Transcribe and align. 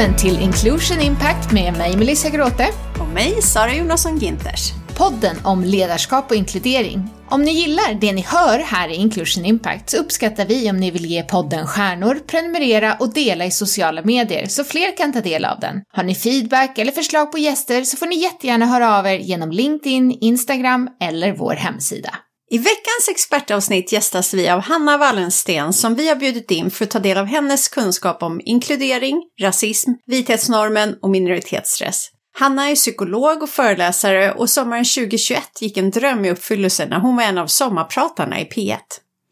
välkommen 0.00 0.18
till 0.18 0.42
Inclusion 0.42 1.00
Impact 1.00 1.52
med 1.52 1.78
mig 1.78 1.96
Melissa 1.96 2.28
Gråte. 2.30 2.66
Och 3.00 3.08
mig 3.08 3.42
Sara 3.42 3.74
Jonasson 3.74 4.18
Ginters. 4.18 4.72
Podden 4.96 5.36
om 5.44 5.64
ledarskap 5.64 6.30
och 6.30 6.36
inkludering. 6.36 7.08
Om 7.30 7.42
ni 7.42 7.50
gillar 7.50 8.00
det 8.00 8.12
ni 8.12 8.20
hör 8.20 8.58
här 8.58 8.88
i 8.88 8.94
Inclusion 8.94 9.44
Impact 9.44 9.90
så 9.90 9.96
uppskattar 9.96 10.46
vi 10.46 10.70
om 10.70 10.76
ni 10.76 10.90
vill 10.90 11.06
ge 11.06 11.22
podden 11.22 11.66
stjärnor, 11.66 12.14
prenumerera 12.14 12.96
och 13.00 13.14
dela 13.14 13.44
i 13.44 13.50
sociala 13.50 14.02
medier 14.02 14.46
så 14.46 14.64
fler 14.64 14.96
kan 14.96 15.12
ta 15.12 15.20
del 15.20 15.44
av 15.44 15.60
den. 15.60 15.82
Har 15.92 16.02
ni 16.02 16.14
feedback 16.14 16.78
eller 16.78 16.92
förslag 16.92 17.32
på 17.32 17.38
gäster 17.38 17.84
så 17.84 17.96
får 17.96 18.06
ni 18.06 18.22
jättegärna 18.22 18.66
höra 18.66 18.98
av 18.98 19.06
er 19.06 19.18
genom 19.18 19.50
LinkedIn, 19.50 20.18
Instagram 20.20 20.88
eller 21.00 21.32
vår 21.32 21.54
hemsida. 21.54 22.10
I 22.52 22.58
veckans 22.58 23.08
expertavsnitt 23.10 23.92
gästas 23.92 24.34
vi 24.34 24.48
av 24.48 24.60
Hanna 24.60 24.98
Wallensten 24.98 25.72
som 25.72 25.94
vi 25.94 26.08
har 26.08 26.16
bjudit 26.16 26.50
in 26.50 26.70
för 26.70 26.84
att 26.84 26.90
ta 26.90 26.98
del 26.98 27.18
av 27.18 27.26
hennes 27.26 27.68
kunskap 27.68 28.22
om 28.22 28.40
inkludering, 28.44 29.22
rasism, 29.40 29.90
vithetsnormen 30.06 30.96
och 31.02 31.10
minoritetsstress. 31.10 32.08
Hanna 32.38 32.70
är 32.70 32.74
psykolog 32.74 33.42
och 33.42 33.48
föreläsare 33.48 34.32
och 34.32 34.50
sommaren 34.50 34.84
2021 34.84 35.42
gick 35.60 35.76
en 35.76 35.90
dröm 35.90 36.24
i 36.24 36.30
uppfyllelse 36.30 36.86
när 36.86 37.00
hon 37.00 37.16
var 37.16 37.22
en 37.22 37.38
av 37.38 37.46
sommarpratarna 37.46 38.40
i 38.40 38.44
P1. 38.44 38.78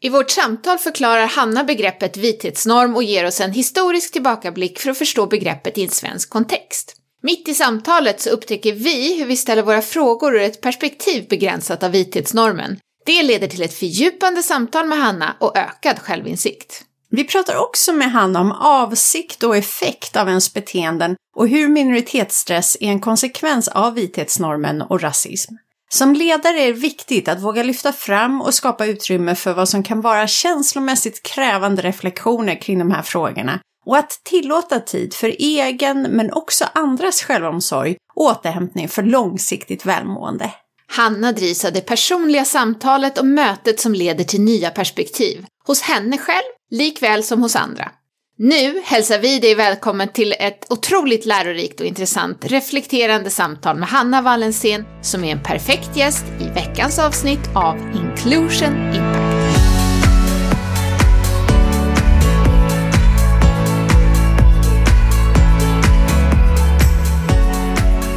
I 0.01 0.09
vårt 0.09 0.29
samtal 0.29 0.77
förklarar 0.77 1.27
Hanna 1.27 1.63
begreppet 1.63 2.17
vithetsnorm 2.17 2.95
och 2.95 3.03
ger 3.03 3.25
oss 3.25 3.41
en 3.41 3.51
historisk 3.51 4.13
tillbakablick 4.13 4.79
för 4.79 4.91
att 4.91 4.97
förstå 4.97 5.25
begreppet 5.25 5.77
i 5.77 5.83
en 5.83 5.89
svensk 5.89 6.29
kontext. 6.29 6.95
Mitt 7.23 7.47
i 7.47 7.53
samtalet 7.53 8.21
så 8.21 8.29
upptäcker 8.29 8.73
vi 8.73 9.19
hur 9.19 9.25
vi 9.25 9.37
ställer 9.37 9.63
våra 9.63 9.81
frågor 9.81 10.35
ur 10.35 10.41
ett 10.41 10.61
perspektiv 10.61 11.27
begränsat 11.29 11.83
av 11.83 11.91
vithetsnormen. 11.91 12.79
Det 13.05 13.23
leder 13.23 13.47
till 13.47 13.63
ett 13.63 13.73
fördjupande 13.73 14.43
samtal 14.43 14.87
med 14.87 14.97
Hanna 14.97 15.35
och 15.39 15.57
ökad 15.57 15.99
självinsikt. 15.99 16.85
Vi 17.11 17.23
pratar 17.23 17.55
också 17.55 17.93
med 17.93 18.11
Hanna 18.11 18.41
om 18.41 18.51
avsikt 18.51 19.43
och 19.43 19.57
effekt 19.57 20.15
av 20.15 20.27
ens 20.27 20.53
beteenden 20.53 21.15
och 21.35 21.47
hur 21.47 21.67
minoritetsstress 21.67 22.77
är 22.79 22.87
en 22.87 22.99
konsekvens 22.99 23.67
av 23.67 23.93
vithetsnormen 23.93 24.81
och 24.81 25.01
rasism. 25.01 25.53
Som 25.91 26.13
ledare 26.13 26.59
är 26.59 26.67
det 26.67 26.79
viktigt 26.79 27.27
att 27.27 27.41
våga 27.41 27.63
lyfta 27.63 27.93
fram 27.93 28.41
och 28.41 28.53
skapa 28.53 28.85
utrymme 28.85 29.35
för 29.35 29.53
vad 29.53 29.69
som 29.69 29.83
kan 29.83 30.01
vara 30.01 30.27
känslomässigt 30.27 31.23
krävande 31.23 31.81
reflektioner 31.81 32.61
kring 32.61 32.79
de 32.79 32.91
här 32.91 33.01
frågorna 33.01 33.59
och 33.85 33.97
att 33.97 34.21
tillåta 34.23 34.79
tid 34.79 35.13
för 35.13 35.35
egen 35.39 36.01
men 36.01 36.33
också 36.33 36.65
andras 36.73 37.21
självomsorg 37.21 37.95
och 38.15 38.23
återhämtning 38.23 38.89
för 38.89 39.03
långsiktigt 39.03 39.85
välmående. 39.85 40.53
Hanna 40.91 41.31
drivs 41.31 41.65
av 41.65 41.73
det 41.73 41.81
personliga 41.81 42.45
samtalet 42.45 43.17
och 43.17 43.25
mötet 43.25 43.79
som 43.79 43.93
leder 43.93 44.23
till 44.23 44.41
nya 44.41 44.69
perspektiv, 44.69 45.45
hos 45.67 45.81
henne 45.81 46.17
själv 46.17 46.43
likväl 46.71 47.23
som 47.23 47.41
hos 47.41 47.55
andra. 47.55 47.91
Nu 48.37 48.81
hälsar 48.83 49.19
vi 49.19 49.39
dig 49.39 49.55
välkommen 49.55 50.07
till 50.07 50.35
ett 50.39 50.71
otroligt 50.71 51.25
lärorikt 51.25 51.79
och 51.79 51.85
intressant 51.85 52.45
reflekterande 52.45 53.29
samtal 53.29 53.77
med 53.77 53.89
Hanna 53.89 54.21
Wallensten 54.21 54.85
som 55.01 55.23
är 55.23 55.31
en 55.31 55.43
perfekt 55.43 55.97
gäst 55.97 56.25
i 56.41 56.43
veckans 56.43 56.99
avsnitt 56.99 57.49
av 57.55 57.77
Inclusion 57.77 58.93
Impact. 58.93 59.59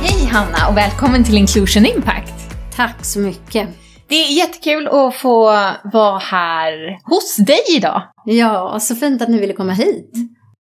Hej 0.03 0.27
Hanna 0.31 0.69
och 0.69 0.77
välkommen 0.77 1.25
till 1.25 1.37
Inclusion 1.39 1.87
Impact! 1.87 2.42
Tack 2.77 3.05
så 3.05 3.19
mycket! 3.19 3.69
Det 4.09 4.15
är 4.15 4.33
jättekul 4.33 4.89
att 4.89 5.15
få 5.15 5.45
vara 5.93 6.19
här 6.19 6.99
hos 7.05 7.37
dig 7.37 7.61
idag. 7.77 8.03
Ja, 8.25 8.79
så 8.81 8.95
fint 8.95 9.23
att 9.23 9.29
ni 9.29 9.41
ville 9.41 9.53
komma 9.53 9.73
hit. 9.73 10.13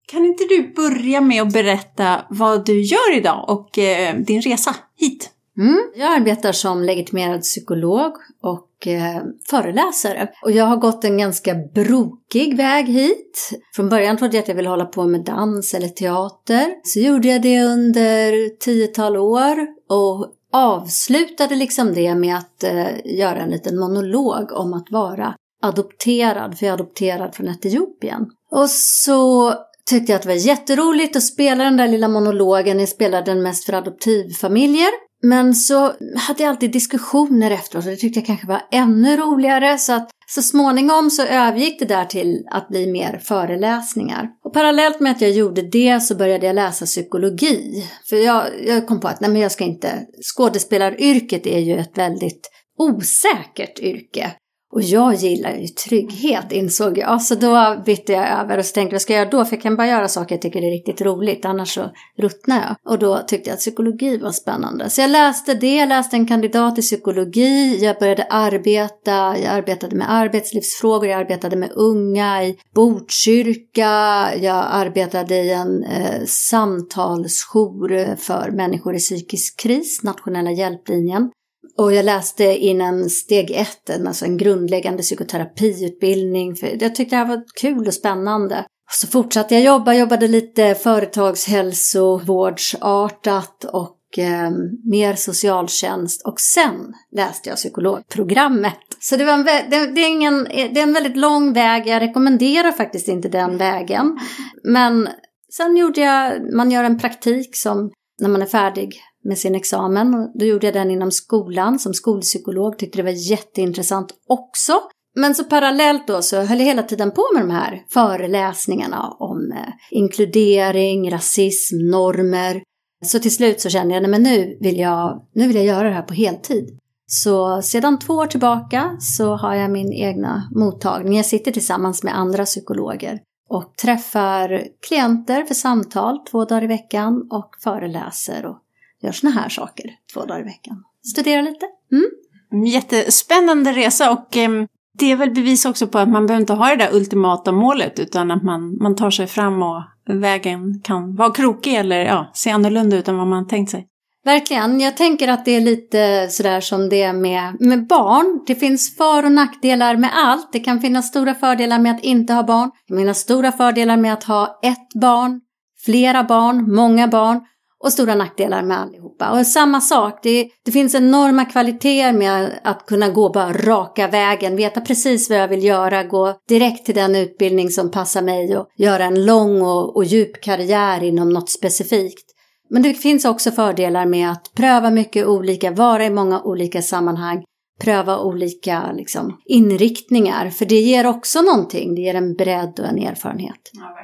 Kan 0.09 0.25
inte 0.25 0.45
du 0.45 0.73
börja 0.77 1.21
med 1.21 1.43
att 1.43 1.53
berätta 1.53 2.25
vad 2.31 2.67
du 2.67 2.81
gör 2.81 3.17
idag 3.17 3.45
och 3.49 3.79
eh, 3.79 4.17
din 4.17 4.43
resa 4.43 4.75
hit? 4.97 5.31
Mm. 5.59 5.81
Jag 5.97 6.15
arbetar 6.15 6.53
som 6.53 6.83
legitimerad 6.83 7.41
psykolog 7.41 8.13
och 8.43 8.87
eh, 8.87 9.23
föreläsare. 9.51 10.29
Och 10.43 10.51
jag 10.51 10.65
har 10.65 10.77
gått 10.77 11.05
en 11.05 11.19
ganska 11.19 11.55
brokig 11.75 12.57
väg 12.57 12.87
hit. 12.87 13.51
Från 13.77 13.89
början 13.89 14.17
trodde 14.17 14.37
jag 14.37 14.43
att 14.43 14.49
jag 14.49 14.55
ville 14.55 14.69
hålla 14.69 14.85
på 14.85 15.05
med 15.05 15.25
dans 15.25 15.75
eller 15.75 15.89
teater. 15.89 16.67
Så 16.85 17.01
gjorde 17.01 17.29
jag 17.29 17.43
det 17.43 17.63
under 17.63 18.49
tiotal 18.59 19.17
år 19.17 19.57
och 19.89 20.33
avslutade 20.55 21.55
liksom 21.55 21.95
det 21.95 22.15
med 22.15 22.37
att 22.37 22.65
eh, 22.65 23.19
göra 23.19 23.39
en 23.39 23.51
liten 23.51 23.79
monolog 23.79 24.53
om 24.53 24.75
att 24.75 24.91
vara 24.91 25.35
adopterad, 25.63 26.59
för 26.59 26.67
jag 26.67 26.71
är 26.71 26.75
adopterad 26.75 27.35
från 27.35 27.49
Etiopien. 27.49 28.27
Och 28.51 28.71
så 28.71 29.55
tyckte 29.91 30.13
jag 30.13 30.17
att 30.17 30.23
det 30.23 30.29
var 30.29 30.47
jätteroligt 30.47 31.17
att 31.17 31.23
spela 31.23 31.65
den 31.65 31.77
där 31.77 31.89
lilla 31.89 32.09
monologen. 32.09 32.81
Jag 32.81 32.89
spelade 32.89 33.31
den 33.31 33.43
mest 33.43 33.65
för 33.65 33.73
adoptivfamiljer. 33.73 34.91
Men 35.25 35.55
så 35.55 35.93
hade 36.17 36.43
jag 36.43 36.51
alltid 36.51 36.73
diskussioner 36.73 37.51
efteråt 37.51 37.85
och 37.85 37.91
det 37.91 37.97
tyckte 37.97 38.21
jag 38.21 38.27
kanske 38.27 38.47
var 38.47 38.63
ännu 38.73 39.17
roligare. 39.17 39.79
Så 39.79 39.93
att 39.93 40.11
så 40.27 40.43
småningom 40.43 41.11
så 41.11 41.23
övergick 41.23 41.79
det 41.79 41.85
där 41.85 42.05
till 42.05 42.45
att 42.51 42.69
bli 42.69 42.93
mer 42.93 43.21
föreläsningar. 43.25 44.29
Och 44.45 44.53
parallellt 44.53 45.01
med 45.01 45.13
att 45.13 45.21
jag 45.21 45.31
gjorde 45.31 45.63
det 45.63 46.01
så 46.01 46.15
började 46.15 46.47
jag 46.47 46.55
läsa 46.55 46.85
psykologi. 46.87 47.85
För 48.09 48.17
jag, 48.17 48.45
jag 48.67 48.87
kom 48.87 49.01
på 49.01 49.09
att 49.09 49.21
nej 49.21 49.31
men 49.31 49.41
jag 49.41 49.53
ska 49.53 49.65
inte... 49.65 50.07
Skådespelaryrket 50.35 51.47
är 51.47 51.59
ju 51.59 51.77
ett 51.77 51.99
väldigt 51.99 52.51
osäkert 52.79 53.79
yrke. 53.79 54.33
Och 54.75 54.83
jag 54.83 55.15
gillar 55.15 55.57
ju 55.57 55.67
trygghet 55.67 56.53
insåg 56.53 56.99
jag. 56.99 57.23
Så 57.23 57.35
då 57.35 57.83
bytte 57.87 58.13
jag 58.13 58.29
över 58.29 58.59
och 58.59 58.65
så 58.65 58.73
tänkte 58.73 58.95
vad 58.95 59.03
ska 59.03 59.13
jag 59.13 59.21
göra 59.21 59.31
då? 59.31 59.45
För 59.45 59.57
jag 59.57 59.63
kan 59.63 59.77
bara 59.77 59.87
göra 59.87 60.09
saker 60.09 60.35
jag 60.35 60.43
tycker 60.43 60.63
är 60.63 60.71
riktigt 60.71 61.01
roligt, 61.01 61.45
annars 61.45 61.75
så 61.75 61.91
ruttnar 62.19 62.57
jag. 62.57 62.93
Och 62.93 62.99
då 62.99 63.19
tyckte 63.27 63.51
jag 63.51 63.55
att 63.55 63.61
psykologi 63.61 64.19
var 64.19 64.31
spännande. 64.31 64.91
Så 64.91 65.01
jag 65.01 65.11
läste 65.11 65.55
det, 65.55 65.77
jag 65.77 65.89
läste 65.89 66.17
en 66.17 66.27
kandidat 66.27 66.79
i 66.79 66.83
psykologi, 66.83 67.85
jag 67.85 67.99
började 67.99 68.25
arbeta, 68.25 69.39
jag 69.39 69.47
arbetade 69.47 69.97
med 69.97 70.13
arbetslivsfrågor, 70.13 71.09
jag 71.09 71.21
arbetade 71.21 71.57
med 71.57 71.71
unga 71.73 72.45
i 72.45 72.59
Botkyrka, 72.75 74.31
jag 74.41 74.65
arbetade 74.71 75.35
i 75.35 75.53
en 75.53 75.85
eh, 75.85 76.25
samtalsjour 76.27 78.17
för 78.17 78.51
människor 78.51 78.95
i 78.95 78.99
psykisk 78.99 79.61
kris, 79.61 80.03
Nationella 80.03 80.51
hjälplinjen. 80.51 81.31
Och 81.79 81.93
jag 81.93 82.05
läste 82.05 82.45
innan 82.45 83.11
steg 83.11 83.51
ett, 83.51 84.07
alltså 84.07 84.25
en 84.25 84.37
grundläggande 84.37 85.03
psykoterapiutbildning. 85.03 86.57
För 86.57 86.83
jag 86.83 86.95
tyckte 86.95 87.17
det 87.17 87.21
här 87.21 87.29
var 87.29 87.45
kul 87.61 87.87
och 87.87 87.95
spännande. 87.95 88.65
Så 88.91 89.07
fortsatte 89.07 89.55
jag 89.55 89.65
jobba, 89.65 89.95
jobbade 89.95 90.29
lite 90.29 90.75
företagshälsovårdsartat 90.75 93.65
och 93.65 94.19
eh, 94.19 94.51
mer 94.85 95.15
socialtjänst. 95.15 96.27
Och 96.27 96.41
sen 96.41 96.95
läste 97.13 97.49
jag 97.49 97.57
psykologprogrammet. 97.57 98.79
Så 99.01 99.17
det, 99.17 99.25
var 99.25 99.33
en, 99.33 99.45
det, 99.45 99.87
det, 99.95 100.01
är 100.01 100.09
ingen, 100.09 100.45
det 100.45 100.79
är 100.79 100.83
en 100.83 100.93
väldigt 100.93 101.17
lång 101.17 101.53
väg, 101.53 101.87
jag 101.87 102.03
rekommenderar 102.03 102.73
faktiskt 102.73 103.09
inte 103.09 103.29
den 103.29 103.59
vägen. 103.59 104.19
Men 104.65 105.09
sen 105.57 105.77
gjorde 105.77 106.01
jag, 106.01 106.55
man 106.55 106.71
gör 106.71 106.85
en 106.85 106.99
praktik 106.99 107.57
som 107.57 107.91
när 108.21 108.29
man 108.29 108.43
är 108.43 108.47
färdig 108.47 109.01
med 109.25 109.39
sin 109.39 109.55
examen. 109.55 110.15
Och 110.15 110.39
då 110.39 110.45
gjorde 110.45 110.67
jag 110.67 110.75
den 110.75 110.91
inom 110.91 111.11
skolan 111.11 111.79
som 111.79 111.95
skolpsykolog, 111.95 112.79
tyckte 112.79 112.99
det 112.99 113.03
var 113.03 113.31
jätteintressant 113.31 114.15
också. 114.29 114.73
Men 115.17 115.35
så 115.35 115.45
parallellt 115.45 116.07
då 116.07 116.23
så 116.23 116.43
höll 116.43 116.59
jag 116.59 116.67
hela 116.67 116.83
tiden 116.83 117.11
på 117.11 117.23
med 117.35 117.43
de 117.43 117.51
här 117.51 117.83
föreläsningarna 117.91 119.11
om 119.19 119.53
eh, 119.53 119.73
inkludering, 119.91 121.11
rasism, 121.11 121.77
normer. 121.91 122.63
Så 123.05 123.19
till 123.19 123.35
slut 123.35 123.61
så 123.61 123.71
kände 123.71 123.95
jag, 123.95 124.03
nej 124.03 124.11
men 124.11 124.23
nu 124.23 124.59
vill 124.61 124.79
jag, 124.79 125.27
nu 125.35 125.47
vill 125.47 125.57
jag 125.57 125.65
göra 125.65 125.89
det 125.89 125.95
här 125.95 126.03
på 126.03 126.15
heltid. 126.15 126.79
Så 127.07 127.63
sedan 127.63 127.99
två 127.99 128.15
år 128.15 128.27
tillbaka 128.27 128.97
så 129.01 129.37
har 129.37 129.55
jag 129.55 129.71
min 129.71 129.93
egna 129.93 130.49
mottagning. 130.55 131.17
Jag 131.17 131.27
sitter 131.27 131.53
tillsammans 131.53 132.03
med 132.03 132.19
andra 132.19 132.45
psykologer 132.45 133.21
och 133.49 133.77
träffar 133.83 134.63
klienter 134.87 135.45
för 135.45 135.55
samtal 135.55 136.19
två 136.31 136.45
dagar 136.45 136.65
i 136.65 136.67
veckan 136.67 137.29
och 137.31 137.51
föreläser 137.63 138.47
och 138.47 138.59
gör 139.05 139.13
såna 139.13 139.33
här 139.33 139.49
saker 139.49 139.91
två 140.15 140.25
dagar 140.25 140.41
i 140.41 140.45
veckan. 140.45 140.85
Studera 141.13 141.43
lite. 141.43 141.67
Mm. 141.93 142.67
Jättespännande 142.67 143.73
resa 143.73 144.11
och 144.11 144.37
eh, 144.37 144.51
det 144.99 145.13
är 145.13 145.17
väl 145.17 145.31
bevis 145.31 145.65
också 145.65 145.87
på 145.87 145.99
att 145.99 146.09
man 146.09 146.27
behöver 146.27 146.41
inte 146.41 146.53
ha 146.53 146.69
det 146.69 146.77
där 146.77 146.95
ultimata 146.95 147.53
målet 147.53 147.99
utan 147.99 148.31
att 148.31 148.43
man, 148.43 148.77
man 148.81 148.97
tar 148.97 149.11
sig 149.11 149.27
fram 149.27 149.63
och 149.63 149.83
vägen 150.07 150.81
kan 150.85 151.17
vara 151.17 151.31
krokig 151.31 151.75
eller 151.75 152.05
ja, 152.05 152.31
se 152.35 152.51
annorlunda 152.51 152.97
ut 152.97 153.09
än 153.09 153.17
vad 153.17 153.27
man 153.27 153.49
tänkt 153.49 153.71
sig. 153.71 153.89
Verkligen. 154.25 154.81
Jag 154.81 154.97
tänker 154.97 155.29
att 155.29 155.45
det 155.45 155.51
är 155.51 155.61
lite 155.61 156.29
sådär 156.31 156.61
som 156.61 156.89
det 156.89 157.03
är 157.03 157.13
med, 157.13 157.57
med 157.61 157.87
barn. 157.87 158.45
Det 158.47 158.55
finns 158.55 158.97
för 158.97 159.25
och 159.25 159.33
nackdelar 159.33 159.97
med 159.97 160.11
allt. 160.15 160.53
Det 160.53 160.61
kan 160.61 160.81
finnas 160.81 161.09
stora 161.09 161.35
fördelar 161.35 161.79
med 161.79 161.95
att 161.95 162.05
inte 162.05 162.33
ha 162.33 162.43
barn. 162.43 162.71
Det 162.71 162.89
kan 162.89 162.99
finnas 162.99 163.19
stora 163.19 163.53
fördelar 163.53 163.97
med 163.97 164.13
att 164.13 164.25
ha 164.25 164.61
ett 164.63 164.95
barn, 165.01 165.41
flera 165.85 166.25
barn, 166.25 166.75
många 166.75 167.09
barn 167.09 167.41
och 167.85 167.93
stora 167.93 168.15
nackdelar 168.15 168.63
med 168.63 168.81
allihopa. 168.81 169.31
Och 169.31 169.47
samma 169.47 169.81
sak, 169.81 170.21
det, 170.23 170.49
det 170.65 170.73
finns 170.73 170.95
enorma 170.95 171.45
kvaliteter 171.45 172.13
med 172.13 172.61
att 172.65 172.87
kunna 172.87 173.09
gå 173.09 173.33
bara 173.33 173.53
raka 173.53 174.09
vägen, 174.09 174.57
veta 174.57 174.81
precis 174.81 175.31
vad 175.31 175.39
jag 175.39 175.49
vill 175.49 175.65
göra, 175.65 176.05
gå 176.05 176.35
direkt 176.49 176.87
till 176.87 176.95
den 176.95 177.17
utbildning 177.17 177.71
som 177.71 177.91
passar 177.91 178.23
mig 178.23 178.57
och 178.57 178.67
göra 178.77 179.05
en 179.05 179.27
lång 179.27 179.63
och, 179.63 179.97
och 179.97 180.05
djup 180.05 180.41
karriär 180.43 181.03
inom 181.03 181.31
något 181.31 181.51
specifikt. 181.51 182.31
Men 182.71 182.83
det 182.83 182.95
finns 182.95 183.25
också 183.25 183.51
fördelar 183.51 184.07
med 184.07 184.31
att 184.31 184.53
pröva 184.57 184.91
mycket 184.91 185.27
olika, 185.27 185.71
vara 185.71 186.05
i 186.05 186.11
många 186.11 186.43
olika 186.43 186.83
sammanhang, 186.83 187.45
pröva 187.81 188.19
olika 188.19 188.93
liksom, 188.93 189.39
inriktningar. 189.47 190.51
För 190.51 190.67
det 190.67 190.81
ger 190.81 191.07
också 191.07 191.43
någonting, 191.43 191.95
det 191.95 192.01
ger 192.01 192.15
en 192.15 192.35
bredd 192.35 192.81
och 192.81 192.87
en 192.87 192.99
erfarenhet. 192.99 193.71
Ja, 193.73 193.97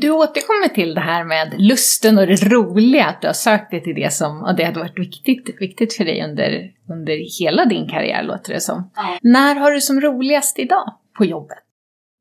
du 0.00 0.10
återkommer 0.10 0.68
till 0.68 0.94
det 0.94 1.00
här 1.00 1.24
med 1.24 1.54
lusten 1.58 2.18
och 2.18 2.26
det 2.26 2.42
roliga, 2.44 3.06
att 3.06 3.20
du 3.20 3.26
har 3.26 3.34
sökt 3.34 3.70
dig 3.70 3.82
till 3.82 3.94
det 3.94 4.12
som, 4.12 4.42
och 4.42 4.56
det 4.56 4.64
hade 4.64 4.80
varit 4.80 4.98
viktigt, 4.98 5.60
viktigt 5.60 5.94
för 5.94 6.04
dig 6.04 6.24
under, 6.24 6.70
under 6.90 7.40
hela 7.40 7.64
din 7.64 7.88
karriär 7.88 8.22
låter 8.22 8.54
det 8.54 8.60
som. 8.60 8.90
Ja. 8.96 9.18
När 9.22 9.54
har 9.54 9.70
du 9.70 9.80
som 9.80 10.00
roligast 10.00 10.58
idag 10.58 10.92
på 11.18 11.24
jobbet? 11.24 11.58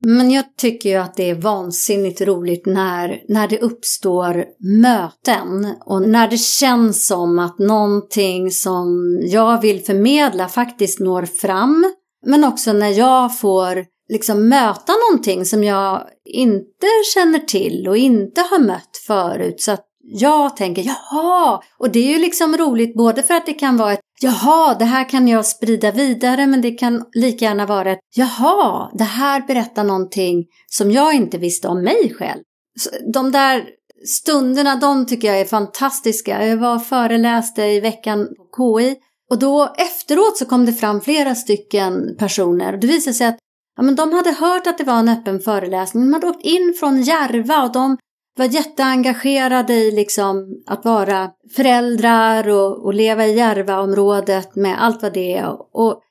Men 0.06 0.32
jag 0.32 0.58
tycker 0.58 0.90
ju 0.90 0.96
att 0.96 1.16
det 1.16 1.30
är 1.30 1.36
vansinnigt 1.36 2.22
roligt 2.22 2.66
när, 2.66 3.24
när 3.28 3.48
det 3.48 3.60
uppstår 3.60 4.46
möten 4.60 5.76
och 5.86 6.02
när 6.02 6.28
det 6.28 6.38
känns 6.38 7.08
som 7.08 7.40
att 7.40 7.60
någonting 7.60 8.52
som 8.52 9.20
jag 9.24 9.62
vill 9.62 9.84
förmedla 9.84 10.48
faktiskt 10.48 11.00
når 11.00 11.26
fram. 11.26 11.94
Men 12.26 12.44
också 12.44 12.74
när 12.74 12.90
jag 12.90 13.40
får 13.40 13.86
liksom 14.10 14.50
möta 14.50 14.94
någonting 15.10 15.46
som 15.46 15.64
jag 15.64 16.08
inte 16.26 16.88
känner 17.14 17.40
till 17.40 17.88
och 17.88 17.98
inte 17.98 18.42
har 18.42 18.60
mött 18.60 18.98
förut. 19.08 19.62
Så 19.62 19.72
att 19.72 19.86
jag 20.08 20.58
tänker 20.58 20.84
jaha, 20.84 21.62
och 21.78 21.92
det 21.92 22.00
är 22.00 22.14
ju 22.14 22.20
liksom 22.20 22.58
roligt 22.58 22.96
både 22.96 23.24
för 23.24 23.34
att 23.34 23.46
det 23.46 23.54
kan 23.54 23.78
vara 23.78 23.94
ett 23.94 24.00
jaha, 24.22 24.76
det 24.80 24.86
här 24.86 25.10
kan 25.10 25.28
jag 25.28 25.46
sprida 25.46 25.92
vidare 25.92 26.48
men 26.48 26.62
det 26.62 26.72
kan 26.72 27.04
lika 27.14 27.46
gärna 27.46 27.66
vara 27.66 27.92
ett 27.92 28.00
jaha, 28.16 28.92
det 28.94 29.04
här 29.04 29.48
berättar 29.48 29.84
någonting 29.84 30.46
som 30.68 30.92
jag 30.92 31.14
inte 31.14 31.38
visste 31.38 31.68
om 31.68 31.84
mig 31.84 32.14
själv. 32.18 32.42
Så 32.80 32.90
de 33.14 33.32
där 33.32 33.66
stunderna, 34.06 34.76
de 34.76 35.06
tycker 35.06 35.28
jag 35.28 35.40
är 35.40 35.46
fantastiska. 35.46 36.48
Jag 36.48 36.58
var 36.58 36.76
och 36.76 36.86
föreläste 36.86 37.64
i 37.64 37.80
veckan 37.80 38.28
på 38.28 38.80
KI 38.80 38.96
och 39.30 39.40
då 39.40 39.74
efteråt 39.78 40.38
så 40.38 40.46
kom 40.46 40.66
det 40.66 40.74
fram 40.74 41.02
flera 41.02 41.36
stycken 41.36 42.16
personer 42.20 42.74
och 42.74 42.80
det 42.80 42.88
visade 42.88 43.14
sig 43.14 43.28
att 43.28 43.38
Ja, 43.76 43.84
men 43.84 43.96
de 43.96 44.14
hade 44.14 44.32
hört 44.32 44.68
att 44.68 44.78
det 44.78 44.84
var 44.84 45.00
en 45.00 45.10
öppen 45.10 45.40
föreläsning. 45.40 46.04
De 46.04 46.14
hade 46.14 46.28
åkt 46.28 46.46
in 46.46 46.74
från 46.80 47.02
Järva 47.02 47.64
och 47.64 47.72
de 47.72 47.98
var 48.38 48.46
jätteengagerade 48.46 49.74
i 49.74 49.92
liksom 49.92 50.64
att 50.68 50.86
vara 50.86 51.30
föräldrar 51.56 52.50
och, 52.50 52.86
och 52.86 52.94
leva 52.94 53.26
i 53.26 53.38
Järvaområdet 53.38 54.56
med 54.56 54.84
allt 54.84 55.02
vad 55.02 55.14
det 55.14 55.38
är. 55.38 55.78
Och 55.78 56.02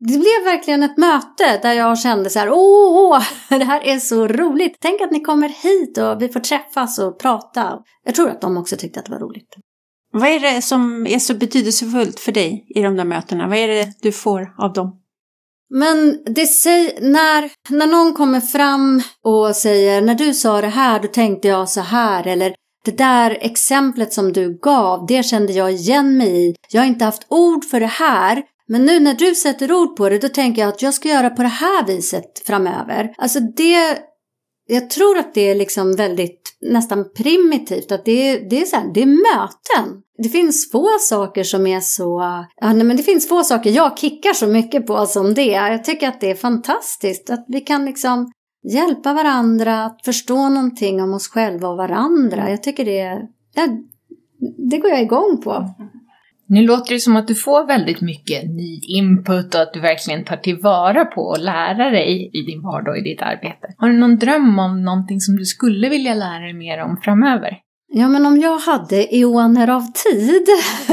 det 0.00 0.18
blev 0.18 0.44
verkligen 0.44 0.82
ett 0.82 0.96
möte 0.96 1.58
där 1.62 1.72
jag 1.72 1.98
kände 1.98 2.30
så 2.30 2.38
här, 2.38 2.50
åh, 2.50 3.22
det 3.48 3.64
här 3.64 3.84
är 3.84 3.98
så 3.98 4.26
roligt. 4.26 4.76
Tänk 4.80 5.00
att 5.00 5.10
ni 5.10 5.20
kommer 5.20 5.48
hit 5.48 5.98
och 5.98 6.22
vi 6.22 6.28
får 6.28 6.40
träffas 6.40 6.98
och 6.98 7.18
prata. 7.20 7.78
Jag 8.04 8.14
tror 8.14 8.28
att 8.28 8.40
de 8.40 8.56
också 8.56 8.76
tyckte 8.76 9.00
att 9.00 9.06
det 9.06 9.12
var 9.12 9.20
roligt. 9.20 9.56
Vad 10.12 10.28
är 10.28 10.40
det 10.40 10.62
som 10.62 11.06
är 11.06 11.18
så 11.18 11.34
betydelsefullt 11.34 12.20
för 12.20 12.32
dig 12.32 12.66
i 12.74 12.82
de 12.82 12.96
där 12.96 13.04
mötena? 13.04 13.48
Vad 13.48 13.58
är 13.58 13.68
det 13.68 13.88
du 14.02 14.12
får 14.12 14.54
av 14.58 14.72
dem? 14.72 14.97
Men 15.70 16.18
det 16.34 16.46
säger, 16.46 17.00
när, 17.00 17.50
när 17.68 17.86
någon 17.86 18.14
kommer 18.14 18.40
fram 18.40 19.02
och 19.24 19.56
säger 19.56 20.00
när 20.00 20.14
du 20.14 20.34
sa 20.34 20.60
det 20.60 20.66
här 20.66 21.00
då 21.00 21.08
tänkte 21.08 21.48
jag 21.48 21.68
så 21.68 21.80
här 21.80 22.26
eller 22.26 22.54
det 22.84 22.98
där 22.98 23.38
exemplet 23.40 24.12
som 24.12 24.32
du 24.32 24.58
gav 24.62 25.06
det 25.06 25.22
kände 25.22 25.52
jag 25.52 25.72
igen 25.72 26.16
mig 26.16 26.48
i. 26.48 26.54
Jag 26.70 26.80
har 26.80 26.86
inte 26.86 27.04
haft 27.04 27.26
ord 27.28 27.64
för 27.64 27.80
det 27.80 27.86
här 27.86 28.42
men 28.68 28.86
nu 28.86 29.00
när 29.00 29.14
du 29.14 29.34
sätter 29.34 29.72
ord 29.72 29.96
på 29.96 30.08
det 30.08 30.18
då 30.18 30.28
tänker 30.28 30.62
jag 30.62 30.68
att 30.68 30.82
jag 30.82 30.94
ska 30.94 31.08
göra 31.08 31.30
på 31.30 31.42
det 31.42 31.48
här 31.48 31.86
viset 31.86 32.42
framöver. 32.46 33.14
Alltså 33.18 33.40
det, 33.40 33.98
jag 34.70 34.90
tror 34.90 35.18
att 35.18 35.34
det 35.34 35.50
är 35.50 35.54
liksom 35.54 35.96
väldigt 35.96 36.56
nästan 36.60 37.04
primitivt 37.16 37.92
att 37.92 38.04
det 38.04 38.12
är, 38.30 38.50
det 38.50 38.60
är, 38.60 38.64
så 38.64 38.76
här, 38.76 38.90
det 38.94 39.02
är 39.02 39.06
möten. 39.06 40.02
Det 40.18 40.28
finns 40.28 40.70
få 40.70 40.88
saker 41.00 41.44
som 41.44 41.66
är 41.66 41.80
så... 41.80 42.20
Ja, 42.60 42.72
nej, 42.72 42.84
men 42.84 42.96
det 42.96 43.02
finns 43.02 43.28
få 43.28 43.44
saker 43.44 43.70
jag 43.70 43.98
kickar 43.98 44.32
så 44.32 44.46
mycket 44.46 44.86
på 44.86 45.06
som 45.06 45.34
det. 45.34 45.46
Jag 45.46 45.84
tycker 45.84 46.08
att 46.08 46.20
det 46.20 46.30
är 46.30 46.34
fantastiskt 46.34 47.30
att 47.30 47.44
vi 47.48 47.60
kan 47.60 47.84
liksom 47.84 48.32
hjälpa 48.72 49.12
varandra 49.12 49.84
att 49.84 50.04
förstå 50.04 50.48
någonting 50.48 51.02
om 51.02 51.14
oss 51.14 51.28
själva 51.28 51.68
och 51.68 51.76
varandra. 51.76 52.50
Jag 52.50 52.62
tycker 52.62 52.84
det, 52.84 53.28
det, 53.54 53.82
det 54.70 54.78
går 54.78 54.90
jag 54.90 55.02
igång 55.02 55.40
på. 55.44 55.70
Nu 56.48 56.62
låter 56.66 56.94
det 56.94 57.00
som 57.00 57.16
att 57.16 57.28
du 57.28 57.34
får 57.34 57.66
väldigt 57.66 58.00
mycket 58.00 58.44
ny 58.44 58.80
input 58.98 59.54
och 59.54 59.60
att 59.60 59.72
du 59.72 59.80
verkligen 59.80 60.24
tar 60.24 60.36
tillvara 60.36 61.04
på 61.04 61.20
och 61.20 61.38
lära 61.38 61.90
dig 61.90 62.30
i 62.32 62.42
din 62.42 62.62
vardag 62.62 62.92
och 62.92 62.98
i 62.98 63.02
ditt 63.02 63.22
arbete. 63.22 63.74
Har 63.76 63.88
du 63.88 63.98
någon 63.98 64.18
dröm 64.18 64.58
om 64.58 64.84
någonting 64.84 65.20
som 65.20 65.36
du 65.36 65.44
skulle 65.44 65.88
vilja 65.88 66.14
lära 66.14 66.40
dig 66.40 66.54
mer 66.54 66.82
om 66.82 66.96
framöver? 67.02 67.58
Ja, 67.92 68.08
men 68.08 68.26
om 68.26 68.40
jag 68.40 68.58
hade 68.58 69.16
eoner 69.16 69.70
av 69.70 69.82
tid, 69.92 70.46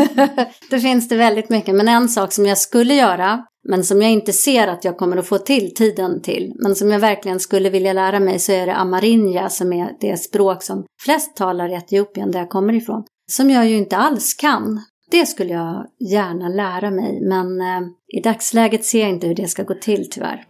då 0.72 0.80
finns 0.80 1.10
det 1.10 1.16
väldigt 1.16 1.50
mycket. 1.50 1.76
Men 1.76 1.88
en 1.88 2.10
sak 2.10 2.34
som 2.34 2.46
jag 2.46 2.58
skulle 2.58 2.94
göra, 2.94 3.46
men 3.70 3.84
som 3.84 4.02
jag 4.02 4.12
inte 4.12 4.34
ser 4.34 4.68
att 4.68 4.86
jag 4.86 4.98
kommer 4.98 5.18
att 5.18 5.28
få 5.28 5.38
till 5.38 5.74
tiden 5.74 6.22
till, 6.22 6.54
men 6.64 6.76
som 6.76 6.92
jag 6.92 7.00
verkligen 7.00 7.40
skulle 7.40 7.70
vilja 7.70 7.94
lära 7.94 8.20
mig 8.20 8.40
så 8.40 8.52
är 8.52 8.66
det 8.66 8.76
amarinja 8.76 9.50
som 9.50 9.74
är 9.74 9.90
det 10.02 10.18
språk 10.18 10.64
som 10.64 10.86
flest 11.06 11.36
talar 11.36 11.70
i 11.70 11.74
Etiopien, 11.74 12.32
där 12.32 12.40
jag 12.40 12.50
kommer 12.50 12.74
ifrån. 12.74 13.04
Som 13.32 13.50
jag 13.50 13.68
ju 13.68 13.76
inte 13.76 13.98
alls 13.98 14.34
kan. 14.34 14.82
Det 15.20 15.26
skulle 15.26 15.54
jag 15.54 15.86
gärna 16.00 16.50
lära 16.50 16.92
mig, 16.92 17.22
men 17.22 17.62
eh, 17.62 17.88
i 18.18 18.22
dagsläget 18.22 18.86
ser 18.86 19.00
jag 19.00 19.10
inte 19.10 19.28
hur 19.28 19.36
det 19.36 19.48
ska 19.48 19.64
gå 19.64 19.74
till 19.74 20.10
tyvärr. 20.12 20.44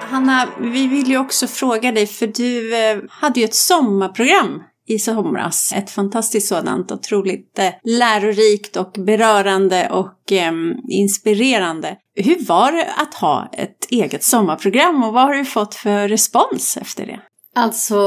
Hanna, 0.00 0.48
vi 0.60 0.86
vill 0.86 1.06
ju 1.08 1.18
också 1.18 1.46
fråga 1.46 1.92
dig, 1.92 2.06
för 2.06 2.26
du 2.26 2.76
eh, 2.76 2.98
hade 3.08 3.40
ju 3.40 3.44
ett 3.44 3.54
sommarprogram 3.54 4.62
i 4.88 4.98
somras. 4.98 5.72
Ett 5.76 5.90
fantastiskt 5.90 6.48
sådant, 6.48 6.92
otroligt 6.92 7.58
eh, 7.58 7.72
lärorikt 7.84 8.76
och 8.76 8.92
berörande 8.92 9.88
och 9.90 10.32
eh, 10.32 10.52
inspirerande. 10.88 11.96
Hur 12.14 12.46
var 12.46 12.72
det 12.72 12.88
att 12.96 13.14
ha 13.14 13.50
ett 13.52 13.90
eget 13.90 14.24
sommarprogram 14.24 15.04
och 15.04 15.12
vad 15.12 15.22
har 15.22 15.34
du 15.34 15.44
fått 15.44 15.74
för 15.74 16.08
respons 16.08 16.76
efter 16.76 17.06
det? 17.06 17.20
Alltså, 17.54 18.00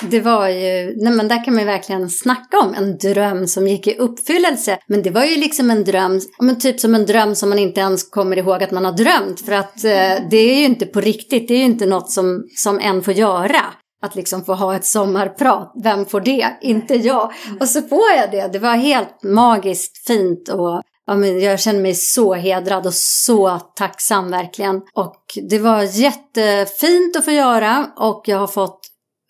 det 0.00 0.20
var 0.20 0.48
ju, 0.48 0.94
nej 0.96 1.12
men 1.12 1.28
där 1.28 1.44
kan 1.44 1.54
man 1.54 1.62
ju 1.62 1.66
verkligen 1.66 2.10
snacka 2.10 2.58
om 2.58 2.74
en 2.74 2.98
dröm 2.98 3.46
som 3.46 3.68
gick 3.68 3.86
i 3.86 3.96
uppfyllelse. 3.96 4.78
Men 4.86 5.02
det 5.02 5.10
var 5.10 5.24
ju 5.24 5.36
liksom 5.36 5.70
en 5.70 5.84
dröm, 5.84 6.20
men 6.40 6.58
typ 6.58 6.80
som 6.80 6.94
en 6.94 7.06
dröm 7.06 7.34
som 7.34 7.48
man 7.48 7.58
inte 7.58 7.80
ens 7.80 8.10
kommer 8.10 8.36
ihåg 8.36 8.62
att 8.62 8.70
man 8.70 8.84
har 8.84 8.92
drömt. 8.92 9.40
För 9.40 9.52
att 9.52 9.84
eh, 9.84 10.28
det 10.30 10.36
är 10.36 10.56
ju 10.56 10.64
inte 10.64 10.86
på 10.86 11.00
riktigt, 11.00 11.48
det 11.48 11.54
är 11.54 11.58
ju 11.58 11.64
inte 11.64 11.86
något 11.86 12.10
som, 12.10 12.44
som 12.56 12.78
en 12.78 13.02
får 13.02 13.14
göra. 13.14 13.60
Att 14.02 14.14
liksom 14.14 14.44
få 14.44 14.54
ha 14.54 14.76
ett 14.76 14.84
sommarprat, 14.84 15.72
vem 15.82 16.06
får 16.06 16.20
det? 16.20 16.46
Inte 16.62 16.94
jag. 16.94 17.32
Och 17.60 17.68
så 17.68 17.82
får 17.82 18.10
jag 18.16 18.30
det, 18.30 18.48
det 18.52 18.58
var 18.58 18.74
helt 18.74 19.22
magiskt 19.22 20.06
fint 20.06 20.48
och 20.48 20.82
Ja, 21.10 21.16
men 21.16 21.40
jag 21.40 21.60
känner 21.60 21.80
mig 21.80 21.94
så 21.94 22.34
hedrad 22.34 22.86
och 22.86 22.94
så 22.94 23.58
tacksam 23.58 24.30
verkligen. 24.30 24.82
Och 24.94 25.22
det 25.50 25.58
var 25.58 25.82
jättefint 25.82 27.16
att 27.16 27.24
få 27.24 27.30
göra 27.30 27.86
och 27.96 28.22
jag 28.26 28.38
har 28.38 28.46
fått 28.46 28.79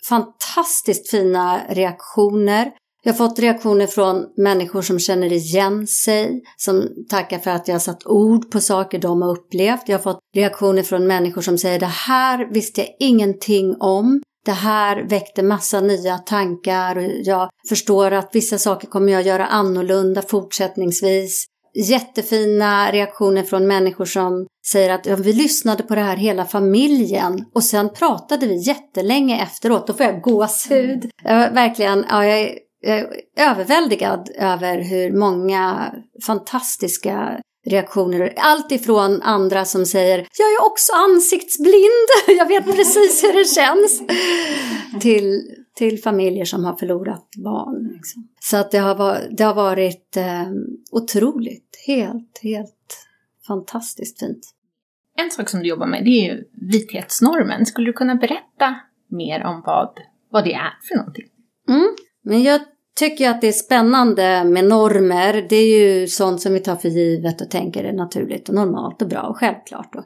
fantastiskt 0.09 1.11
fina 1.11 1.61
reaktioner. 1.69 2.71
Jag 3.03 3.13
har 3.13 3.29
fått 3.29 3.39
reaktioner 3.39 3.87
från 3.87 4.27
människor 4.37 4.83
som 4.83 4.99
känner 4.99 5.33
igen 5.33 5.87
sig, 5.87 6.43
som 6.57 6.89
tackar 7.09 7.39
för 7.39 7.51
att 7.51 7.69
jag 7.69 7.75
har 7.75 7.81
satt 7.81 8.07
ord 8.07 8.51
på 8.51 8.61
saker 8.61 8.99
de 8.99 9.23
har 9.23 9.31
upplevt. 9.31 9.83
Jag 9.87 9.99
har 9.99 10.03
fått 10.03 10.21
reaktioner 10.35 10.83
från 10.83 11.07
människor 11.07 11.43
som 11.43 11.59
säger 11.59 11.81
det 11.81 11.87
här 11.87 12.53
visste 12.53 12.81
jag 12.81 12.91
ingenting 12.99 13.77
om. 13.81 14.23
Det 14.45 14.53
här 14.53 15.03
väckte 15.09 15.43
massa 15.43 15.81
nya 15.81 16.19
tankar 16.19 16.97
och 16.97 17.05
jag 17.25 17.51
förstår 17.69 18.11
att 18.11 18.31
vissa 18.33 18.59
saker 18.59 18.87
kommer 18.89 19.13
jag 19.13 19.23
göra 19.23 19.47
annorlunda 19.47 20.23
fortsättningsvis 20.23 21.47
jättefina 21.75 22.93
reaktioner 22.93 23.43
från 23.43 23.67
människor 23.67 24.05
som 24.05 24.47
säger 24.67 24.91
att 24.91 25.07
ja, 25.07 25.17
vi 25.17 25.33
lyssnade 25.33 25.83
på 25.83 25.95
det 25.95 26.01
här 26.01 26.17
hela 26.17 26.45
familjen 26.45 27.45
och 27.55 27.65
sen 27.65 27.89
pratade 27.89 28.47
vi 28.47 28.57
jättelänge 28.57 29.43
efteråt. 29.43 29.87
Då 29.87 29.93
får 29.93 30.07
jag 30.07 30.23
gåshud. 30.23 31.11
Jag, 31.25 31.51
verkligen, 31.51 32.05
ja, 32.09 32.27
jag 32.27 32.41
är, 32.41 32.59
jag 32.81 32.99
är 32.99 33.07
överväldigad 33.37 34.31
över 34.39 34.79
hur 34.79 35.13
många 35.13 35.95
fantastiska 36.27 37.41
reaktioner. 37.67 38.35
Allt 38.37 38.73
ifrån 38.73 39.23
andra 39.23 39.65
som 39.65 39.87
säger 39.87 40.19
jag 40.19 40.53
är 40.53 40.65
också 40.67 40.93
ansiktsblind, 40.93 42.09
jag 42.39 42.49
vet 42.49 42.65
precis 42.65 43.25
hur 43.25 43.33
det 43.33 43.45
känns. 43.45 44.03
Till 45.01 45.43
till 45.81 46.03
familjer 46.03 46.45
som 46.45 46.65
har 46.65 46.77
förlorat 46.77 47.29
barn. 47.45 47.91
Liksom. 47.93 48.29
Så 48.41 48.57
att 48.57 48.71
det 48.71 48.79
har 48.79 48.95
varit, 48.95 49.37
det 49.37 49.45
har 49.45 49.55
varit 49.55 50.17
eh, 50.17 50.49
otroligt, 50.93 51.83
helt, 51.87 52.41
helt 52.43 53.07
fantastiskt 53.47 54.21
fint. 54.21 54.55
En 55.17 55.31
sak 55.31 55.49
som 55.49 55.61
du 55.61 55.69
jobbar 55.69 55.87
med 55.87 56.05
det 56.05 56.11
är 56.11 56.33
ju 56.33 56.45
vithetsnormen. 56.73 57.67
Skulle 57.67 57.87
du 57.87 57.93
kunna 57.93 58.15
berätta 58.15 58.75
mer 59.09 59.45
om 59.45 59.63
vad 59.67 59.99
vad 60.31 60.45
det 60.45 60.53
är 60.53 60.73
för 60.89 60.97
någonting. 60.97 61.27
Mm. 61.69 61.89
Men 62.23 62.43
jag 62.43 62.61
tycker 62.99 63.31
att 63.31 63.41
det 63.41 63.49
är 63.49 63.53
spännande 63.53 64.45
med 64.45 64.65
normer. 64.65 65.47
Det 65.49 65.57
är 65.57 65.81
ju 65.81 66.09
sånt 66.09 66.41
som 66.41 66.53
vi 66.53 66.61
tar 66.61 66.77
för 66.77 66.89
givet 66.89 67.41
och 67.41 67.51
tänker 67.51 67.85
är 67.85 67.93
naturligt 67.93 68.49
och 68.49 68.55
normalt 68.55 69.03
och 69.03 69.09
bra 69.09 69.23
och 69.23 69.37
självklart. 69.37 69.95
Och, 69.95 70.05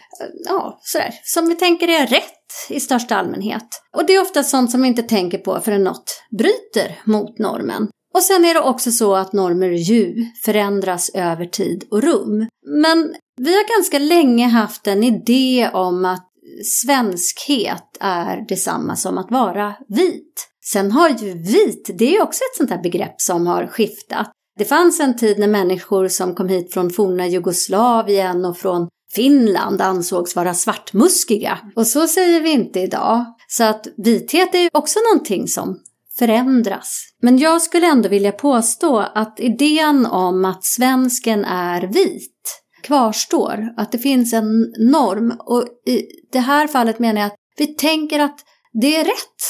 ja, 0.49 0.78
sådär. 0.81 1.11
Som 1.23 1.49
vi 1.49 1.54
tänker 1.54 1.88
är 1.88 2.07
rätt 2.07 2.43
i 2.68 2.80
största 2.80 3.16
allmänhet. 3.16 3.66
Och 3.96 4.06
det 4.06 4.14
är 4.14 4.23
ofta 4.23 4.42
sånt 4.42 4.70
som 4.70 4.82
vi 4.82 4.88
inte 4.88 5.02
tänker 5.02 5.38
på 5.38 5.61
förrän 5.61 5.84
något 5.84 6.23
bryter 6.38 7.00
mot 7.04 7.38
normen. 7.38 7.88
Och 8.14 8.23
sen 8.23 8.44
är 8.44 8.54
det 8.54 8.61
också 8.61 8.92
så 8.92 9.14
att 9.14 9.32
normer 9.32 9.68
ju 9.68 10.26
förändras 10.44 11.11
över 11.14 11.46
tid 11.46 11.84
och 11.90 12.02
rum. 12.02 12.49
Men 12.66 13.14
vi 13.37 13.54
har 13.54 13.76
ganska 13.76 13.99
länge 13.99 14.49
haft 14.49 14.87
en 14.87 15.04
idé 15.04 15.70
om 15.73 16.04
att 16.04 16.30
svenskhet 16.64 17.96
är 18.00 18.44
detsamma 18.49 18.96
som 18.96 19.18
att 19.18 19.30
vara 19.30 19.75
vit. 19.88 20.49
Sen 20.73 20.92
har 20.92 21.08
ju 21.08 21.34
vit, 21.38 21.90
det 21.99 22.16
är 22.16 22.23
också 22.23 22.40
ett 22.44 22.56
sånt 22.56 22.70
här 22.70 22.82
begrepp 22.82 23.14
som 23.20 23.46
har 23.46 23.66
skiftat. 23.66 24.30
Det 24.58 24.64
fanns 24.64 25.00
en 25.00 25.16
tid 25.16 25.38
när 25.38 25.49
människor 25.49 26.08
som 26.08 26.34
kom 26.34 26.49
hit 26.49 26.73
från 26.73 26.90
forna 26.90 27.26
Jugoslavien 27.26 28.44
och 28.44 28.58
från 28.58 28.88
Finland 29.14 29.80
ansågs 29.80 30.37
vara 30.37 30.54
svartmuskiga. 30.54 31.59
Och 31.76 31.87
så 31.87 32.06
säger 32.09 32.40
vi 32.40 32.50
inte 32.50 32.80
idag. 32.80 33.25
Så 33.49 33.64
att 33.64 33.87
vithet 33.97 34.54
är 34.54 34.59
ju 34.59 34.68
också 34.73 34.99
någonting 35.12 35.49
som 35.49 35.80
förändras. 36.18 37.00
Men 37.23 37.38
jag 37.38 37.62
skulle 37.62 37.87
ändå 37.87 38.09
vilja 38.09 38.33
påstå 38.33 38.99
att 38.99 39.40
idén 39.40 40.06
om 40.06 40.44
att 40.44 40.64
svensken 40.64 41.44
är 41.44 41.83
vit 41.83 42.61
kvarstår. 42.83 43.68
Att 43.76 43.92
det 43.92 43.99
finns 43.99 44.33
en 44.33 44.73
norm. 44.78 45.37
Och 45.38 45.64
i 45.87 46.02
det 46.33 46.38
här 46.38 46.66
fallet 46.66 46.99
menar 46.99 47.21
jag 47.21 47.26
att 47.26 47.38
vi 47.56 47.66
tänker 47.66 48.21
att 48.21 48.38
det 48.73 48.97
är 48.97 49.04
rätt. 49.04 49.42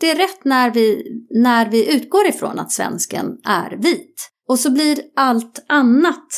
Det 0.00 0.10
är 0.10 0.16
rätt 0.16 0.44
när 0.44 0.70
vi, 0.70 1.02
när 1.30 1.68
vi 1.70 1.94
utgår 1.96 2.26
ifrån 2.26 2.58
att 2.58 2.72
svensken 2.72 3.26
är 3.44 3.76
vit. 3.76 4.30
Och 4.48 4.58
så 4.58 4.70
blir 4.70 5.00
allt 5.16 5.64
annat 5.68 6.28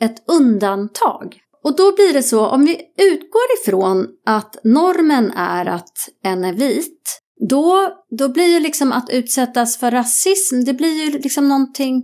ett 0.00 0.24
undantag. 0.30 1.38
Och 1.64 1.76
då 1.76 1.94
blir 1.94 2.12
det 2.12 2.22
så, 2.22 2.46
om 2.46 2.64
vi 2.64 2.80
utgår 2.98 3.42
ifrån 3.60 4.06
att 4.26 4.56
normen 4.64 5.30
är 5.30 5.66
att 5.66 6.08
en 6.24 6.44
är 6.44 6.52
vit, 6.52 7.22
då, 7.48 7.88
då 8.18 8.28
blir 8.28 8.46
ju 8.46 8.60
liksom 8.60 8.92
att 8.92 9.10
utsättas 9.10 9.76
för 9.76 9.90
rasism, 9.90 10.64
det 10.64 10.74
blir 10.74 11.04
ju 11.04 11.18
liksom 11.18 11.48
någonting 11.48 12.02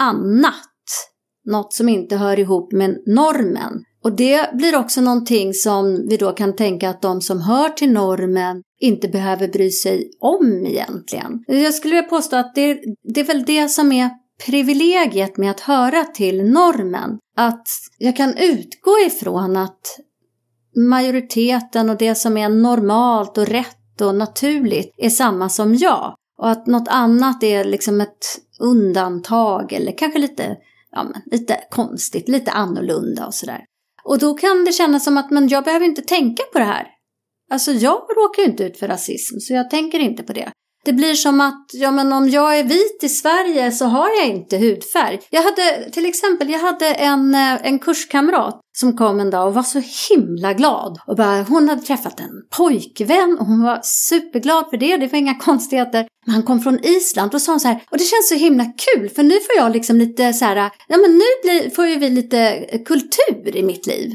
annat. 0.00 0.54
Något 1.44 1.72
som 1.72 1.88
inte 1.88 2.16
hör 2.16 2.38
ihop 2.38 2.72
med 2.72 3.02
normen. 3.06 3.84
Och 4.04 4.16
det 4.16 4.54
blir 4.54 4.76
också 4.76 5.00
någonting 5.00 5.54
som 5.54 6.06
vi 6.08 6.16
då 6.16 6.32
kan 6.32 6.56
tänka 6.56 6.90
att 6.90 7.02
de 7.02 7.20
som 7.20 7.40
hör 7.40 7.68
till 7.68 7.92
normen 7.92 8.62
inte 8.80 9.08
behöver 9.08 9.48
bry 9.48 9.70
sig 9.70 10.10
om 10.20 10.66
egentligen. 10.66 11.44
Jag 11.46 11.74
skulle 11.74 11.94
vilja 11.94 12.08
påstå 12.08 12.36
att 12.36 12.54
det, 12.54 12.80
det 13.14 13.20
är 13.20 13.24
väl 13.24 13.44
det 13.44 13.68
som 13.68 13.92
är 13.92 14.10
privilegiet 14.44 15.36
med 15.36 15.50
att 15.50 15.60
höra 15.60 16.04
till 16.04 16.44
normen. 16.44 17.18
Att 17.36 17.68
jag 17.98 18.16
kan 18.16 18.36
utgå 18.36 18.98
ifrån 19.06 19.56
att 19.56 19.98
majoriteten 20.76 21.90
och 21.90 21.96
det 21.96 22.14
som 22.14 22.36
är 22.36 22.48
normalt 22.48 23.38
och 23.38 23.46
rätt 23.46 24.00
och 24.00 24.14
naturligt 24.14 24.94
är 24.96 25.10
samma 25.10 25.48
som 25.48 25.74
jag. 25.74 26.14
Och 26.38 26.50
att 26.50 26.66
något 26.66 26.88
annat 26.88 27.42
är 27.42 27.64
liksom 27.64 28.00
ett 28.00 28.40
undantag 28.60 29.72
eller 29.72 29.98
kanske 29.98 30.18
lite, 30.18 30.56
ja, 30.90 31.04
men, 31.04 31.22
lite 31.26 31.60
konstigt, 31.70 32.28
lite 32.28 32.50
annorlunda 32.50 33.26
och 33.26 33.34
sådär. 33.34 33.64
Och 34.04 34.18
då 34.18 34.34
kan 34.34 34.64
det 34.64 34.72
kännas 34.72 35.04
som 35.04 35.16
att 35.16 35.30
men 35.30 35.48
jag 35.48 35.64
behöver 35.64 35.86
inte 35.86 36.02
tänka 36.02 36.42
på 36.52 36.58
det 36.58 36.64
här. 36.64 36.86
Alltså 37.50 37.72
jag 37.72 37.94
råkar 37.94 38.42
ju 38.42 38.48
inte 38.48 38.64
ut 38.64 38.78
för 38.78 38.88
rasism 38.88 39.38
så 39.38 39.54
jag 39.54 39.70
tänker 39.70 39.98
inte 39.98 40.22
på 40.22 40.32
det. 40.32 40.52
Det 40.86 40.92
blir 40.92 41.14
som 41.14 41.40
att, 41.40 41.70
ja 41.72 41.90
men 41.90 42.12
om 42.12 42.28
jag 42.28 42.58
är 42.58 42.64
vit 42.64 42.98
i 43.02 43.08
Sverige 43.08 43.72
så 43.72 43.84
har 43.84 44.08
jag 44.08 44.28
inte 44.28 44.58
hudfärg. 44.58 45.20
Jag 45.30 45.42
hade 45.42 45.90
till 45.92 46.06
exempel, 46.06 46.50
jag 46.50 46.58
hade 46.58 46.86
en, 46.86 47.34
eh, 47.34 47.66
en 47.66 47.78
kurskamrat 47.78 48.60
som 48.78 48.96
kom 48.96 49.20
en 49.20 49.30
dag 49.30 49.48
och 49.48 49.54
var 49.54 49.62
så 49.62 49.82
himla 50.10 50.52
glad. 50.52 50.98
Och 51.06 51.16
bara, 51.16 51.42
hon 51.42 51.68
hade 51.68 51.82
träffat 51.82 52.20
en 52.20 52.30
pojkvän 52.56 53.36
och 53.40 53.46
hon 53.46 53.62
var 53.62 53.80
superglad 53.82 54.64
för 54.70 54.76
det, 54.76 54.96
det 54.96 55.06
var 55.06 55.18
inga 55.18 55.34
konstigheter. 55.48 56.06
Men 56.26 56.34
han 56.34 56.42
kom 56.42 56.60
från 56.60 56.84
Island 56.84 57.34
och 57.34 57.42
sa 57.42 57.58
så 57.58 57.68
här, 57.68 57.82
och 57.90 57.98
det 57.98 58.04
känns 58.04 58.28
så 58.28 58.34
himla 58.34 58.64
kul 58.64 59.08
för 59.08 59.22
nu 59.22 59.34
får 59.34 59.56
jag 59.56 59.72
liksom 59.72 59.96
lite 59.96 60.32
så 60.32 60.44
här, 60.44 60.56
eh, 60.56 60.70
ja 60.88 60.96
men 60.96 61.10
nu 61.10 61.24
blir, 61.42 61.70
får 61.70 61.86
ju 61.86 61.96
vi 61.96 62.10
lite 62.10 62.66
kultur 62.84 63.56
i 63.56 63.62
mitt 63.62 63.86
liv. 63.86 64.10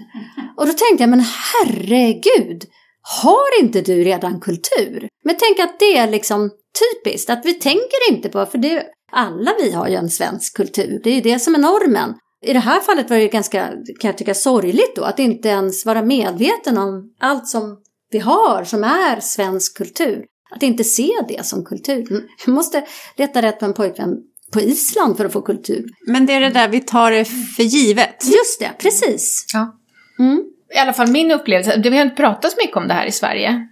Och 0.57 0.65
då 0.67 0.73
tänkte 0.73 1.03
jag, 1.03 1.09
men 1.09 1.23
herregud, 1.53 2.63
har 3.01 3.61
inte 3.61 3.81
du 3.81 4.03
redan 4.03 4.39
kultur? 4.39 5.07
Men 5.23 5.35
tänk 5.39 5.59
att 5.59 5.79
det 5.79 5.97
är 5.97 6.09
liksom 6.09 6.51
typiskt, 6.79 7.29
att 7.29 7.45
vi 7.45 7.53
tänker 7.53 8.11
inte 8.11 8.29
på, 8.29 8.45
för 8.45 8.57
det, 8.57 8.85
alla 9.11 9.51
vi 9.63 9.71
har 9.71 9.87
ju 9.87 9.95
en 9.95 10.09
svensk 10.09 10.55
kultur, 10.55 11.01
det 11.03 11.09
är 11.09 11.15
ju 11.15 11.21
det 11.21 11.39
som 11.39 11.55
är 11.55 11.59
normen. 11.59 12.13
I 12.45 12.53
det 12.53 12.59
här 12.59 12.79
fallet 12.79 13.09
var 13.09 13.17
det 13.17 13.27
ganska, 13.27 13.67
kan 13.99 14.09
jag 14.09 14.17
tycka, 14.17 14.33
sorgligt 14.33 14.95
då, 14.95 15.03
att 15.03 15.19
inte 15.19 15.49
ens 15.49 15.85
vara 15.85 16.01
medveten 16.01 16.77
om 16.77 17.13
allt 17.19 17.47
som 17.47 17.77
vi 18.11 18.19
har 18.19 18.63
som 18.63 18.83
är 18.83 19.19
svensk 19.19 19.77
kultur. 19.77 20.25
Att 20.55 20.63
inte 20.63 20.83
se 20.83 21.11
det 21.27 21.45
som 21.45 21.65
kultur. 21.65 22.27
Jag 22.45 22.53
måste 22.53 22.85
leta 23.17 23.41
rätt 23.41 23.59
på 23.59 23.65
en 23.65 23.73
pojkvän 23.73 24.17
på 24.53 24.61
Island 24.61 25.17
för 25.17 25.25
att 25.25 25.33
få 25.33 25.41
kultur. 25.41 25.85
Men 26.07 26.25
det 26.25 26.33
är 26.33 26.41
det 26.41 26.49
där 26.49 26.67
vi 26.67 26.81
tar 26.81 27.11
det 27.11 27.25
för 27.25 27.63
givet. 27.63 28.23
Just 28.23 28.59
det, 28.59 28.71
precis. 28.79 29.45
Ja. 29.53 29.77
Mm. 30.19 30.43
I 30.75 30.77
alla 30.77 30.93
fall 30.93 31.11
min 31.11 31.31
upplevelse, 31.31 31.77
det 31.77 31.89
har 31.89 32.01
inte 32.01 32.15
pratats 32.15 32.57
mycket 32.57 32.77
om 32.77 32.87
det 32.87 32.93
här 32.93 33.05
i 33.05 33.11
Sverige. 33.11 33.67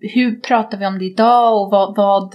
Hur 0.00 0.40
pratar 0.40 0.78
vi 0.78 0.86
om 0.86 0.98
det 0.98 1.04
idag 1.04 1.62
och 1.62 1.70
vad, 1.70 1.96
vad, 1.96 2.34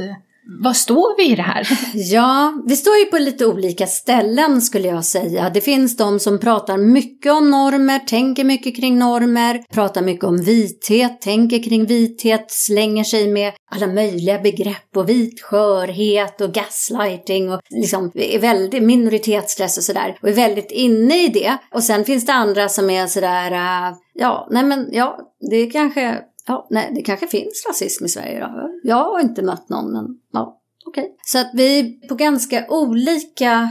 vad 0.64 0.76
står 0.76 1.18
vi 1.18 1.32
i 1.32 1.36
det 1.36 1.42
här? 1.42 1.70
Ja, 1.94 2.54
vi 2.66 2.76
står 2.76 2.98
ju 2.98 3.06
på 3.06 3.18
lite 3.18 3.46
olika 3.46 3.88
ställen 3.88 4.62
skulle 4.62 4.88
jag 4.88 5.06
säga. 5.06 5.50
Det 5.50 5.62
finns 5.62 5.98
de 5.98 6.20
som 6.20 6.40
pratar 6.40 6.78
mycket 6.78 7.32
om 7.32 7.52
normer, 7.52 8.00
tänker 8.00 8.44
mycket 8.44 8.76
kring 8.76 9.00
normer, 9.00 9.64
pratar 9.74 10.02
mycket 10.02 10.26
om 10.26 10.44
vithet, 10.44 11.22
tänker 11.22 11.64
kring 11.64 11.86
vithet, 11.86 12.46
slänger 12.48 13.04
sig 13.04 13.28
med 13.28 13.54
alla 13.72 13.88
möjliga 13.88 14.40
begrepp 14.40 14.98
och 14.98 15.10
vit 15.10 15.42
skörhet 15.42 16.42
och 16.42 16.54
gaslighting 16.54 17.52
och 17.54 17.62
liksom 17.70 18.12
är 18.16 18.40
väldigt 18.40 18.84
minoritetsstress 18.84 19.78
och 19.78 19.84
sådär 19.84 20.18
och 20.22 20.30
är 20.30 20.34
väldigt 20.34 20.72
inne 20.72 21.26
i 21.26 21.28
det. 21.28 21.58
Och 21.74 21.84
sen 21.84 22.06
finns 22.06 22.26
det 22.26 22.34
andra 22.34 22.70
som 22.70 22.90
är 22.90 23.08
sådär, 23.08 23.52
äh, 23.52 23.96
ja, 24.14 24.48
nej 24.52 24.64
men 24.64 24.90
ja, 24.92 25.20
det 25.50 25.66
kanske 25.66 26.20
Ja, 26.50 26.68
nej, 26.70 26.92
det 26.96 27.02
kanske 27.02 27.28
finns 27.28 27.66
rasism 27.68 28.06
i 28.06 28.10
Sverige 28.10 28.40
då. 28.40 28.70
Jag 28.84 28.96
har 28.96 29.20
inte 29.20 29.42
mött 29.42 29.70
någon, 29.70 29.94
men 29.94 30.06
ja, 30.34 30.62
okej. 30.86 31.04
Okay. 31.04 31.14
Så 31.26 31.40
att 31.40 31.52
vi 31.54 31.80
är 31.80 32.08
på 32.08 32.16
ganska 32.16 32.66
olika 32.70 33.70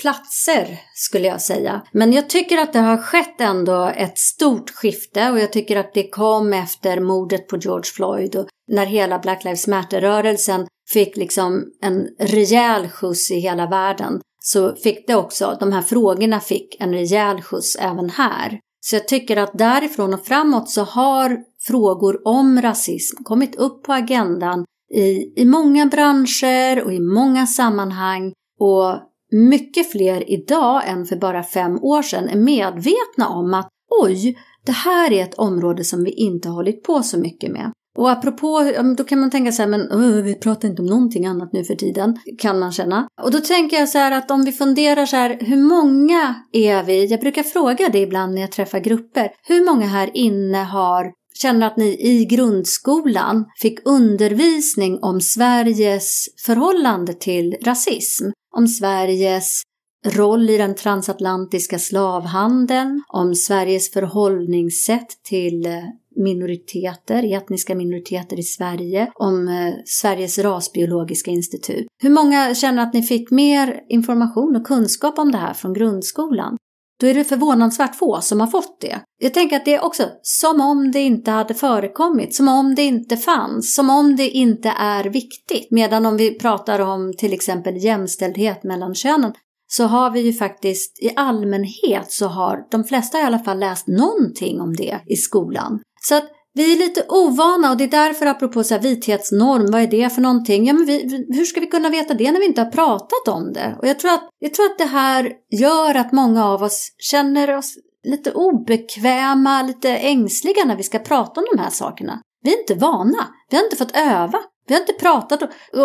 platser 0.00 0.80
skulle 0.94 1.28
jag 1.28 1.40
säga. 1.40 1.82
Men 1.92 2.12
jag 2.12 2.30
tycker 2.30 2.58
att 2.58 2.72
det 2.72 2.78
har 2.78 2.96
skett 2.96 3.40
ändå 3.40 3.92
ett 3.96 4.18
stort 4.18 4.70
skifte 4.70 5.30
och 5.30 5.38
jag 5.38 5.52
tycker 5.52 5.76
att 5.76 5.94
det 5.94 6.10
kom 6.10 6.52
efter 6.52 7.00
mordet 7.00 7.48
på 7.48 7.56
George 7.56 7.90
Floyd 7.94 8.36
och 8.36 8.48
när 8.68 8.86
hela 8.86 9.18
Black 9.18 9.44
Lives 9.44 9.66
Matter-rörelsen 9.66 10.66
fick 10.92 11.16
liksom 11.16 11.64
en 11.82 12.08
rejäl 12.18 12.88
skjuts 12.88 13.30
i 13.30 13.38
hela 13.38 13.66
världen 13.66 14.20
så 14.42 14.76
fick 14.76 15.06
det 15.06 15.14
också, 15.14 15.56
de 15.60 15.72
här 15.72 15.82
frågorna 15.82 16.40
fick 16.40 16.80
en 16.80 16.92
rejäl 16.92 17.42
skjuts 17.42 17.76
även 17.76 18.10
här. 18.10 18.60
Så 18.80 18.96
jag 18.96 19.08
tycker 19.08 19.36
att 19.36 19.58
därifrån 19.58 20.14
och 20.14 20.26
framåt 20.26 20.70
så 20.70 20.82
har 20.82 21.38
frågor 21.66 22.20
om 22.24 22.62
rasism 22.62 23.24
kommit 23.24 23.56
upp 23.56 23.82
på 23.82 23.92
agendan 23.92 24.64
i, 24.94 25.40
i 25.42 25.44
många 25.44 25.86
branscher 25.86 26.84
och 26.84 26.92
i 26.92 27.00
många 27.00 27.46
sammanhang 27.46 28.32
och 28.60 28.98
mycket 29.32 29.92
fler 29.92 30.30
idag 30.30 30.88
än 30.88 31.04
för 31.04 31.16
bara 31.16 31.42
fem 31.42 31.78
år 31.82 32.02
sedan 32.02 32.28
är 32.28 32.36
medvetna 32.36 33.28
om 33.28 33.54
att 33.54 33.68
oj, 34.02 34.38
det 34.66 34.72
här 34.72 35.12
är 35.12 35.22
ett 35.22 35.34
område 35.34 35.84
som 35.84 36.04
vi 36.04 36.10
inte 36.10 36.48
har 36.48 36.54
hållit 36.54 36.82
på 36.82 37.02
så 37.02 37.18
mycket 37.18 37.52
med. 37.52 37.72
Och 37.98 38.10
apropå, 38.10 38.72
då 38.98 39.04
kan 39.04 39.20
man 39.20 39.30
tänka 39.30 39.52
så 39.52 39.62
här, 39.62 39.68
men 39.68 40.22
vi 40.24 40.34
pratar 40.34 40.68
inte 40.68 40.82
om 40.82 40.88
någonting 40.88 41.26
annat 41.26 41.52
nu 41.52 41.64
för 41.64 41.74
tiden, 41.74 42.18
kan 42.38 42.58
man 42.58 42.72
känna. 42.72 43.08
Och 43.22 43.30
då 43.30 43.38
tänker 43.38 43.76
jag 43.76 43.88
så 43.88 43.98
här 43.98 44.12
att 44.12 44.30
om 44.30 44.44
vi 44.44 44.52
funderar 44.52 45.06
så 45.06 45.16
här, 45.16 45.38
hur 45.40 45.56
många 45.56 46.34
är 46.52 46.82
vi? 46.82 47.06
Jag 47.06 47.20
brukar 47.20 47.42
fråga 47.42 47.88
det 47.92 47.98
ibland 47.98 48.34
när 48.34 48.40
jag 48.40 48.52
träffar 48.52 48.78
grupper. 48.78 49.30
Hur 49.48 49.66
många 49.66 49.86
här 49.86 50.10
inne 50.14 50.58
har 50.58 51.12
känner 51.34 51.66
att 51.66 51.76
ni 51.76 51.96
i 52.00 52.24
grundskolan 52.24 53.44
fick 53.60 53.78
undervisning 53.84 54.98
om 55.02 55.20
Sveriges 55.20 56.28
förhållande 56.46 57.14
till 57.14 57.56
rasism, 57.64 58.30
om 58.56 58.68
Sveriges 58.68 59.62
roll 60.06 60.50
i 60.50 60.58
den 60.58 60.74
transatlantiska 60.74 61.78
slavhandeln, 61.78 63.02
om 63.08 63.34
Sveriges 63.34 63.90
förhållningssätt 63.90 65.08
till 65.22 65.66
eh, 65.66 65.72
minoriteter, 66.16 67.34
etniska 67.36 67.74
minoriteter 67.74 68.38
i 68.38 68.42
Sverige, 68.42 69.12
om 69.14 69.48
eh, 69.48 69.74
Sveriges 69.84 70.38
rasbiologiska 70.38 71.30
institut. 71.30 71.86
Hur 72.02 72.10
många 72.10 72.54
känner 72.54 72.82
att 72.82 72.94
ni 72.94 73.02
fick 73.02 73.30
mer 73.30 73.80
information 73.88 74.56
och 74.56 74.66
kunskap 74.66 75.18
om 75.18 75.32
det 75.32 75.38
här 75.38 75.54
från 75.54 75.72
grundskolan? 75.72 76.56
Då 77.02 77.08
är 77.08 77.14
det 77.14 77.24
förvånansvärt 77.24 77.96
få 77.96 78.20
som 78.20 78.40
har 78.40 78.46
fått 78.46 78.80
det. 78.80 79.00
Jag 79.18 79.34
tänker 79.34 79.56
att 79.56 79.64
det 79.64 79.74
är 79.74 79.84
också 79.84 80.08
som 80.22 80.60
om 80.60 80.90
det 80.90 81.00
inte 81.00 81.30
hade 81.30 81.54
förekommit, 81.54 82.34
som 82.34 82.48
om 82.48 82.74
det 82.74 82.82
inte 82.82 83.16
fanns, 83.16 83.74
som 83.74 83.90
om 83.90 84.16
det 84.16 84.28
inte 84.28 84.68
är 84.68 85.04
viktigt. 85.04 85.70
Medan 85.70 86.06
om 86.06 86.16
vi 86.16 86.38
pratar 86.38 86.80
om 86.80 87.12
till 87.18 87.32
exempel 87.32 87.84
jämställdhet 87.84 88.64
mellan 88.64 88.94
könen 88.94 89.32
så 89.66 89.84
har 89.84 90.10
vi 90.10 90.20
ju 90.20 90.32
faktiskt 90.32 91.02
i 91.02 91.12
allmänhet 91.16 92.12
så 92.12 92.26
har 92.26 92.58
de 92.70 92.84
flesta 92.84 93.20
i 93.20 93.22
alla 93.22 93.38
fall 93.38 93.58
läst 93.58 93.86
någonting 93.86 94.60
om 94.60 94.76
det 94.76 95.00
i 95.06 95.16
skolan. 95.16 95.80
Så 96.00 96.16
att 96.16 96.24
vi 96.54 96.72
är 96.72 96.78
lite 96.78 97.06
ovana 97.08 97.70
och 97.70 97.76
det 97.76 97.84
är 97.84 97.88
därför 97.88 98.26
apropå 98.26 98.64
så 98.64 98.74
här, 98.74 98.82
vithetsnorm, 98.82 99.70
vad 99.72 99.82
är 99.82 99.86
det 99.86 100.10
för 100.10 100.22
någonting? 100.22 100.66
Ja, 100.66 100.72
men 100.72 100.86
vi, 100.86 101.26
hur 101.28 101.44
ska 101.44 101.60
vi 101.60 101.66
kunna 101.66 101.88
veta 101.88 102.14
det 102.14 102.32
när 102.32 102.40
vi 102.40 102.46
inte 102.46 102.60
har 102.60 102.70
pratat 102.70 103.28
om 103.28 103.52
det? 103.52 103.76
Och 103.78 103.88
jag 103.88 103.98
tror, 103.98 104.10
att, 104.10 104.28
jag 104.38 104.54
tror 104.54 104.66
att 104.66 104.78
det 104.78 104.84
här 104.84 105.32
gör 105.50 105.94
att 105.94 106.12
många 106.12 106.46
av 106.46 106.62
oss 106.62 106.94
känner 106.98 107.56
oss 107.56 107.74
lite 108.04 108.32
obekväma, 108.32 109.62
lite 109.62 109.96
ängsliga 109.96 110.64
när 110.64 110.76
vi 110.76 110.82
ska 110.82 110.98
prata 110.98 111.40
om 111.40 111.46
de 111.52 111.62
här 111.62 111.70
sakerna. 111.70 112.20
Vi 112.42 112.54
är 112.54 112.60
inte 112.60 112.74
vana, 112.74 113.28
vi 113.50 113.56
har 113.56 113.64
inte 113.64 113.76
fått 113.76 113.96
öva. 113.96 114.38
Vi 114.72 114.76
har 114.76 114.82
inte 114.82 114.92
pratat 114.92 115.42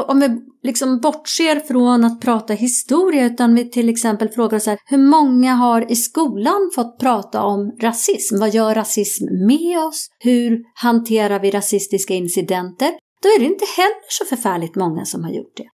om 0.08 0.20
vi 0.20 0.29
liksom 0.63 1.00
bortser 1.00 1.60
från 1.60 2.03
att 2.03 2.22
prata 2.22 2.53
historia 2.53 3.25
utan 3.25 3.56
vi 3.56 3.70
till 3.70 3.89
exempel 3.89 4.29
frågar 4.29 4.58
oss 4.58 4.65
här, 4.65 4.77
hur 4.86 4.98
många 4.98 5.53
har 5.53 5.91
i 5.91 5.96
skolan 5.96 6.72
fått 6.75 7.00
prata 7.00 7.44
om 7.44 7.75
rasism? 7.82 8.39
Vad 8.39 8.53
gör 8.53 8.75
rasism 8.75 9.25
med 9.48 9.79
oss? 9.79 10.08
Hur 10.20 10.63
hanterar 10.74 11.39
vi 11.39 11.51
rasistiska 11.51 12.13
incidenter? 12.13 12.91
Då 13.24 13.29
är 13.29 13.39
det 13.39 13.46
inte 13.46 13.65
heller 13.77 14.10
så 14.10 14.25
förfärligt 14.25 14.75
många 14.75 15.06
som 15.06 15.24
har 15.24 15.32
gjort 15.32 15.58
det. 15.58 15.67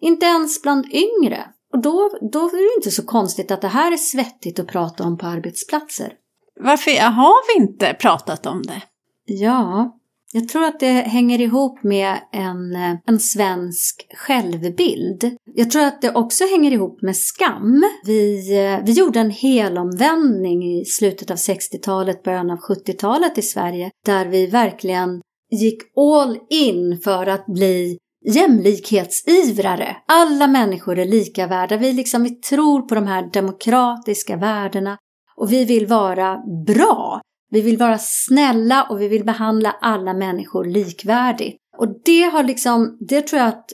Inte 0.00 0.26
ens 0.26 0.62
bland 0.62 0.86
yngre. 0.92 1.44
Och 1.72 1.82
då, 1.82 2.10
då 2.32 2.38
är 2.46 2.74
det 2.74 2.78
inte 2.78 2.90
så 2.90 3.06
konstigt 3.06 3.50
att 3.50 3.60
det 3.60 3.68
här 3.68 3.92
är 3.92 3.96
svettigt 3.96 4.58
att 4.58 4.66
prata 4.66 5.04
om 5.04 5.18
på 5.18 5.26
arbetsplatser. 5.26 6.12
Varför 6.60 6.90
har 6.90 7.56
vi 7.56 7.62
inte 7.62 7.94
pratat 8.00 8.46
om 8.46 8.62
det? 8.62 8.82
Ja, 9.24 9.96
jag 10.32 10.48
tror 10.48 10.64
att 10.64 10.80
det 10.80 10.92
hänger 10.92 11.40
ihop 11.40 11.82
med 11.82 12.18
en, 12.32 12.74
eh, 12.74 12.96
en 13.06 13.20
svensk 13.20 14.06
självbild. 14.14 15.36
Jag 15.54 15.70
tror 15.70 15.82
att 15.82 16.02
det 16.02 16.14
också 16.14 16.44
hänger 16.44 16.72
ihop 16.72 17.02
med 17.02 17.16
skam. 17.16 17.84
Vi, 18.04 18.52
eh, 18.58 18.84
vi 18.84 18.92
gjorde 18.92 19.20
en 19.20 19.30
helomvändning 19.30 20.80
i 20.80 20.84
slutet 20.84 21.30
av 21.30 21.36
60-talet, 21.36 22.22
början 22.22 22.50
av 22.50 22.58
70-talet 22.58 23.38
i 23.38 23.42
Sverige, 23.42 23.90
där 24.06 24.26
vi 24.26 24.46
verkligen 24.46 25.20
gick 25.50 25.82
all 25.96 26.38
in 26.50 27.00
för 27.04 27.26
att 27.26 27.46
bli 27.46 27.98
jämlikhetsivrare. 28.34 29.96
Alla 30.06 30.46
människor 30.46 30.98
är 30.98 31.04
lika 31.04 31.46
värda. 31.46 31.76
Vi, 31.76 31.92
liksom, 31.92 32.22
vi 32.22 32.30
tror 32.30 32.82
på 32.82 32.94
de 32.94 33.06
här 33.06 33.30
demokratiska 33.32 34.36
värdena 34.36 34.98
och 35.36 35.52
vi 35.52 35.64
vill 35.64 35.86
vara 35.86 36.38
bra. 36.66 37.20
Vi 37.50 37.60
vill 37.60 37.76
vara 37.76 37.98
snälla 37.98 38.86
och 38.90 39.00
vi 39.00 39.08
vill 39.08 39.24
behandla 39.24 39.76
alla 39.80 40.14
människor 40.14 40.64
likvärdigt. 40.64 41.56
Och 41.78 42.00
det 42.04 42.22
har 42.22 42.42
liksom, 42.42 42.96
det 43.00 43.22
tror 43.22 43.40
jag 43.40 43.48
att 43.48 43.70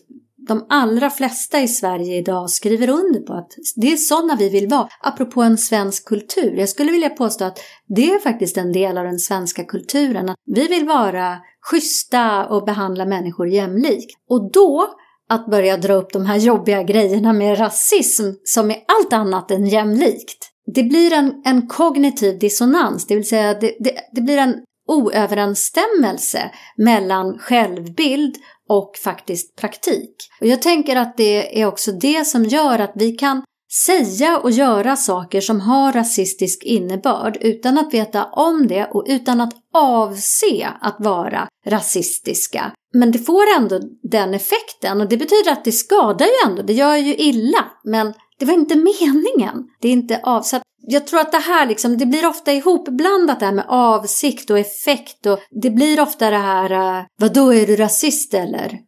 de 0.48 0.66
allra 0.68 1.10
flesta 1.10 1.60
i 1.60 1.68
Sverige 1.68 2.16
idag 2.16 2.50
skriver 2.50 2.88
under 2.88 3.20
på 3.20 3.32
att 3.32 3.52
det 3.76 3.92
är 3.92 3.96
sådana 3.96 4.36
vi 4.36 4.48
vill 4.48 4.68
vara. 4.68 4.88
Apropå 5.00 5.42
en 5.42 5.58
svensk 5.58 6.08
kultur. 6.08 6.54
Jag 6.58 6.68
skulle 6.68 6.92
vilja 6.92 7.10
påstå 7.10 7.44
att 7.44 7.58
det 7.88 8.10
är 8.10 8.18
faktiskt 8.18 8.56
en 8.56 8.72
del 8.72 8.98
av 8.98 9.04
den 9.04 9.18
svenska 9.18 9.64
kulturen. 9.64 10.28
Att 10.28 10.36
vi 10.46 10.68
vill 10.68 10.86
vara 10.86 11.38
schyssta 11.70 12.46
och 12.46 12.64
behandla 12.64 13.06
människor 13.06 13.48
jämlikt. 13.48 14.10
Och 14.28 14.52
då 14.52 14.88
att 15.28 15.50
börja 15.50 15.76
dra 15.76 15.94
upp 15.94 16.12
de 16.12 16.26
här 16.26 16.36
jobbiga 16.36 16.82
grejerna 16.82 17.32
med 17.32 17.60
rasism 17.60 18.24
som 18.44 18.70
är 18.70 18.76
allt 18.76 19.12
annat 19.12 19.50
än 19.50 19.66
jämlikt 19.66 20.52
det 20.74 20.82
blir 20.82 21.12
en, 21.12 21.42
en 21.44 21.66
kognitiv 21.66 22.38
dissonans, 22.38 23.06
det 23.06 23.14
vill 23.14 23.28
säga 23.28 23.54
det, 23.54 23.76
det, 23.80 23.94
det 24.12 24.20
blir 24.20 24.38
en 24.38 24.54
oöverensstämmelse 24.88 26.50
mellan 26.76 27.38
självbild 27.38 28.36
och 28.68 28.96
faktiskt 29.04 29.56
praktik. 29.56 30.14
Och 30.40 30.46
jag 30.46 30.62
tänker 30.62 30.96
att 30.96 31.16
det 31.16 31.60
är 31.60 31.66
också 31.66 31.92
det 31.92 32.26
som 32.26 32.44
gör 32.44 32.78
att 32.78 32.92
vi 32.94 33.12
kan 33.12 33.42
säga 33.86 34.38
och 34.38 34.50
göra 34.50 34.96
saker 34.96 35.40
som 35.40 35.60
har 35.60 35.92
rasistisk 35.92 36.62
innebörd 36.64 37.38
utan 37.40 37.78
att 37.78 37.94
veta 37.94 38.24
om 38.24 38.66
det 38.66 38.84
och 38.84 39.04
utan 39.08 39.40
att 39.40 39.52
avse 39.74 40.68
att 40.80 40.96
vara 40.98 41.48
rasistiska. 41.66 42.72
Men 42.94 43.12
det 43.12 43.18
får 43.18 43.42
ändå 43.56 43.80
den 44.02 44.34
effekten 44.34 45.00
och 45.00 45.08
det 45.08 45.16
betyder 45.16 45.52
att 45.52 45.64
det 45.64 45.72
skadar 45.72 46.26
ju 46.26 46.50
ändå, 46.50 46.62
det 46.62 46.72
gör 46.72 46.96
ju 46.96 47.14
illa. 47.14 47.64
Men 47.84 48.14
det 48.38 48.44
var 48.44 48.54
inte 48.54 48.76
meningen. 48.76 49.64
Det 49.80 49.88
är 49.88 49.92
inte 49.92 50.20
avsatt. 50.22 50.62
Jag 50.88 51.06
tror 51.06 51.20
att 51.20 51.32
det 51.32 51.38
här 51.38 51.66
liksom, 51.66 51.98
det 51.98 52.06
blir 52.06 52.26
ofta 52.26 52.52
ihopblandat 52.52 53.40
det 53.40 53.46
här 53.46 53.52
med 53.52 53.66
avsikt 53.68 54.50
och 54.50 54.58
effekt 54.58 55.26
och 55.26 55.38
det 55.50 55.70
blir 55.70 56.00
ofta 56.00 56.30
det 56.30 56.36
här, 56.36 56.70
vad 57.18 57.36
vadå 57.36 57.54
är 57.54 57.66
du 57.66 57.76
rasist 57.76 58.34
eller? 58.34 58.78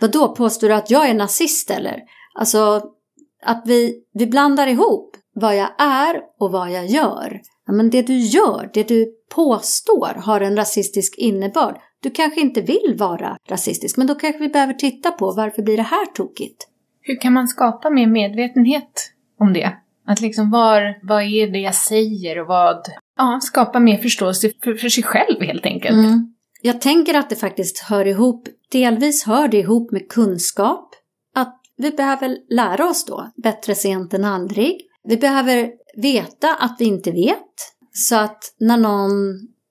Vadå, 0.00 0.34
påstår 0.34 0.68
du 0.68 0.74
att 0.74 0.90
jag 0.90 1.08
är 1.08 1.14
nazist 1.14 1.70
eller? 1.70 2.00
Alltså, 2.34 2.82
att 3.42 3.62
vi, 3.66 4.02
vi 4.14 4.26
blandar 4.26 4.66
ihop 4.66 5.16
vad 5.34 5.56
jag 5.56 5.70
är 5.78 6.20
och 6.38 6.52
vad 6.52 6.70
jag 6.70 6.86
gör. 6.86 7.40
Ja, 7.66 7.72
men 7.72 7.90
det 7.90 8.02
du 8.02 8.18
gör, 8.18 8.70
det 8.74 8.88
du 8.88 9.06
påstår 9.30 10.14
har 10.14 10.40
en 10.40 10.56
rasistisk 10.56 11.14
innebörd. 11.18 11.80
Du 12.02 12.10
kanske 12.10 12.40
inte 12.40 12.60
vill 12.60 12.94
vara 12.98 13.36
rasistisk, 13.48 13.96
men 13.96 14.06
då 14.06 14.14
kanske 14.14 14.38
vi 14.38 14.48
behöver 14.48 14.74
titta 14.74 15.10
på 15.10 15.32
varför 15.32 15.62
blir 15.62 15.76
det 15.76 15.82
här 15.82 16.06
tokigt? 16.06 16.68
Hur 17.08 17.20
kan 17.20 17.32
man 17.32 17.48
skapa 17.48 17.90
mer 17.90 18.06
medvetenhet 18.06 19.12
om 19.40 19.52
det? 19.52 19.72
Att 20.06 20.20
liksom 20.20 20.50
var, 20.50 20.98
vad 21.02 21.22
är 21.22 21.46
det 21.52 21.58
jag 21.58 21.74
säger 21.74 22.40
och 22.40 22.46
vad... 22.46 22.86
Ja, 23.16 23.38
skapa 23.42 23.80
mer 23.80 23.96
förståelse 23.98 24.50
för, 24.64 24.74
för 24.74 24.88
sig 24.88 25.02
själv 25.02 25.42
helt 25.42 25.66
enkelt. 25.66 26.06
Mm. 26.06 26.34
Jag 26.62 26.80
tänker 26.80 27.14
att 27.14 27.30
det 27.30 27.36
faktiskt 27.36 27.78
hör 27.78 28.06
ihop, 28.06 28.48
delvis 28.72 29.26
hör 29.26 29.48
det 29.48 29.56
ihop 29.56 29.92
med 29.92 30.08
kunskap. 30.08 30.94
Att 31.34 31.60
vi 31.76 31.90
behöver 31.90 32.36
lära 32.54 32.88
oss 32.88 33.04
då, 33.04 33.30
bättre 33.42 33.74
sent 33.74 34.14
än 34.14 34.24
aldrig. 34.24 34.80
Vi 35.04 35.16
behöver 35.16 35.70
veta 35.96 36.54
att 36.54 36.76
vi 36.78 36.84
inte 36.84 37.10
vet. 37.10 37.54
Så 37.92 38.16
att 38.16 38.54
när 38.60 38.76
någon 38.76 39.10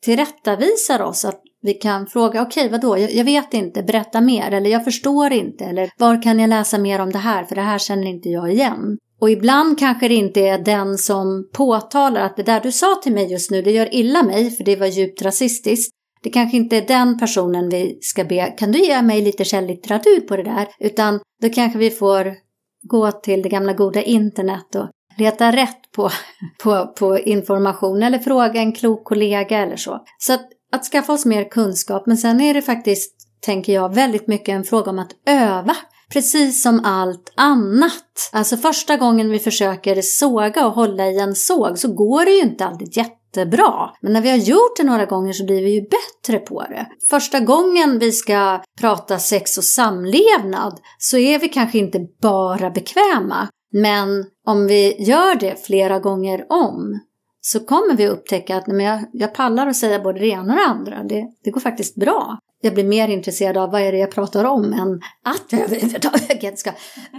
tillrättavisar 0.01 1.01
oss 1.01 1.25
att 1.25 1.41
vi 1.61 1.73
kan 1.73 2.07
fråga, 2.07 2.41
okej 2.41 2.65
okay, 2.65 2.71
vadå, 2.71 2.97
jag, 2.97 3.11
jag 3.11 3.25
vet 3.25 3.53
inte, 3.53 3.83
berätta 3.83 4.21
mer, 4.21 4.51
eller 4.51 4.69
jag 4.69 4.83
förstår 4.83 5.33
inte, 5.33 5.65
eller 5.65 5.89
var 5.97 6.21
kan 6.21 6.39
jag 6.39 6.49
läsa 6.49 6.77
mer 6.77 7.01
om 7.01 7.11
det 7.11 7.17
här, 7.17 7.43
för 7.43 7.55
det 7.55 7.61
här 7.61 7.77
känner 7.77 8.07
inte 8.07 8.29
jag 8.29 8.51
igen. 8.51 8.97
Och 9.21 9.29
ibland 9.29 9.79
kanske 9.79 10.07
det 10.07 10.15
inte 10.15 10.41
är 10.41 10.59
den 10.59 10.97
som 10.97 11.49
påtalar 11.53 12.21
att 12.21 12.37
det 12.37 12.43
där 12.43 12.61
du 12.61 12.71
sa 12.71 12.95
till 13.03 13.13
mig 13.13 13.31
just 13.31 13.51
nu, 13.51 13.61
det 13.61 13.71
gör 13.71 13.95
illa 13.95 14.23
mig, 14.23 14.51
för 14.51 14.63
det 14.63 14.75
var 14.75 14.87
djupt 14.87 15.21
rasistiskt. 15.21 15.93
Det 16.23 16.29
kanske 16.29 16.57
inte 16.57 16.77
är 16.77 16.87
den 16.87 17.19
personen 17.19 17.69
vi 17.69 17.97
ska 18.01 18.23
be, 18.23 18.45
kan 18.57 18.71
du 18.71 18.79
ge 18.79 19.01
mig 19.01 19.21
lite 19.21 19.43
källlitteratur 19.43 20.19
på 20.19 20.37
det 20.37 20.43
där? 20.43 20.67
Utan 20.79 21.19
då 21.41 21.49
kanske 21.49 21.79
vi 21.79 21.89
får 21.89 22.35
gå 22.81 23.11
till 23.11 23.41
det 23.41 23.49
gamla 23.49 23.73
goda 23.73 24.01
internet 24.01 24.75
och 24.75 24.89
leta 25.17 25.51
rätt 25.51 25.91
på, 25.95 26.09
på, 26.63 26.87
på 26.87 27.19
information 27.19 28.03
eller 28.03 28.19
fråga 28.19 28.59
en 28.59 28.73
klok 28.73 29.03
kollega 29.03 29.57
eller 29.57 29.75
så. 29.75 30.03
Så 30.17 30.33
att 30.33 30.47
att 30.71 30.85
skaffa 30.85 31.13
oss 31.13 31.25
mer 31.25 31.49
kunskap, 31.49 32.03
men 32.07 32.17
sen 32.17 32.41
är 32.41 32.53
det 32.53 32.61
faktiskt, 32.61 33.15
tänker 33.41 33.73
jag, 33.73 33.93
väldigt 33.93 34.27
mycket 34.27 34.49
en 34.49 34.63
fråga 34.63 34.91
om 34.91 34.99
att 34.99 35.11
öva. 35.25 35.75
Precis 36.13 36.63
som 36.63 36.81
allt 36.85 37.33
annat. 37.35 38.29
Alltså 38.31 38.57
första 38.57 38.97
gången 38.97 39.29
vi 39.29 39.39
försöker 39.39 40.01
såga 40.01 40.67
och 40.67 40.73
hålla 40.73 41.07
i 41.07 41.19
en 41.19 41.35
såg 41.35 41.79
så 41.79 41.93
går 41.93 42.25
det 42.25 42.31
ju 42.31 42.41
inte 42.41 42.65
alltid 42.65 42.97
jättebra. 42.97 43.89
Men 44.01 44.13
när 44.13 44.21
vi 44.21 44.29
har 44.29 44.37
gjort 44.37 44.77
det 44.77 44.83
några 44.83 45.05
gånger 45.05 45.33
så 45.33 45.45
blir 45.45 45.63
vi 45.63 45.71
ju 45.71 45.81
bättre 45.81 46.39
på 46.39 46.61
det. 46.61 46.87
Första 47.09 47.39
gången 47.39 47.99
vi 47.99 48.11
ska 48.11 48.61
prata 48.79 49.19
sex 49.19 49.57
och 49.57 49.63
samlevnad 49.63 50.79
så 50.97 51.17
är 51.17 51.39
vi 51.39 51.49
kanske 51.49 51.77
inte 51.77 51.99
bara 52.21 52.69
bekväma. 52.69 53.47
Men 53.71 54.25
om 54.45 54.67
vi 54.67 55.03
gör 55.03 55.35
det 55.35 55.65
flera 55.65 55.99
gånger 55.99 56.45
om 56.49 56.99
så 57.47 57.59
kommer 57.59 57.95
vi 57.97 58.07
upptäcka 58.07 58.57
att 58.57 58.67
men 58.67 58.79
jag, 58.79 58.99
jag 59.13 59.33
pallar 59.33 59.67
att 59.67 59.75
säga 59.75 59.99
både 59.99 60.19
det 60.19 60.27
ena 60.27 60.53
och 60.53 60.59
det 60.59 60.65
andra. 60.65 61.03
Det, 61.03 61.27
det 61.43 61.51
går 61.51 61.61
faktiskt 61.61 61.95
bra. 61.95 62.39
Jag 62.61 62.73
blir 62.73 62.83
mer 62.83 63.07
intresserad 63.07 63.57
av 63.57 63.71
vad 63.71 63.81
är 63.81 63.91
det 63.91 63.97
jag 63.97 64.11
pratar 64.11 64.45
om 64.45 64.73
än 64.73 65.01
att 65.23 65.45
jag 65.49 65.61
överhuvudtaget 65.61 66.59
ska 66.59 66.71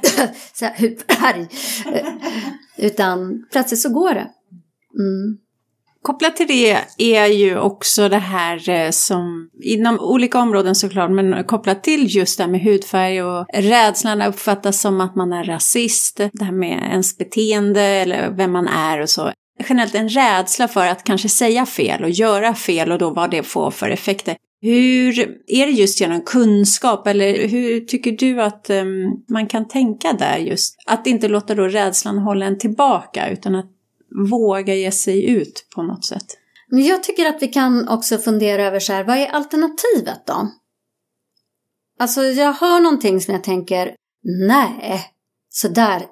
säga 0.54 0.70
huvudfärg. 0.70 1.48
Eh, 1.92 2.06
utan 2.76 3.44
plötsligt 3.52 3.80
så 3.80 3.92
går 3.92 4.14
det. 4.14 4.30
Mm. 4.98 5.38
Kopplat 6.02 6.36
till 6.36 6.46
det 6.46 6.78
är 6.98 7.26
ju 7.26 7.58
också 7.58 8.08
det 8.08 8.18
här 8.18 8.68
eh, 8.68 8.90
som 8.90 9.50
inom 9.62 10.00
olika 10.00 10.38
områden 10.38 10.74
såklart, 10.74 11.10
men 11.10 11.44
kopplat 11.44 11.82
till 11.82 12.16
just 12.16 12.38
det 12.38 12.44
här 12.44 12.50
med 12.50 12.60
hudfärg 12.60 13.22
och 13.22 13.46
rädslan 13.54 14.22
uppfattas 14.22 14.80
som 14.80 15.00
att 15.00 15.16
man 15.16 15.32
är 15.32 15.44
rasist, 15.44 16.16
det 16.16 16.44
här 16.44 16.52
med 16.52 16.88
ens 16.90 17.18
beteende 17.18 17.82
eller 17.82 18.30
vem 18.30 18.52
man 18.52 18.68
är 18.68 19.00
och 19.00 19.10
så 19.10 19.32
generellt 19.68 19.94
en 19.94 20.08
rädsla 20.08 20.68
för 20.68 20.86
att 20.86 21.04
kanske 21.04 21.28
säga 21.28 21.66
fel 21.66 22.04
och 22.04 22.10
göra 22.10 22.54
fel 22.54 22.92
och 22.92 22.98
då 22.98 23.10
vad 23.10 23.30
det 23.30 23.42
får 23.42 23.70
för 23.70 23.90
effekter. 23.90 24.36
Hur 24.60 25.20
är 25.46 25.66
det 25.66 25.72
just 25.72 26.00
genom 26.00 26.20
kunskap 26.20 27.06
eller 27.06 27.48
hur 27.48 27.80
tycker 27.80 28.12
du 28.12 28.42
att 28.42 28.70
um, 28.70 29.24
man 29.28 29.46
kan 29.46 29.68
tänka 29.68 30.12
där 30.12 30.36
just? 30.36 30.76
Att 30.86 31.06
inte 31.06 31.28
låta 31.28 31.54
då 31.54 31.68
rädslan 31.68 32.18
hålla 32.18 32.46
en 32.46 32.58
tillbaka 32.58 33.30
utan 33.30 33.54
att 33.54 33.70
våga 34.30 34.74
ge 34.74 34.90
sig 34.90 35.30
ut 35.30 35.66
på 35.74 35.82
något 35.82 36.04
sätt. 36.04 36.26
Men 36.70 36.84
jag 36.84 37.02
tycker 37.02 37.26
att 37.26 37.42
vi 37.42 37.48
kan 37.48 37.88
också 37.88 38.18
fundera 38.18 38.64
över 38.64 38.80
så 38.80 38.92
här, 38.92 39.04
vad 39.04 39.16
är 39.16 39.26
alternativet 39.26 40.26
då? 40.26 40.50
Alltså 42.00 42.22
jag 42.22 42.52
hör 42.52 42.80
någonting 42.80 43.20
som 43.20 43.34
jag 43.34 43.44
tänker, 43.44 43.94
nej, 44.48 45.06
så 45.48 45.68
där, 45.68 46.02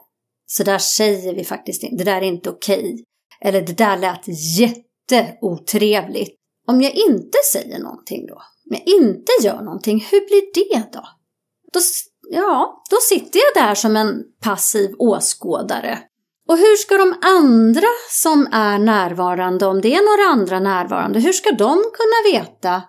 så 0.46 0.64
där 0.64 0.78
säger 0.78 1.34
vi 1.34 1.44
faktiskt 1.44 1.82
inte, 1.82 2.04
det 2.04 2.10
där 2.10 2.22
är 2.22 2.26
inte 2.26 2.50
okej. 2.50 3.04
Eller 3.40 3.60
det 3.60 3.78
där 3.78 3.98
lät 3.98 4.24
jätteotrevligt. 4.58 6.36
Om 6.68 6.82
jag 6.82 6.94
inte 6.94 7.38
säger 7.52 7.78
någonting 7.78 8.26
då, 8.26 8.34
om 8.34 8.76
jag 8.76 8.86
inte 8.86 9.32
gör 9.42 9.62
någonting, 9.62 10.06
hur 10.10 10.26
blir 10.26 10.54
det 10.54 10.92
då? 10.92 11.08
då 11.72 11.80
ja, 12.30 12.84
då 12.90 12.96
sitter 13.08 13.38
jag 13.38 13.64
där 13.64 13.74
som 13.74 13.96
en 13.96 14.22
passiv 14.42 14.90
åskådare. 14.98 15.98
Och 16.48 16.56
hur 16.56 16.76
ska 16.76 16.96
de 16.96 17.14
andra 17.22 17.86
som 18.10 18.48
är 18.52 18.78
närvarande, 18.78 19.66
om 19.66 19.80
det 19.80 19.94
är 19.94 20.18
några 20.18 20.32
andra 20.32 20.60
närvarande, 20.60 21.20
hur 21.20 21.32
ska 21.32 21.50
de 21.50 21.76
kunna 21.76 22.32
veta 22.32 22.82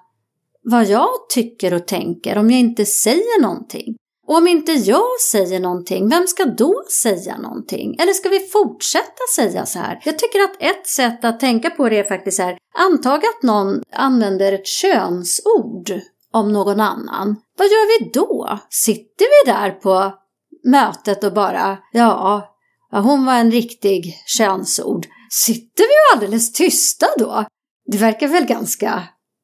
vad 0.64 0.86
jag 0.86 1.10
tycker 1.30 1.74
och 1.74 1.88
tänker 1.88 2.38
om 2.38 2.52
jag 2.52 2.60
inte 2.60 2.86
säger 2.86 3.42
någonting? 3.42 3.96
Och 4.28 4.38
om 4.38 4.48
inte 4.48 4.72
jag 4.72 5.20
säger 5.32 5.60
någonting, 5.60 6.10
vem 6.10 6.28
ska 6.28 6.46
då 6.46 6.84
säga 7.02 7.38
någonting? 7.38 7.96
Eller 8.00 8.14
ska 8.14 8.30
vi 8.30 8.40
fortsätta 8.40 9.24
säga 9.36 9.66
så 9.66 9.80
här? 9.80 10.02
Jag 10.04 10.20
tycker 10.20 10.40
att 10.40 10.56
ett 10.60 10.88
sätt 10.88 11.26
att 11.26 11.40
tänka 11.40 11.70
på 11.70 11.90
det 11.90 12.00
är 12.00 12.04
faktiskt 12.04 12.40
här, 12.40 12.58
antag 12.78 13.18
att 13.26 13.44
någon 13.44 13.82
använder 13.92 14.54
ett 14.54 14.68
könsord 14.68 15.92
om 16.34 16.54
någon 16.54 16.80
annan. 16.80 17.36
Vad 17.58 17.68
gör 17.68 18.00
vi 18.00 18.10
då? 18.14 18.60
Sitter 18.70 19.26
vi 19.46 19.52
där 19.52 19.72
på 19.72 20.14
mötet 20.64 21.24
och 21.24 21.34
bara, 21.34 21.78
ja, 21.92 22.54
hon 22.92 23.26
var 23.26 23.34
en 23.34 23.52
riktig 23.52 24.16
könsord. 24.38 25.06
Sitter 25.32 25.84
vi 25.84 26.16
alldeles 26.16 26.54
tysta 26.54 27.08
då? 27.18 27.46
Det 27.92 27.98
verkar 27.98 28.28
väl 28.28 28.46
ganska 28.46 29.04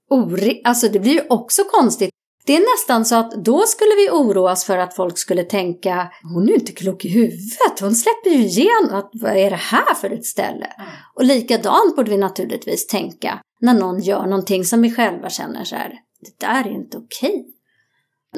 ori... 0.09 0.61
Alltså 0.63 0.87
det 0.87 0.99
blir 0.99 1.13
ju 1.13 1.27
också 1.29 1.63
konstigt. 1.63 2.09
Det 2.45 2.55
är 2.55 2.75
nästan 2.75 3.05
så 3.05 3.15
att 3.15 3.31
då 3.45 3.61
skulle 3.61 3.95
vi 3.95 4.09
oroas 4.09 4.65
för 4.65 4.77
att 4.77 4.95
folk 4.95 5.17
skulle 5.17 5.43
tänka 5.43 6.11
hon 6.33 6.49
är 6.49 6.53
inte 6.53 6.71
klok 6.71 7.05
i 7.05 7.09
huvudet, 7.09 7.79
hon 7.81 7.95
släpper 7.95 8.29
ju 8.29 8.43
igenom, 8.43 8.93
att, 8.93 9.09
vad 9.13 9.37
är 9.37 9.49
det 9.49 9.55
här 9.55 9.93
för 9.93 10.09
ett 10.09 10.25
ställe? 10.25 10.65
Mm. 10.65 10.89
Och 11.15 11.23
likadant 11.23 11.95
borde 11.95 12.11
vi 12.11 12.17
naturligtvis 12.17 12.87
tänka 12.87 13.39
när 13.61 13.73
någon 13.73 13.99
gör 13.99 14.25
någonting 14.25 14.65
som 14.65 14.81
vi 14.81 14.91
själva 14.91 15.29
känner 15.29 15.63
så 15.63 15.75
här, 15.75 15.93
det 16.21 16.45
där 16.45 16.67
är 16.67 16.71
inte 16.71 16.97
okej. 16.97 17.45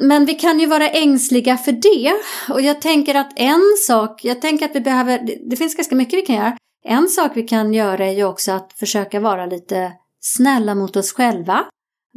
Men 0.00 0.24
vi 0.24 0.34
kan 0.34 0.60
ju 0.60 0.66
vara 0.66 0.88
ängsliga 0.88 1.56
för 1.56 1.72
det. 1.72 2.14
Och 2.54 2.60
jag 2.60 2.80
tänker 2.80 3.14
att 3.14 3.32
en 3.36 3.62
sak, 3.86 4.24
jag 4.24 4.40
tänker 4.40 4.64
att 4.64 4.76
vi 4.76 4.80
behöver, 4.80 5.20
det 5.50 5.56
finns 5.56 5.74
ganska 5.74 5.94
mycket 5.94 6.18
vi 6.18 6.22
kan 6.22 6.36
göra. 6.36 6.56
En 6.84 7.08
sak 7.08 7.32
vi 7.34 7.42
kan 7.42 7.74
göra 7.74 8.06
är 8.06 8.12
ju 8.12 8.24
också 8.24 8.52
att 8.52 8.72
försöka 8.72 9.20
vara 9.20 9.46
lite 9.46 9.92
snälla 10.20 10.74
mot 10.74 10.96
oss 10.96 11.12
själva. 11.12 11.64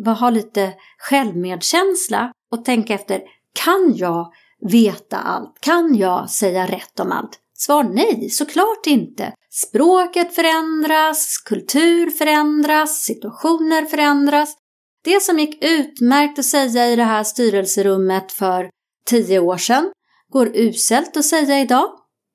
Ha 0.06 0.30
lite 0.30 0.74
självmedkänsla 0.98 2.32
och 2.52 2.66
tänka 2.66 2.94
efter, 2.94 3.22
kan 3.64 3.94
jag 3.96 4.34
veta 4.72 5.18
allt? 5.18 5.58
Kan 5.60 5.96
jag 5.96 6.30
säga 6.30 6.68
rätt 6.68 7.00
om 7.00 7.12
allt? 7.12 7.40
Svar 7.54 7.84
nej, 7.84 8.30
såklart 8.30 8.88
inte. 8.88 9.34
Språket 9.52 10.36
förändras, 10.36 11.38
kultur 11.38 12.10
förändras, 12.10 13.04
situationer 13.04 13.86
förändras. 13.86 14.56
Det 15.04 15.24
som 15.24 15.40
gick 15.40 15.64
utmärkt 15.64 16.40
att 16.40 16.46
säga 16.46 16.88
i 16.88 16.96
det 16.96 17.04
här 17.04 17.24
styrelserummet 17.24 18.32
för 18.32 18.70
tio 19.06 19.40
år 19.40 19.58
sedan 19.58 19.92
går 20.32 20.52
uselt 20.56 21.18
att 21.18 21.26
säga 21.26 21.60
idag. 21.60 21.90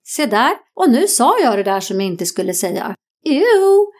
Se 0.07 0.27
där, 0.27 0.53
och 0.75 0.91
nu 0.91 1.07
sa 1.09 1.39
jag 1.41 1.59
det 1.59 1.63
där 1.63 1.81
som 1.81 2.01
jag 2.01 2.07
inte 2.07 2.27
skulle 2.27 2.55
säga. 2.55 2.95
Jo, 3.25 3.93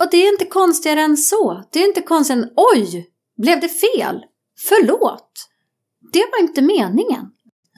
och 0.00 0.08
det 0.10 0.16
är 0.16 0.32
inte 0.32 0.44
konstigare 0.44 1.00
än 1.00 1.16
så. 1.16 1.64
Det 1.72 1.78
är 1.82 1.88
inte 1.88 2.02
konstigare 2.02 2.42
än 2.42 2.50
oj, 2.56 3.06
blev 3.36 3.60
det 3.60 3.68
fel? 3.68 4.20
Förlåt. 4.68 5.30
Det 6.12 6.24
var 6.32 6.40
inte 6.40 6.62
meningen. 6.62 7.26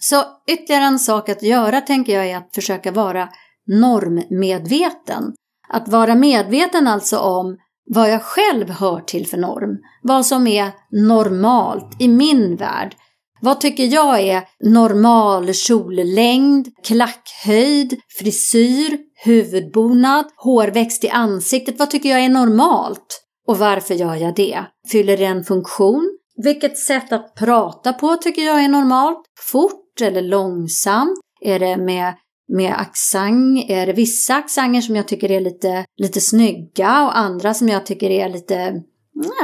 Så 0.01 0.25
ytterligare 0.47 0.85
en 0.85 0.99
sak 0.99 1.29
att 1.29 1.43
göra 1.43 1.81
tänker 1.81 2.13
jag 2.15 2.31
är 2.31 2.37
att 2.37 2.55
försöka 2.55 2.91
vara 2.93 3.29
normmedveten. 3.67 5.35
Att 5.69 5.89
vara 5.89 6.15
medveten 6.15 6.87
alltså 6.87 7.19
om 7.19 7.57
vad 7.87 8.11
jag 8.11 8.23
själv 8.23 8.71
hör 8.71 9.01
till 9.01 9.27
för 9.27 9.37
norm. 9.37 9.79
Vad 10.03 10.27
som 10.27 10.47
är 10.47 10.71
normalt 10.91 11.97
i 12.01 12.09
min 12.09 12.57
värld. 12.57 12.97
Vad 13.41 13.61
tycker 13.61 13.85
jag 13.85 14.21
är 14.21 14.45
normal 14.61 15.55
kjollängd, 15.55 16.69
klackhöjd, 16.85 18.01
frisyr, 18.19 18.99
huvudbonad, 19.25 20.25
hårväxt 20.37 21.05
i 21.05 21.09
ansiktet? 21.09 21.79
Vad 21.79 21.91
tycker 21.91 22.09
jag 22.09 22.25
är 22.25 22.29
normalt? 22.29 23.23
Och 23.47 23.59
varför 23.59 23.95
gör 23.95 24.15
jag 24.15 24.35
det? 24.35 24.65
Fyller 24.93 25.17
det 25.17 25.25
en 25.25 25.45
funktion? 25.45 26.19
Vilket 26.37 26.79
sätt 26.79 27.13
att 27.13 27.35
prata 27.35 27.93
på 27.93 28.17
tycker 28.17 28.43
jag 28.43 28.65
är 28.65 28.69
normalt? 28.69 29.23
Fort 29.51 30.01
eller 30.01 30.23
långsamt? 30.23 31.19
Är 31.41 31.59
det 31.59 31.77
med 31.77 32.15
med 32.49 32.75
accent 32.81 33.65
är 33.69 33.87
det 33.87 33.93
vissa 33.93 34.35
accenter 34.35 34.81
som 34.81 34.97
jag 34.97 35.09
tycker 35.09 35.31
är 35.31 35.41
lite, 35.41 35.85
lite 35.97 36.21
snygga 36.21 37.03
och 37.05 37.19
andra 37.19 37.55
som 37.55 37.69
jag 37.69 37.87
tycker 37.87 38.11
är 38.11 38.29
lite 38.29 38.83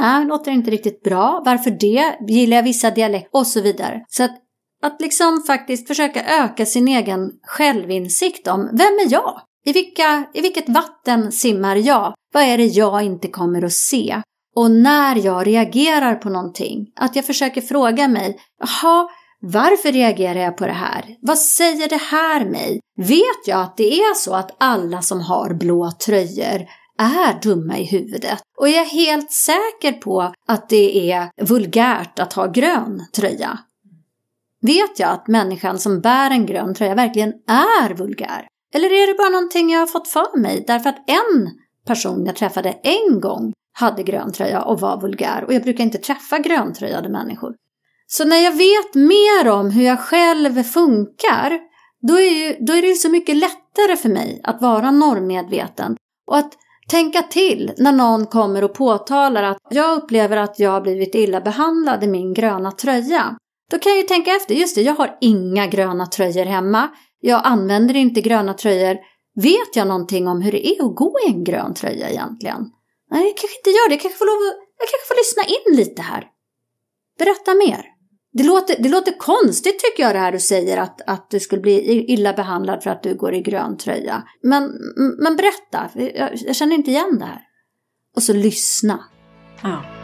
nej, 0.01 0.25
låter 0.25 0.51
inte 0.51 0.71
riktigt 0.71 1.03
bra. 1.03 1.41
Varför 1.45 1.71
det? 1.71 2.33
Gillar 2.33 2.57
jag 2.57 2.63
vissa 2.63 2.91
dialekter? 2.91 3.39
Och 3.39 3.47
så 3.47 3.61
vidare. 3.61 4.05
Så 4.07 4.23
att, 4.23 4.37
att 4.83 5.01
liksom 5.01 5.43
faktiskt 5.47 5.87
försöka 5.87 6.43
öka 6.43 6.65
sin 6.65 6.87
egen 6.87 7.31
självinsikt 7.43 8.47
om 8.47 8.69
vem 8.71 8.93
är 9.05 9.11
jag? 9.11 9.41
I, 9.65 9.73
vilka, 9.73 10.25
I 10.33 10.41
vilket 10.41 10.69
vatten 10.69 11.31
simmar 11.31 11.75
jag? 11.75 12.13
Vad 12.33 12.43
är 12.43 12.57
det 12.57 12.65
jag 12.65 13.03
inte 13.03 13.27
kommer 13.27 13.65
att 13.65 13.73
se? 13.73 14.21
Och 14.55 14.71
när 14.71 15.25
jag 15.25 15.47
reagerar 15.47 16.15
på 16.15 16.29
någonting, 16.29 16.91
att 16.95 17.15
jag 17.15 17.25
försöker 17.25 17.61
fråga 17.61 18.07
mig, 18.07 18.39
jaha, 18.59 19.09
varför 19.41 19.91
reagerar 19.91 20.39
jag 20.39 20.57
på 20.57 20.65
det 20.65 20.71
här? 20.73 21.17
Vad 21.21 21.37
säger 21.37 21.89
det 21.89 22.01
här 22.01 22.45
mig? 22.45 22.79
Vet 22.97 23.47
jag 23.47 23.61
att 23.61 23.77
det 23.77 23.99
är 23.99 24.13
så 24.13 24.35
att 24.35 24.55
alla 24.59 25.01
som 25.01 25.21
har 25.21 25.53
blå 25.53 25.91
tröjor 26.05 26.65
är 26.99 27.41
dumma 27.41 27.77
i 27.77 27.83
huvudet? 27.83 28.39
Och 28.57 28.69
är 28.69 28.75
jag 28.75 28.85
helt 28.85 29.31
säker 29.31 29.91
på 29.91 30.33
att 30.47 30.69
det 30.69 31.11
är 31.11 31.29
vulgärt 31.41 32.19
att 32.19 32.33
ha 32.33 32.47
grön 32.47 33.05
tröja. 33.15 33.59
Vet 34.61 34.99
jag 34.99 35.09
att 35.09 35.27
människan 35.27 35.79
som 35.79 36.01
bär 36.01 36.31
en 36.31 36.45
grön 36.45 36.73
tröja 36.73 36.95
verkligen 36.95 37.33
är 37.47 37.93
vulgär? 37.93 38.47
Eller 38.73 38.87
är 38.87 39.07
det 39.07 39.17
bara 39.17 39.29
någonting 39.29 39.69
jag 39.69 39.79
har 39.79 39.87
fått 39.87 40.07
för 40.07 40.39
mig 40.39 40.63
därför 40.67 40.89
att 40.89 41.09
en 41.09 41.49
person 41.87 42.25
jag 42.25 42.35
träffade 42.35 42.69
en 42.83 43.19
gång 43.19 43.53
hade 43.73 44.03
grön 44.03 44.31
tröja 44.31 44.61
och 44.61 44.79
var 44.79 45.01
vulgär 45.01 45.43
och 45.43 45.53
jag 45.53 45.63
brukar 45.63 45.83
inte 45.83 45.97
träffa 45.97 46.39
gröntröjade 46.39 47.09
människor. 47.09 47.55
Så 48.07 48.25
när 48.25 48.37
jag 48.37 48.51
vet 48.51 48.95
mer 48.95 49.49
om 49.49 49.71
hur 49.71 49.83
jag 49.83 49.99
själv 49.99 50.63
funkar, 50.63 51.59
då 52.07 52.19
är, 52.19 52.29
ju, 52.29 52.65
då 52.65 52.73
är 52.73 52.81
det 52.81 52.87
ju 52.87 52.95
så 52.95 53.09
mycket 53.09 53.35
lättare 53.35 53.97
för 53.97 54.09
mig 54.09 54.41
att 54.43 54.61
vara 54.61 54.91
normmedveten 54.91 55.97
och 56.27 56.37
att 56.37 56.53
tänka 56.89 57.21
till 57.21 57.71
när 57.77 57.91
någon 57.91 58.25
kommer 58.25 58.63
och 58.63 58.73
påtalar 58.73 59.43
att 59.43 59.57
jag 59.69 59.97
upplever 59.97 60.37
att 60.37 60.59
jag 60.59 60.71
har 60.71 60.81
blivit 60.81 61.15
illa 61.15 61.41
behandlad 61.41 62.03
i 62.03 62.07
min 62.07 62.33
gröna 62.33 62.71
tröja. 62.71 63.35
Då 63.71 63.79
kan 63.79 63.91
jag 63.91 64.01
ju 64.01 64.07
tänka 64.07 64.31
efter, 64.31 64.55
just 64.55 64.75
det, 64.75 64.81
jag 64.81 64.95
har 64.95 65.17
inga 65.21 65.67
gröna 65.67 66.05
tröjor 66.05 66.45
hemma. 66.45 66.89
Jag 67.19 67.41
använder 67.43 67.95
inte 67.95 68.21
gröna 68.21 68.53
tröjor. 68.53 68.97
Vet 69.35 69.75
jag 69.75 69.87
någonting 69.87 70.27
om 70.27 70.41
hur 70.41 70.51
det 70.51 70.67
är 70.67 70.85
att 70.85 70.95
gå 70.95 71.13
i 71.27 71.31
en 71.31 71.43
grön 71.43 71.73
tröja 71.73 72.09
egentligen? 72.09 72.65
Nej, 73.11 73.23
jag 73.23 73.37
kanske 73.37 73.57
inte 73.59 73.69
gör 73.69 73.89
det. 73.89 73.95
Jag 73.95 74.01
kanske 74.01 74.17
får, 74.17 74.25
lov 74.25 74.49
att, 74.49 74.57
jag 74.79 74.87
kanske 74.89 75.07
får 75.07 75.15
lyssna 75.15 75.43
in 75.55 75.77
lite 75.77 76.01
här. 76.01 76.27
Berätta 77.19 77.53
mer. 77.55 77.85
Det 78.33 78.43
låter, 78.43 78.83
det 78.83 78.89
låter 78.89 79.17
konstigt 79.17 79.79
tycker 79.79 80.03
jag 80.03 80.15
det 80.15 80.19
här 80.19 80.31
du 80.31 80.39
säger 80.39 80.77
att, 80.77 81.01
att 81.07 81.29
du 81.29 81.39
skulle 81.39 81.61
bli 81.61 82.05
illa 82.13 82.33
behandlad 82.33 82.83
för 82.83 82.89
att 82.89 83.03
du 83.03 83.15
går 83.15 83.33
i 83.33 83.41
grön 83.41 83.77
tröja. 83.77 84.23
Men, 84.43 84.71
men 85.23 85.35
berätta, 85.35 85.89
jag, 85.95 86.29
jag 86.35 86.55
känner 86.55 86.75
inte 86.75 86.91
igen 86.91 87.19
det 87.19 87.25
här. 87.25 87.41
Och 88.15 88.23
så 88.23 88.33
lyssna. 88.33 89.03
Ja. 89.63 89.98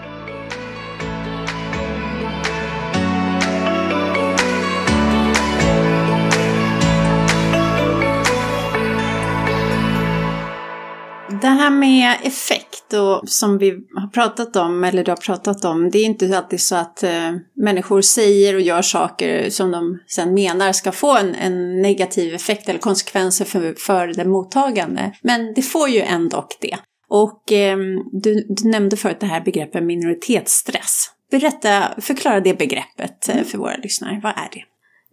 Det 11.42 11.48
här 11.48 11.70
med 11.70 12.18
effekt 12.24 12.94
och 12.94 13.30
som 13.30 13.58
vi 13.58 13.72
har 13.72 14.08
pratat 14.08 14.56
om, 14.56 14.84
eller 14.84 15.04
du 15.04 15.12
har 15.12 15.18
pratat 15.18 15.66
om, 15.66 15.90
det 15.90 16.00
är 16.00 16.06
inte 16.06 16.38
alltid 16.38 16.62
så 16.62 16.76
att 16.76 17.04
eh, 17.04 17.32
människor 17.56 18.02
säger 18.02 18.56
och 18.56 18.62
gör 18.62 18.82
saker 18.82 19.50
som 19.50 19.72
de 19.72 20.00
sen 20.08 20.34
menar 20.34 20.72
ska 20.72 20.92
få 20.92 21.18
en, 21.18 21.36
en 21.36 21.82
negativ 21.82 22.34
effekt 22.34 22.70
eller 22.70 22.80
konsekvenser 22.80 23.46
för, 23.46 23.76
för 23.78 24.08
den 24.08 24.30
mottagande. 24.30 25.12
Men 25.22 25.54
det 25.54 25.62
får 25.62 25.90
ju 25.90 26.02
ändå 26.02 26.48
det. 26.62 26.78
Och 27.10 27.52
eh, 27.52 27.78
du, 28.12 28.46
du 28.50 28.70
nämnde 28.70 28.98
förut 28.98 29.20
det 29.20 29.26
här 29.26 29.42
begreppet 29.42 29.84
minoritetsstress. 29.84 31.10
Berätta, 31.32 31.84
förklara 31.98 32.40
det 32.40 32.58
begreppet 32.58 33.30
eh, 33.30 33.44
för 33.44 33.58
våra 33.58 33.78
lyssnare. 33.78 34.20
Vad 34.24 34.32
är 34.32 34.50
det? 34.52 34.64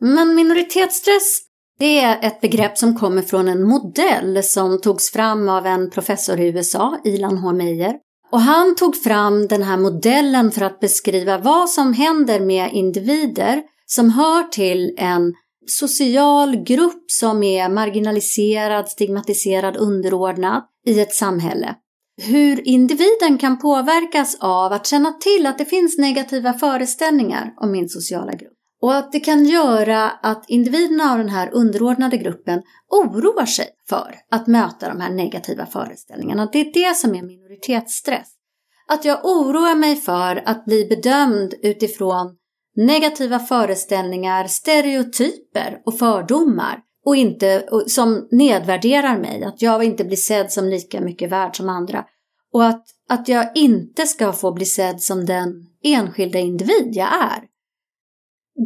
Men 0.00 0.34
minoritetsstress 0.34 1.51
det 1.82 1.98
är 1.98 2.18
ett 2.22 2.40
begrepp 2.40 2.78
som 2.78 2.98
kommer 2.98 3.22
från 3.22 3.48
en 3.48 3.68
modell 3.68 4.42
som 4.42 4.80
togs 4.80 5.10
fram 5.10 5.48
av 5.48 5.66
en 5.66 5.90
professor 5.90 6.40
i 6.40 6.48
USA, 6.48 7.00
Ilan 7.04 7.38
H. 7.38 7.52
Meyer. 7.52 7.94
Och 8.32 8.40
han 8.40 8.76
tog 8.76 8.96
fram 8.96 9.48
den 9.48 9.62
här 9.62 9.76
modellen 9.76 10.50
för 10.50 10.62
att 10.62 10.80
beskriva 10.80 11.38
vad 11.38 11.70
som 11.70 11.92
händer 11.92 12.40
med 12.40 12.72
individer 12.72 13.62
som 13.86 14.10
hör 14.10 14.42
till 14.42 14.94
en 14.98 15.34
social 15.66 16.56
grupp 16.56 17.04
som 17.06 17.42
är 17.42 17.68
marginaliserad, 17.68 18.88
stigmatiserad, 18.88 19.76
underordnad 19.76 20.62
i 20.86 21.00
ett 21.00 21.14
samhälle. 21.14 21.74
Hur 22.22 22.68
individen 22.68 23.38
kan 23.38 23.58
påverkas 23.58 24.36
av 24.40 24.72
att 24.72 24.86
känna 24.86 25.12
till 25.12 25.46
att 25.46 25.58
det 25.58 25.64
finns 25.64 25.98
negativa 25.98 26.52
föreställningar 26.52 27.54
om 27.56 27.72
min 27.72 27.88
sociala 27.88 28.32
grupp. 28.32 28.61
Och 28.82 28.94
att 28.94 29.12
det 29.12 29.20
kan 29.20 29.44
göra 29.44 30.10
att 30.10 30.44
individerna 30.48 31.12
av 31.12 31.18
den 31.18 31.28
här 31.28 31.50
underordnade 31.52 32.16
gruppen 32.16 32.62
oroar 32.90 33.46
sig 33.46 33.68
för 33.88 34.16
att 34.30 34.46
möta 34.46 34.88
de 34.88 35.00
här 35.00 35.10
negativa 35.10 35.66
föreställningarna. 35.66 36.48
Det 36.52 36.60
är 36.60 36.72
det 36.72 36.96
som 36.96 37.14
är 37.14 37.22
minoritetsstress. 37.22 38.28
Att 38.88 39.04
jag 39.04 39.24
oroar 39.24 39.74
mig 39.74 39.96
för 39.96 40.42
att 40.46 40.64
bli 40.64 40.84
bedömd 40.84 41.54
utifrån 41.62 42.36
negativa 42.76 43.38
föreställningar, 43.38 44.46
stereotyper 44.46 45.82
och 45.86 45.98
fördomar 45.98 46.78
och 47.04 47.16
inte, 47.16 47.68
som 47.86 48.28
nedvärderar 48.30 49.18
mig, 49.18 49.44
att 49.44 49.62
jag 49.62 49.84
inte 49.84 50.04
blir 50.04 50.16
sedd 50.16 50.52
som 50.52 50.68
lika 50.68 51.00
mycket 51.00 51.30
värd 51.30 51.56
som 51.56 51.68
andra. 51.68 52.04
Och 52.52 52.64
att, 52.64 52.84
att 53.08 53.28
jag 53.28 53.56
inte 53.56 54.06
ska 54.06 54.32
få 54.32 54.52
bli 54.52 54.64
sedd 54.64 55.00
som 55.00 55.26
den 55.26 55.66
enskilda 55.82 56.38
individ 56.38 56.88
jag 56.92 57.08
är. 57.08 57.51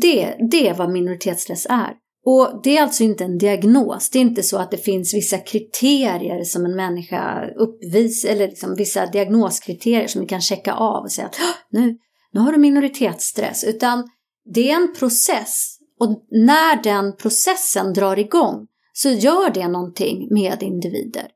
Det, 0.00 0.36
det 0.50 0.68
är 0.68 0.74
vad 0.74 0.92
minoritetsstress 0.92 1.66
är. 1.70 1.94
Och 2.26 2.60
det 2.62 2.76
är 2.76 2.82
alltså 2.82 3.04
inte 3.04 3.24
en 3.24 3.38
diagnos. 3.38 4.10
Det 4.10 4.18
är 4.18 4.20
inte 4.20 4.42
så 4.42 4.58
att 4.58 4.70
det 4.70 4.76
finns 4.76 5.14
vissa 5.14 5.38
kriterier 5.38 6.44
som 6.44 6.64
en 6.64 6.76
människa 6.76 7.50
uppvisar, 7.56 8.28
eller 8.28 8.48
liksom 8.48 8.74
vissa 8.74 9.06
diagnoskriterier 9.06 10.06
som 10.06 10.20
vi 10.20 10.26
kan 10.26 10.40
checka 10.40 10.74
av 10.74 11.02
och 11.02 11.12
säga 11.12 11.26
att 11.26 11.36
nu, 11.70 11.98
nu 12.32 12.40
har 12.40 12.52
du 12.52 12.58
minoritetsstress. 12.58 13.64
Utan 13.64 14.08
det 14.54 14.70
är 14.70 14.76
en 14.76 14.94
process 14.98 15.78
och 16.00 16.26
när 16.30 16.82
den 16.82 17.16
processen 17.16 17.92
drar 17.92 18.18
igång 18.18 18.66
så 18.92 19.08
gör 19.08 19.50
det 19.50 19.68
någonting 19.68 20.28
med 20.30 20.62
individer. 20.62 21.28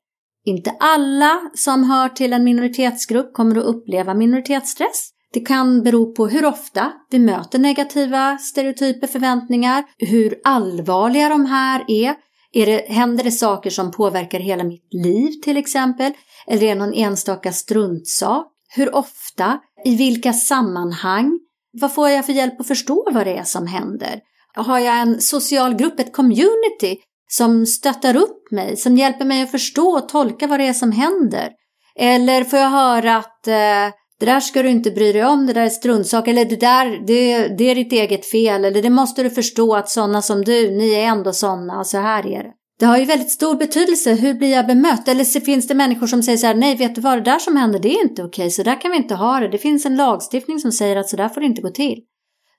Inte 0.45 0.71
alla 0.71 1.51
som 1.55 1.85
hör 1.85 2.09
till 2.09 2.33
en 2.33 2.45
minoritetsgrupp 2.45 3.33
kommer 3.35 3.57
att 3.57 3.65
uppleva 3.65 4.15
minoritetsstress. 4.15 5.11
Det 5.33 5.41
kan 5.41 5.83
bero 5.83 6.15
på 6.15 6.27
hur 6.27 6.45
ofta 6.45 6.93
vi 7.11 7.19
möter 7.19 7.59
negativa 7.59 8.39
stereotyper, 8.39 9.07
förväntningar, 9.07 9.85
hur 9.99 10.41
allvarliga 10.45 11.29
de 11.29 11.47
här 11.47 11.85
är. 11.89 12.15
är 12.53 12.67
det, 12.67 12.85
händer 12.89 13.25
det 13.25 13.31
saker 13.31 13.71
som 13.71 13.91
påverkar 13.91 14.41
hela 14.41 14.65
mitt 14.65 14.95
liv 14.95 15.31
till 15.45 15.57
exempel? 15.57 16.13
Eller 16.47 16.63
är 16.63 16.67
det 16.67 16.75
någon 16.75 16.95
enstaka 16.95 17.53
struntsak? 17.53 18.47
Hur 18.75 18.95
ofta? 18.95 19.61
I 19.85 19.97
vilka 19.97 20.33
sammanhang? 20.33 21.39
Vad 21.73 21.95
får 21.95 22.09
jag 22.09 22.27
för 22.27 22.33
hjälp 22.33 22.61
att 22.61 22.69
förstå 22.69 23.09
vad 23.13 23.27
det 23.27 23.37
är 23.37 23.45
som 23.45 23.67
händer? 23.67 24.21
Har 24.55 24.79
jag 24.79 25.01
en 25.01 25.21
social 25.21 25.75
grupp, 25.75 26.01
ett 26.01 26.13
community 26.13 26.97
som 27.29 27.67
stöttar 27.67 28.17
upp 28.17 28.51
mig, 28.51 28.77
som 28.77 28.97
hjälper 28.97 29.25
mig 29.25 29.43
att 29.43 29.51
förstå 29.51 29.89
och 29.89 30.09
tolka 30.09 30.47
vad 30.47 30.61
det 30.61 30.67
är 30.67 30.73
som 30.73 30.93
händer? 30.93 31.51
Eller 31.97 32.45
får 32.45 32.59
jag 32.59 32.71
höra 32.71 33.17
att 33.17 33.47
eh, 33.47 33.95
det 34.21 34.27
där 34.27 34.41
ska 34.41 34.63
du 34.63 34.69
inte 34.69 34.91
bry 34.91 35.13
dig 35.13 35.25
om, 35.25 35.47
det 35.47 35.53
där 35.53 35.65
är 35.65 35.69
struntsak, 35.69 36.29
eller 36.29 36.45
det 36.45 36.61
där, 36.61 37.07
det, 37.07 37.49
det 37.49 37.65
är 37.65 37.75
ditt 37.75 37.93
eget 37.93 38.27
fel, 38.27 38.65
eller 38.65 38.83
det 38.83 38.91
måste 38.91 39.23
du 39.23 39.31
förstå 39.31 39.75
att 39.75 39.91
sådana 39.91 40.23
som 40.23 40.45
du, 40.45 40.71
ni 40.71 40.93
är 40.93 41.05
ändå 41.05 41.33
sådana 41.33 41.79
och 41.79 41.87
så 41.87 41.99
här 41.99 42.27
är 42.27 42.43
det. 42.43 42.53
Det 42.79 42.87
har 42.87 42.99
ju 42.99 43.05
väldigt 43.05 43.31
stor 43.31 43.55
betydelse, 43.55 44.15
hur 44.15 44.35
blir 44.35 44.53
jag 44.53 44.67
bemött? 44.67 45.09
Eller 45.09 45.25
så 45.25 45.41
finns 45.41 45.69
det 45.69 45.75
människor 45.75 46.07
som 46.07 46.23
säger 46.23 46.39
så 46.39 46.47
här, 46.47 46.55
nej 46.55 46.77
vet 46.77 46.95
du 46.95 47.01
vad, 47.01 47.19
det 47.19 47.31
där 47.31 47.39
som 47.39 47.57
händer 47.57 47.79
det 47.79 47.89
är 47.89 48.03
inte 48.03 48.25
okej, 48.25 48.51
så 48.51 48.63
där 48.63 48.81
kan 48.81 48.91
vi 48.91 48.97
inte 48.97 49.15
ha 49.15 49.41
det. 49.41 49.49
Det 49.49 49.59
finns 49.59 49.87
en 49.87 49.97
lagstiftning 49.97 50.59
som 50.59 50.73
säger 50.73 50.97
att 50.97 51.09
så 51.09 51.17
där 51.17 51.29
får 51.29 51.41
det 51.41 51.47
inte 51.47 51.63
gå 51.63 51.71
till. 51.71 52.01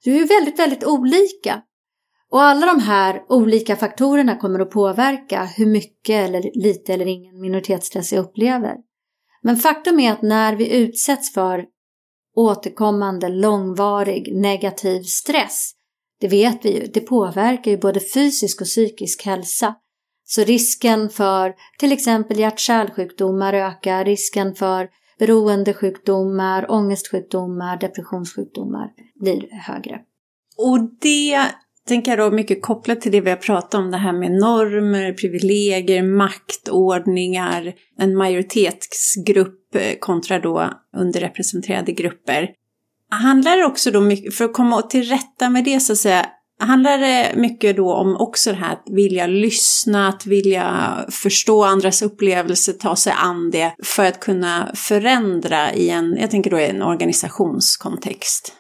Det 0.04 0.12
är 0.12 0.16
ju 0.16 0.26
väldigt, 0.26 0.60
väldigt 0.60 0.86
olika. 0.86 1.62
Och 2.32 2.42
alla 2.42 2.66
de 2.66 2.80
här 2.80 3.22
olika 3.30 3.76
faktorerna 3.76 4.36
kommer 4.36 4.60
att 4.60 4.72
påverka 4.72 5.44
hur 5.58 5.66
mycket 5.66 6.30
eller 6.30 6.52
lite 6.54 6.94
eller 6.94 7.06
ingen 7.06 7.42
minoritetsstress 7.42 8.14
jag 8.14 8.26
upplever. 8.26 8.76
Men 9.44 9.58
faktum 9.58 10.00
är 10.00 10.12
att 10.12 10.22
när 10.22 10.56
vi 10.56 10.78
utsätts 10.78 11.34
för 11.34 11.66
återkommande 12.36 13.30
långvarig 13.30 14.36
negativ 14.36 15.02
stress, 15.04 15.72
det 16.20 16.28
vet 16.28 16.66
vi 16.66 16.80
ju, 16.80 16.88
det 16.88 17.00
påverkar 17.00 17.72
ju 17.72 17.78
både 17.78 18.00
fysisk 18.00 18.62
och 18.62 18.68
psykisk 18.68 19.26
hälsa. 19.26 19.76
Så 20.24 20.44
risken 20.44 21.10
för 21.10 21.54
till 21.80 21.92
exempel 21.92 22.40
hjärt-kärlsjukdomar 22.40 23.54
ökar, 23.54 24.06
risken 24.06 24.56
för 24.56 24.90
beroendesjukdomar, 25.20 26.72
ångestsjukdomar, 26.72 27.78
depressionssjukdomar 27.80 28.90
blir 29.20 29.50
högre. 29.52 30.00
Och 30.58 30.80
det 31.02 31.52
tänker 31.88 32.18
jag 32.18 32.20
då 32.20 32.36
mycket 32.36 32.62
kopplat 32.62 33.02
till 33.02 33.12
det 33.12 33.22
vi 33.22 33.30
har 33.30 33.38
pratat 33.38 33.74
om, 33.74 33.92
det 33.92 33.98
här 33.98 34.14
med 34.14 34.32
normer, 34.32 35.14
privilegier, 35.14 36.04
maktordningar, 36.04 37.74
en 37.98 38.16
majoritetsgrupp 38.16 39.76
eh, 39.76 39.98
kontra 40.00 40.40
då 40.40 40.70
underrepresenterade 40.98 41.92
grupper. 41.92 42.50
Handlar 43.10 43.58
det 43.58 43.66
också 43.66 43.92
då 43.92 44.02
mycket, 44.02 44.36
för 44.36 44.46
att 44.46 44.54
komma 44.54 44.82
till 44.82 45.04
rätta 45.04 45.50
med 45.50 45.64
det 45.64 45.80
så 45.80 45.94
att 45.94 46.00
säga, 46.00 46.26
handlar 46.60 46.98
det 46.98 47.34
mycket 47.36 47.76
då 47.76 47.94
om 47.94 48.16
också 48.18 48.50
det 48.50 48.58
här 48.58 48.74
att 48.74 48.88
vilja 48.92 49.28
lyssna, 49.28 50.08
att 50.08 50.26
vilja 50.26 50.98
förstå 51.10 51.64
andras 51.64 52.02
upplevelser, 52.02 52.74
ta 52.74 52.96
sig 52.96 53.14
an 53.18 53.52
det 53.52 53.74
för 53.84 54.06
att 54.06 54.20
kunna 54.20 54.72
förändra 54.76 55.74
i 55.74 55.90
en, 55.90 56.18
jag 56.20 56.32
tänker 56.32 56.52
då 56.52 56.60
i 56.60 56.70
en 56.70 56.82
organisationskontext? 56.82 58.54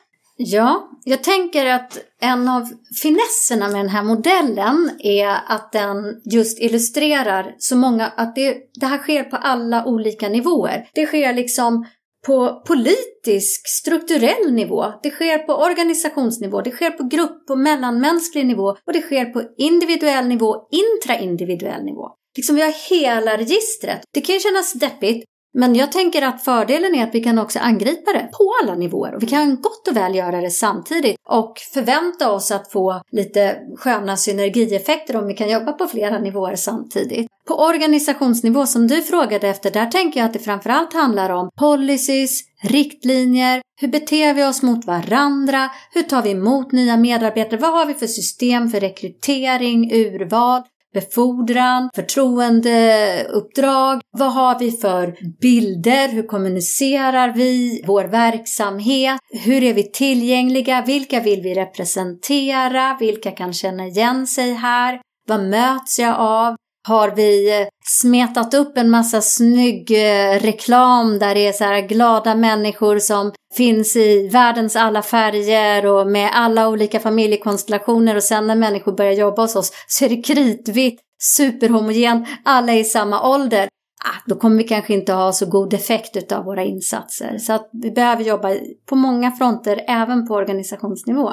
Ja, 0.45 0.89
jag 1.03 1.23
tänker 1.23 1.65
att 1.65 1.97
en 2.21 2.47
av 2.49 2.69
finesserna 3.01 3.67
med 3.67 3.79
den 3.79 3.89
här 3.89 4.03
modellen 4.03 4.91
är 4.99 5.37
att 5.47 5.71
den 5.71 6.21
just 6.31 6.59
illustrerar 6.59 7.55
så 7.57 7.75
många, 7.75 8.07
att 8.07 8.35
det, 8.35 8.57
det 8.79 8.85
här 8.85 8.97
sker 8.97 9.23
på 9.23 9.35
alla 9.35 9.85
olika 9.85 10.29
nivåer. 10.29 10.89
Det 10.93 11.05
sker 11.05 11.33
liksom 11.33 11.85
på 12.25 12.63
politisk, 12.67 13.67
strukturell 13.67 14.51
nivå, 14.51 14.85
det 15.03 15.09
sker 15.09 15.37
på 15.37 15.53
organisationsnivå, 15.53 16.61
det 16.61 16.71
sker 16.71 16.89
på 16.89 17.03
grupp 17.03 17.49
och 17.49 17.57
mellanmänsklig 17.57 18.45
nivå 18.45 18.75
och 18.87 18.93
det 18.93 19.01
sker 19.01 19.25
på 19.25 19.43
individuell 19.57 20.27
nivå, 20.27 20.55
intraindividuell 20.71 21.83
nivå. 21.83 22.09
Liksom 22.37 22.55
vi 22.55 22.61
har 22.61 22.89
hela 22.89 23.37
registret. 23.37 24.01
Det 24.13 24.21
kan 24.21 24.35
ju 24.35 24.39
kännas 24.39 24.73
deppigt 24.73 25.25
men 25.53 25.75
jag 25.75 25.91
tänker 25.91 26.21
att 26.21 26.43
fördelen 26.43 26.95
är 26.95 27.03
att 27.03 27.15
vi 27.15 27.23
kan 27.23 27.39
också 27.39 27.59
angripa 27.59 28.13
det 28.13 28.29
på 28.37 28.53
alla 28.61 28.75
nivåer. 28.75 29.15
Och 29.15 29.23
vi 29.23 29.27
kan 29.27 29.55
gott 29.55 29.87
och 29.87 29.95
väl 29.95 30.15
göra 30.15 30.41
det 30.41 30.51
samtidigt 30.51 31.17
och 31.29 31.53
förvänta 31.73 32.31
oss 32.31 32.51
att 32.51 32.71
få 32.71 33.01
lite 33.11 33.57
sköna 33.77 34.17
synergieffekter 34.17 35.15
om 35.15 35.27
vi 35.27 35.33
kan 35.33 35.49
jobba 35.49 35.71
på 35.71 35.87
flera 35.87 36.19
nivåer 36.19 36.55
samtidigt. 36.55 37.27
På 37.47 37.53
organisationsnivå 37.53 38.65
som 38.65 38.87
du 38.87 39.01
frågade 39.01 39.47
efter, 39.47 39.71
där 39.71 39.85
tänker 39.85 40.19
jag 40.19 40.27
att 40.27 40.33
det 40.33 40.39
framförallt 40.39 40.93
handlar 40.93 41.29
om 41.29 41.49
policies, 41.59 42.41
riktlinjer, 42.63 43.61
hur 43.81 43.87
beter 43.87 44.33
vi 44.33 44.45
oss 44.45 44.61
mot 44.61 44.85
varandra, 44.85 45.69
hur 45.93 46.03
tar 46.03 46.21
vi 46.21 46.31
emot 46.31 46.71
nya 46.71 46.97
medarbetare, 46.97 47.59
vad 47.59 47.73
har 47.73 47.85
vi 47.85 47.93
för 47.93 48.07
system 48.07 48.69
för 48.69 48.79
rekrytering, 48.79 49.91
urval, 49.93 50.61
befordran, 50.93 51.89
förtroendeuppdrag. 51.95 54.01
Vad 54.17 54.33
har 54.33 54.59
vi 54.59 54.71
för 54.71 55.15
bilder? 55.41 56.07
Hur 56.07 56.27
kommunicerar 56.27 57.33
vi 57.35 57.83
vår 57.87 58.03
verksamhet? 58.03 59.19
Hur 59.45 59.63
är 59.63 59.73
vi 59.73 59.91
tillgängliga? 59.91 60.83
Vilka 60.87 61.19
vill 61.19 61.41
vi 61.41 61.53
representera? 61.53 62.97
Vilka 62.99 63.31
kan 63.31 63.53
känna 63.53 63.87
igen 63.87 64.27
sig 64.27 64.53
här? 64.53 65.01
Vad 65.27 65.43
möts 65.43 65.99
jag 65.99 66.15
av? 66.19 66.55
Har 66.87 67.11
vi 67.15 67.59
eh, 67.61 67.67
smetat 67.85 68.53
upp 68.53 68.77
en 68.77 68.89
massa 68.89 69.21
snygg 69.21 69.91
eh, 69.91 70.39
reklam 70.39 71.19
där 71.19 71.35
det 71.35 71.47
är 71.47 71.53
så 71.53 71.63
här 71.63 71.81
glada 71.81 72.35
människor 72.35 72.99
som 72.99 73.31
finns 73.57 73.95
i 73.95 74.29
världens 74.29 74.75
alla 74.75 75.01
färger 75.01 75.85
och 75.85 76.07
med 76.07 76.31
alla 76.33 76.69
olika 76.69 76.99
familjekonstellationer 76.99 78.15
och 78.15 78.23
sen 78.23 78.47
när 78.47 78.55
människor 78.55 78.91
börjar 78.91 79.13
jobba 79.13 79.41
hos 79.41 79.55
oss 79.55 79.71
så 79.87 80.05
är 80.05 80.09
det 80.09 80.21
kritvitt, 80.21 80.99
superhomogent, 81.37 82.27
alla 82.45 82.71
är 82.73 82.79
i 82.79 82.83
samma 82.83 83.29
ålder. 83.29 83.67
Ah, 84.03 84.21
då 84.25 84.35
kommer 84.35 84.57
vi 84.57 84.63
kanske 84.63 84.93
inte 84.93 85.13
ha 85.13 85.33
så 85.33 85.45
god 85.45 85.73
effekt 85.73 86.31
av 86.31 86.45
våra 86.45 86.63
insatser. 86.63 87.37
Så 87.37 87.53
att 87.53 87.69
vi 87.71 87.91
behöver 87.91 88.23
jobba 88.23 88.55
på 88.89 88.95
många 88.95 89.31
fronter, 89.31 89.81
även 89.87 90.27
på 90.27 90.33
organisationsnivå. 90.33 91.31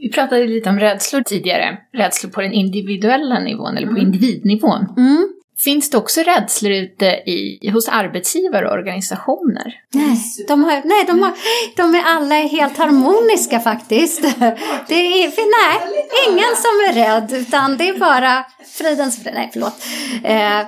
Vi 0.00 0.10
pratade 0.10 0.46
lite 0.46 0.70
om 0.70 0.80
rädslor 0.80 1.22
tidigare, 1.22 1.78
rädslor 1.92 2.30
på 2.30 2.40
den 2.40 2.52
individuella 2.52 3.40
nivån 3.40 3.76
eller 3.76 3.86
på 3.86 3.92
mm. 3.92 4.06
individnivån. 4.06 4.86
Mm. 4.96 5.28
Finns 5.64 5.90
det 5.90 5.98
också 5.98 6.20
rädslor 6.20 6.72
ute 6.72 7.06
i, 7.06 7.70
hos 7.72 7.88
arbetsgivare 7.88 8.66
och 8.68 8.72
organisationer? 8.72 9.74
Nej, 9.94 10.16
de, 10.48 10.64
har, 10.64 10.82
nej 10.84 11.04
de, 11.06 11.22
har, 11.22 11.32
de 11.76 11.94
är 11.94 12.02
alla 12.04 12.34
helt 12.34 12.78
harmoniska 12.78 13.60
faktiskt. 13.60 14.22
Det 14.88 14.94
är, 14.94 15.32
nej, 15.60 16.06
ingen 16.28 16.56
som 16.56 16.74
är 16.88 16.92
rädd, 16.92 17.40
utan 17.40 17.76
det 17.76 17.88
är 17.88 17.98
bara 17.98 18.44
fridens 18.78 19.22
frid. 19.22 19.34
Nej, 19.34 19.50
förlåt. 19.52 19.74
Eh, 20.24 20.60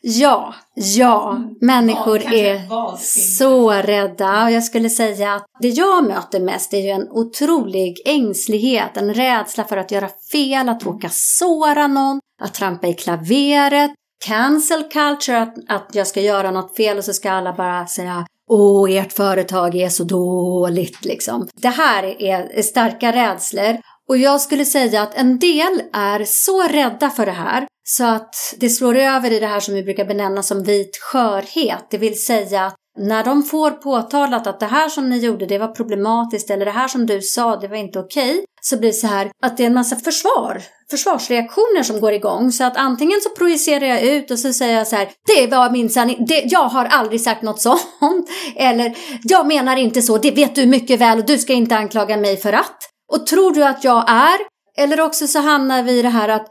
ja, 0.00 0.54
ja, 0.74 1.38
människor 1.60 2.32
är 2.32 2.60
så 2.98 3.70
rädda. 3.70 4.44
Och 4.44 4.50
jag 4.50 4.64
skulle 4.64 4.90
säga 4.90 5.34
att 5.34 5.44
det 5.60 5.68
jag 5.68 6.04
möter 6.04 6.40
mest 6.40 6.74
är 6.74 6.78
ju 6.78 6.88
en 6.88 7.08
otrolig 7.10 8.02
ängslighet, 8.04 8.96
en 8.96 9.14
rädsla 9.14 9.64
för 9.64 9.76
att 9.76 9.90
göra 9.90 10.08
fel, 10.32 10.68
att 10.68 10.86
råka 10.86 11.08
såra 11.12 11.86
någon, 11.86 12.20
att 12.42 12.54
trampa 12.54 12.86
i 12.86 12.94
klaveret, 12.94 13.90
cancel 14.24 14.82
culture, 14.82 15.42
att, 15.42 15.54
att 15.68 15.90
jag 15.92 16.06
ska 16.06 16.20
göra 16.20 16.50
något 16.50 16.76
fel 16.76 16.98
och 16.98 17.04
så 17.04 17.12
ska 17.12 17.30
alla 17.30 17.52
bara 17.52 17.86
säga 17.86 18.26
Åh, 18.48 18.96
ert 18.96 19.12
företag 19.12 19.74
är 19.74 19.88
så 19.88 20.04
dåligt 20.04 21.04
liksom. 21.04 21.48
Det 21.54 21.68
här 21.68 22.22
är 22.22 22.62
starka 22.62 23.12
rädslor. 23.12 23.76
Och 24.08 24.16
jag 24.16 24.40
skulle 24.40 24.64
säga 24.64 25.02
att 25.02 25.14
en 25.14 25.38
del 25.38 25.82
är 25.92 26.24
så 26.24 26.62
rädda 26.62 27.10
för 27.10 27.26
det 27.26 27.32
här 27.32 27.66
så 27.88 28.04
att 28.04 28.34
det 28.58 28.68
slår 28.68 28.96
över 28.96 29.32
i 29.32 29.40
det 29.40 29.46
här 29.46 29.60
som 29.60 29.74
vi 29.74 29.82
brukar 29.82 30.04
benämna 30.04 30.42
som 30.42 30.62
vit 30.62 30.96
skörhet. 30.96 31.86
Det 31.90 31.98
vill 31.98 32.24
säga 32.24 32.64
att 32.64 32.74
när 32.98 33.24
de 33.24 33.42
får 33.42 33.70
påtalat 33.70 34.46
att 34.46 34.60
det 34.60 34.66
här 34.66 34.88
som 34.88 35.10
ni 35.10 35.18
gjorde 35.18 35.46
det 35.46 35.58
var 35.58 35.68
problematiskt 35.68 36.50
eller 36.50 36.64
det 36.64 36.70
här 36.70 36.88
som 36.88 37.06
du 37.06 37.22
sa 37.22 37.56
det 37.56 37.68
var 37.68 37.76
inte 37.76 37.98
okej 37.98 38.44
så 38.60 38.76
blir 38.76 38.88
det 38.88 38.94
så 38.94 39.06
här 39.06 39.30
att 39.42 39.56
det 39.56 39.62
är 39.62 39.66
en 39.66 39.74
massa 39.74 39.96
försvar, 39.96 40.62
försvarsreaktioner 40.90 41.82
som 41.82 42.00
går 42.00 42.12
igång. 42.12 42.52
Så 42.52 42.64
att 42.64 42.76
antingen 42.76 43.20
så 43.20 43.30
projicerar 43.30 43.86
jag 43.86 44.02
ut 44.02 44.30
och 44.30 44.38
så 44.38 44.52
säger 44.52 44.78
jag 44.78 44.86
så 44.86 44.96
här 44.96 45.08
det 45.26 45.46
var 45.46 45.70
min 45.70 45.90
sanning, 45.90 46.26
jag 46.44 46.68
har 46.68 46.84
aldrig 46.84 47.20
sagt 47.20 47.42
något 47.42 47.60
sånt. 47.60 47.82
Eller 48.56 48.96
jag 49.22 49.46
menar 49.46 49.76
inte 49.76 50.02
så, 50.02 50.18
det 50.18 50.30
vet 50.30 50.54
du 50.54 50.66
mycket 50.66 51.00
väl 51.00 51.18
och 51.18 51.26
du 51.26 51.38
ska 51.38 51.52
inte 51.52 51.76
anklaga 51.76 52.16
mig 52.16 52.36
för 52.36 52.52
att. 52.52 52.76
Och 53.12 53.26
tror 53.26 53.54
du 53.54 53.64
att 53.64 53.84
jag 53.84 54.10
är? 54.10 54.36
Eller 54.78 55.00
också 55.00 55.26
så 55.26 55.38
hamnar 55.38 55.82
vi 55.82 55.98
i 55.98 56.02
det 56.02 56.08
här 56.08 56.28
att 56.28 56.48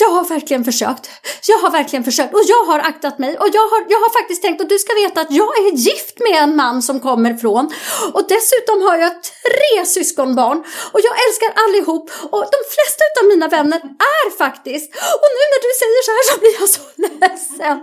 jag 0.00 0.10
har 0.10 0.24
verkligen 0.24 0.64
försökt. 0.64 1.10
Jag 1.48 1.58
har 1.58 1.70
verkligen 1.70 2.04
försökt 2.04 2.34
och 2.34 2.46
jag 2.46 2.64
har 2.64 2.78
aktat 2.78 3.18
mig 3.18 3.38
och 3.38 3.48
jag 3.52 3.66
har, 3.72 3.80
jag 3.88 4.00
har 4.04 4.12
faktiskt 4.20 4.42
tänkt 4.42 4.60
och 4.60 4.68
du 4.68 4.78
ska 4.78 4.94
veta 4.94 5.20
att 5.20 5.32
jag 5.42 5.58
är 5.58 5.72
gift 5.72 6.18
med 6.26 6.42
en 6.42 6.56
man 6.56 6.82
som 6.82 7.00
kommer 7.00 7.34
från 7.34 7.64
och 8.16 8.24
dessutom 8.28 8.82
har 8.86 8.96
jag 8.96 9.12
tre 9.22 9.86
syskonbarn 9.86 10.58
och 10.92 11.00
jag 11.06 11.14
älskar 11.26 11.50
allihop 11.62 12.10
och 12.34 12.44
de 12.56 12.60
flesta 12.74 13.04
av 13.20 13.26
mina 13.28 13.48
vänner 13.48 13.80
är 14.16 14.30
faktiskt 14.38 14.88
och 15.22 15.28
nu 15.36 15.42
när 15.52 15.60
du 15.66 15.70
säger 15.80 16.02
så 16.06 16.12
här 16.16 16.24
så 16.30 16.34
blir 16.40 16.54
jag 16.60 16.68
så 16.76 16.82
ledsen. 17.22 17.78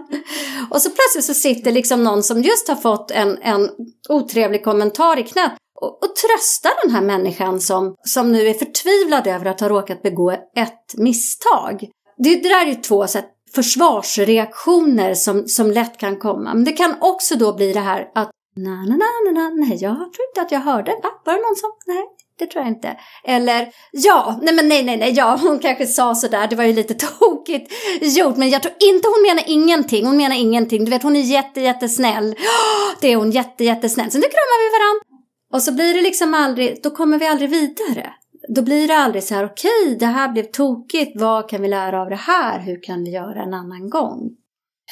Och 0.72 0.82
så 0.82 0.90
plötsligt 0.90 1.26
så 1.26 1.34
sitter 1.34 1.72
liksom 1.72 2.04
någon 2.04 2.24
som 2.24 2.42
just 2.42 2.68
har 2.68 2.76
fått 2.76 3.12
en, 3.12 3.38
en 3.42 3.70
otrevlig 4.10 4.64
kommentar 4.64 5.20
i 5.20 5.24
knät 5.24 5.54
och, 5.82 6.04
och 6.04 6.16
trösta 6.16 6.70
den 6.84 6.92
här 6.92 7.02
människan 7.02 7.62
som, 7.62 7.96
som 8.04 8.32
nu 8.32 8.48
är 8.48 8.54
förtvivlad 8.54 9.28
över 9.28 9.46
att 9.46 9.60
ha 9.60 9.70
råkat 9.70 10.02
begå 10.02 10.32
ett 10.32 10.94
misstag. 10.98 11.90
Det, 12.18 12.36
det 12.36 12.50
där 12.50 12.68
är 12.68 12.76
två 12.76 13.08
så 13.08 13.20
försvarsreaktioner 13.56 15.14
som, 15.14 15.48
som 15.48 15.72
lätt 15.72 15.98
kan 15.98 16.20
komma. 16.20 16.54
Men 16.54 16.64
det 16.64 16.72
kan 16.72 16.96
också 17.02 17.36
då 17.36 17.54
bli 17.54 17.74
det 17.74 17.80
här 17.80 18.12
att 18.16 18.30
na, 18.56 18.70
na, 18.70 18.96
na, 18.96 19.32
na, 19.32 19.50
nej, 19.50 19.78
jag 19.82 19.96
tror 19.96 20.28
inte 20.30 20.42
att 20.42 20.52
jag 20.52 20.60
hörde. 20.60 20.92
Va? 21.04 21.10
Var 21.26 21.34
det 21.34 21.40
någon 21.40 21.56
som? 21.56 21.72
Nej, 21.88 22.04
det 22.40 22.46
tror 22.46 22.64
jag 22.64 22.74
inte. 22.74 22.98
Eller 23.24 23.68
ja, 23.92 24.40
nej 24.42 24.54
men 24.54 24.68
nej, 24.68 24.84
nej, 24.84 24.98
nej, 24.98 25.12
ja, 25.12 25.40
hon 25.42 25.60
kanske 25.60 25.88
sa 25.88 26.16
sådär, 26.16 26.48
det 26.48 26.56
var 26.56 26.64
ju 26.64 26.74
lite 26.74 26.94
tokigt 27.20 27.74
gjort, 28.02 28.38
men 28.38 28.50
jag 28.50 28.62
tror 28.62 28.74
inte 28.80 29.08
hon 29.08 29.22
menar 29.22 29.44
ingenting, 29.48 30.06
hon 30.06 30.18
menar 30.18 30.36
ingenting. 30.36 30.86
Du 30.86 30.92
vet, 30.92 31.04
hon 31.04 31.16
är 31.16 31.22
jätte, 31.22 31.62
jättesnäll. 31.62 32.36
Det 33.02 33.12
är 33.12 33.16
hon 33.16 33.32
jätte, 33.32 33.64
jättesnäll. 33.64 34.12
Sen 34.12 34.22
nu 34.22 34.28
kramar 34.28 34.60
vi 34.64 34.78
varandra. 34.80 35.06
Och 35.54 35.64
så 35.64 35.72
blir 35.72 35.94
det 35.94 36.02
liksom 36.02 36.34
aldrig, 36.34 36.80
då 36.84 36.90
kommer 36.90 37.20
vi 37.20 37.28
aldrig 37.28 37.50
vidare. 37.50 38.14
Då 38.48 38.62
blir 38.62 38.88
det 38.88 38.98
aldrig 38.98 39.24
så 39.24 39.36
här, 39.36 39.46
okej, 39.46 39.72
okay, 39.86 39.96
det 39.96 40.06
här 40.06 40.32
blev 40.32 40.44
tokigt, 40.44 41.22
vad 41.22 41.50
kan 41.50 41.62
vi 41.62 41.68
lära 41.68 42.02
av 42.02 42.10
det 42.10 42.16
här, 42.16 42.60
hur 42.60 42.84
kan 42.84 43.04
vi 43.04 43.12
göra 43.12 43.44
en 43.44 43.54
annan 43.54 43.90
gång? 43.90 44.30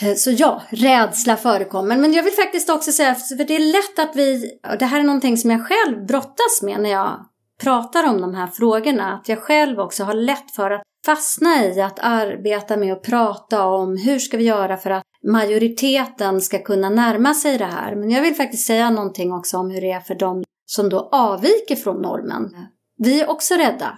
Eh, 0.01 0.15
så 0.15 0.31
ja, 0.31 0.61
rädsla 0.69 1.35
förekommer. 1.35 1.97
Men 1.97 2.13
jag 2.13 2.23
vill 2.23 2.33
faktiskt 2.33 2.69
också 2.69 2.91
säga, 2.91 3.15
för 3.15 3.43
det 3.43 3.55
är 3.55 3.71
lätt 3.71 4.09
att 4.09 4.15
vi, 4.15 4.59
och 4.71 4.77
det 4.77 4.85
här 4.85 4.99
är 4.99 5.03
någonting 5.03 5.37
som 5.37 5.51
jag 5.51 5.67
själv 5.67 6.05
brottas 6.05 6.61
med 6.61 6.81
när 6.81 6.89
jag 6.89 7.25
pratar 7.61 8.09
om 8.09 8.21
de 8.21 8.35
här 8.35 8.47
frågorna, 8.47 9.13
att 9.13 9.29
jag 9.29 9.39
själv 9.39 9.79
också 9.79 10.03
har 10.03 10.13
lätt 10.13 10.51
för 10.51 10.71
att 10.71 10.81
fastna 11.05 11.65
i 11.65 11.81
att 11.81 11.99
arbeta 11.99 12.77
med 12.77 12.93
och 12.93 13.03
prata 13.03 13.65
om 13.65 13.97
hur 13.97 14.19
ska 14.19 14.37
vi 14.37 14.43
göra 14.43 14.77
för 14.77 14.89
att 14.89 15.03
majoriteten 15.27 16.41
ska 16.41 16.63
kunna 16.63 16.89
närma 16.89 17.33
sig 17.33 17.57
det 17.57 17.65
här. 17.65 17.95
Men 17.95 18.09
jag 18.09 18.21
vill 18.21 18.35
faktiskt 18.35 18.67
säga 18.67 18.89
någonting 18.89 19.33
också 19.33 19.57
om 19.57 19.71
hur 19.71 19.81
det 19.81 19.91
är 19.91 19.99
för 19.99 20.15
de 20.15 20.43
som 20.65 20.89
då 20.89 21.09
avviker 21.11 21.75
från 21.75 22.01
normen. 22.01 22.55
Vi 23.03 23.21
är 23.21 23.29
också 23.29 23.53
rädda. 23.53 23.97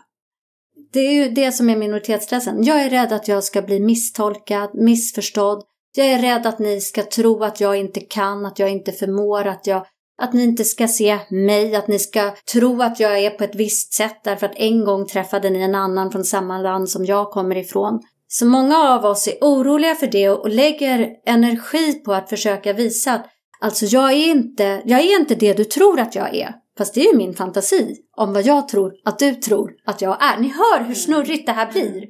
Det 0.93 0.99
är 0.99 1.11
ju 1.11 1.29
det 1.29 1.51
som 1.51 1.69
är 1.69 1.75
minoritetsstressen. 1.75 2.63
Jag 2.63 2.81
är 2.81 2.89
rädd 2.89 3.13
att 3.13 3.27
jag 3.27 3.43
ska 3.43 3.61
bli 3.61 3.79
misstolkad, 3.79 4.69
missförstådd. 4.73 5.63
Jag 5.95 6.07
är 6.07 6.19
rädd 6.19 6.47
att 6.47 6.59
ni 6.59 6.81
ska 6.81 7.03
tro 7.03 7.43
att 7.43 7.61
jag 7.61 7.77
inte 7.77 7.99
kan, 7.99 8.45
att 8.45 8.59
jag 8.59 8.71
inte 8.71 8.91
förmår, 8.91 9.47
att, 9.47 9.67
jag, 9.67 9.85
att 10.21 10.33
ni 10.33 10.43
inte 10.43 10.63
ska 10.63 10.87
se 10.87 11.19
mig, 11.29 11.75
att 11.75 11.87
ni 11.87 11.99
ska 11.99 12.35
tro 12.53 12.81
att 12.81 12.99
jag 12.99 13.19
är 13.19 13.29
på 13.29 13.43
ett 13.43 13.55
visst 13.55 13.93
sätt 13.93 14.23
därför 14.23 14.45
att 14.45 14.55
en 14.55 14.85
gång 14.85 15.07
träffade 15.07 15.49
ni 15.49 15.61
en 15.61 15.75
annan 15.75 16.11
från 16.11 16.23
samma 16.23 16.57
land 16.57 16.89
som 16.89 17.05
jag 17.05 17.31
kommer 17.31 17.57
ifrån. 17.57 18.01
Så 18.27 18.45
många 18.45 18.77
av 18.77 19.05
oss 19.05 19.27
är 19.27 19.37
oroliga 19.41 19.95
för 19.95 20.07
det 20.07 20.29
och 20.29 20.49
lägger 20.49 21.09
energi 21.25 21.93
på 21.93 22.13
att 22.13 22.29
försöka 22.29 22.73
visa 22.73 23.13
att 23.13 23.25
alltså 23.61 23.85
jag 23.85 24.11
är 24.11 24.27
inte, 24.31 24.81
jag 24.85 24.99
är 24.99 25.19
inte 25.19 25.35
det 25.35 25.53
du 25.53 25.63
tror 25.63 25.99
att 25.99 26.15
jag 26.15 26.35
är. 26.35 26.62
Fast 26.77 26.93
det 26.93 27.01
är 27.01 27.11
ju 27.11 27.17
min 27.17 27.33
fantasi 27.33 27.95
om 28.17 28.33
vad 28.33 28.45
jag 28.45 28.67
tror 28.67 28.93
att 29.05 29.19
du 29.19 29.35
tror 29.35 29.71
att 29.85 30.01
jag 30.01 30.23
är. 30.23 30.37
Ni 30.37 30.47
hör 30.47 30.83
hur 30.83 30.95
snurrigt 30.95 31.45
det 31.45 31.51
här 31.51 31.71
blir. 31.71 32.03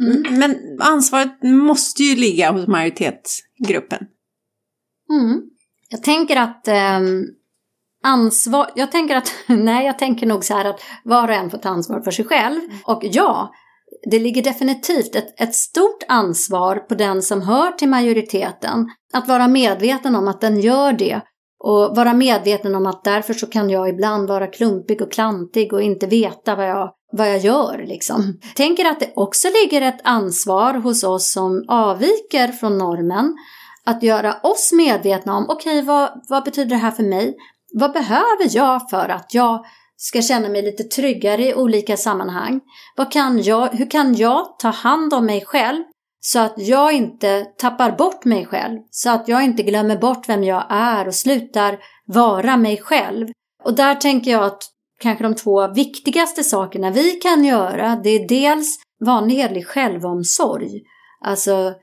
Mm. 0.00 0.38
Men 0.38 0.56
ansvaret 0.80 1.42
måste 1.42 2.02
ju 2.02 2.16
ligga 2.16 2.52
hos 2.52 2.66
majoritetsgruppen. 2.66 4.06
Mm. 5.10 5.42
Jag 5.88 6.02
tänker 6.02 6.36
att 6.36 6.68
eh, 6.68 7.00
ansvar, 8.04 8.70
jag 8.74 8.92
tänker 8.92 9.16
att, 9.16 9.32
nej 9.46 9.86
jag 9.86 9.98
tänker 9.98 10.26
nog 10.26 10.44
så 10.44 10.54
här 10.54 10.64
att 10.64 10.80
var 11.04 11.28
och 11.28 11.34
en 11.34 11.50
får 11.50 11.58
ta 11.58 11.68
ansvar 11.68 12.00
för 12.00 12.10
sig 12.10 12.24
själv. 12.24 12.60
Och 12.84 13.00
ja, 13.02 13.52
det 14.10 14.18
ligger 14.18 14.42
definitivt 14.42 15.14
ett, 15.14 15.40
ett 15.40 15.54
stort 15.54 16.02
ansvar 16.08 16.76
på 16.76 16.94
den 16.94 17.22
som 17.22 17.42
hör 17.42 17.72
till 17.72 17.88
majoriteten 17.88 18.86
att 19.12 19.28
vara 19.28 19.48
medveten 19.48 20.14
om 20.14 20.28
att 20.28 20.40
den 20.40 20.60
gör 20.60 20.92
det 20.92 21.20
och 21.60 21.96
vara 21.96 22.12
medveten 22.12 22.74
om 22.74 22.86
att 22.86 23.04
därför 23.04 23.34
så 23.34 23.46
kan 23.46 23.70
jag 23.70 23.88
ibland 23.88 24.28
vara 24.28 24.46
klumpig 24.46 25.02
och 25.02 25.12
klantig 25.12 25.72
och 25.72 25.82
inte 25.82 26.06
veta 26.06 26.56
vad 26.56 26.68
jag, 26.68 26.92
vad 27.12 27.28
jag 27.30 27.38
gör. 27.38 27.84
Liksom. 27.88 28.40
Tänker 28.54 28.84
att 28.84 29.00
det 29.00 29.12
också 29.16 29.48
ligger 29.62 29.82
ett 29.82 30.00
ansvar 30.04 30.74
hos 30.74 31.04
oss 31.04 31.32
som 31.32 31.64
avviker 31.68 32.48
från 32.48 32.78
normen 32.78 33.34
att 33.84 34.02
göra 34.02 34.36
oss 34.42 34.72
medvetna 34.72 35.36
om, 35.36 35.46
okej 35.48 35.72
okay, 35.72 35.86
vad, 35.86 36.22
vad 36.28 36.44
betyder 36.44 36.70
det 36.70 36.76
här 36.76 36.90
för 36.90 37.02
mig? 37.02 37.36
Vad 37.74 37.92
behöver 37.92 38.56
jag 38.56 38.90
för 38.90 39.08
att 39.08 39.34
jag 39.34 39.64
ska 39.96 40.22
känna 40.22 40.48
mig 40.48 40.62
lite 40.62 40.84
tryggare 40.84 41.44
i 41.44 41.54
olika 41.54 41.96
sammanhang? 41.96 42.60
Vad 42.96 43.12
kan 43.12 43.42
jag, 43.42 43.68
hur 43.68 43.90
kan 43.90 44.14
jag 44.14 44.58
ta 44.58 44.68
hand 44.68 45.14
om 45.14 45.26
mig 45.26 45.44
själv 45.46 45.84
så 46.20 46.38
att 46.38 46.54
jag 46.56 46.92
inte 46.92 47.44
tappar 47.44 47.92
bort 47.92 48.24
mig 48.24 48.46
själv, 48.46 48.78
så 48.90 49.10
att 49.10 49.28
jag 49.28 49.44
inte 49.44 49.62
glömmer 49.62 49.96
bort 49.96 50.28
vem 50.28 50.44
jag 50.44 50.66
är 50.68 51.06
och 51.08 51.14
slutar 51.14 51.78
vara 52.06 52.56
mig 52.56 52.76
själv. 52.76 53.28
Och 53.64 53.74
där 53.74 53.94
tänker 53.94 54.30
jag 54.30 54.44
att 54.44 54.62
kanske 55.00 55.24
de 55.24 55.34
två 55.34 55.68
viktigaste 55.68 56.44
sakerna 56.44 56.90
vi 56.90 57.10
kan 57.10 57.44
göra, 57.44 57.96
det 57.96 58.10
är 58.10 58.28
dels 58.28 58.78
vanlig 59.04 59.36
hederlig 59.36 59.66
självomsorg. 59.66 60.82
Alltså 61.20 61.74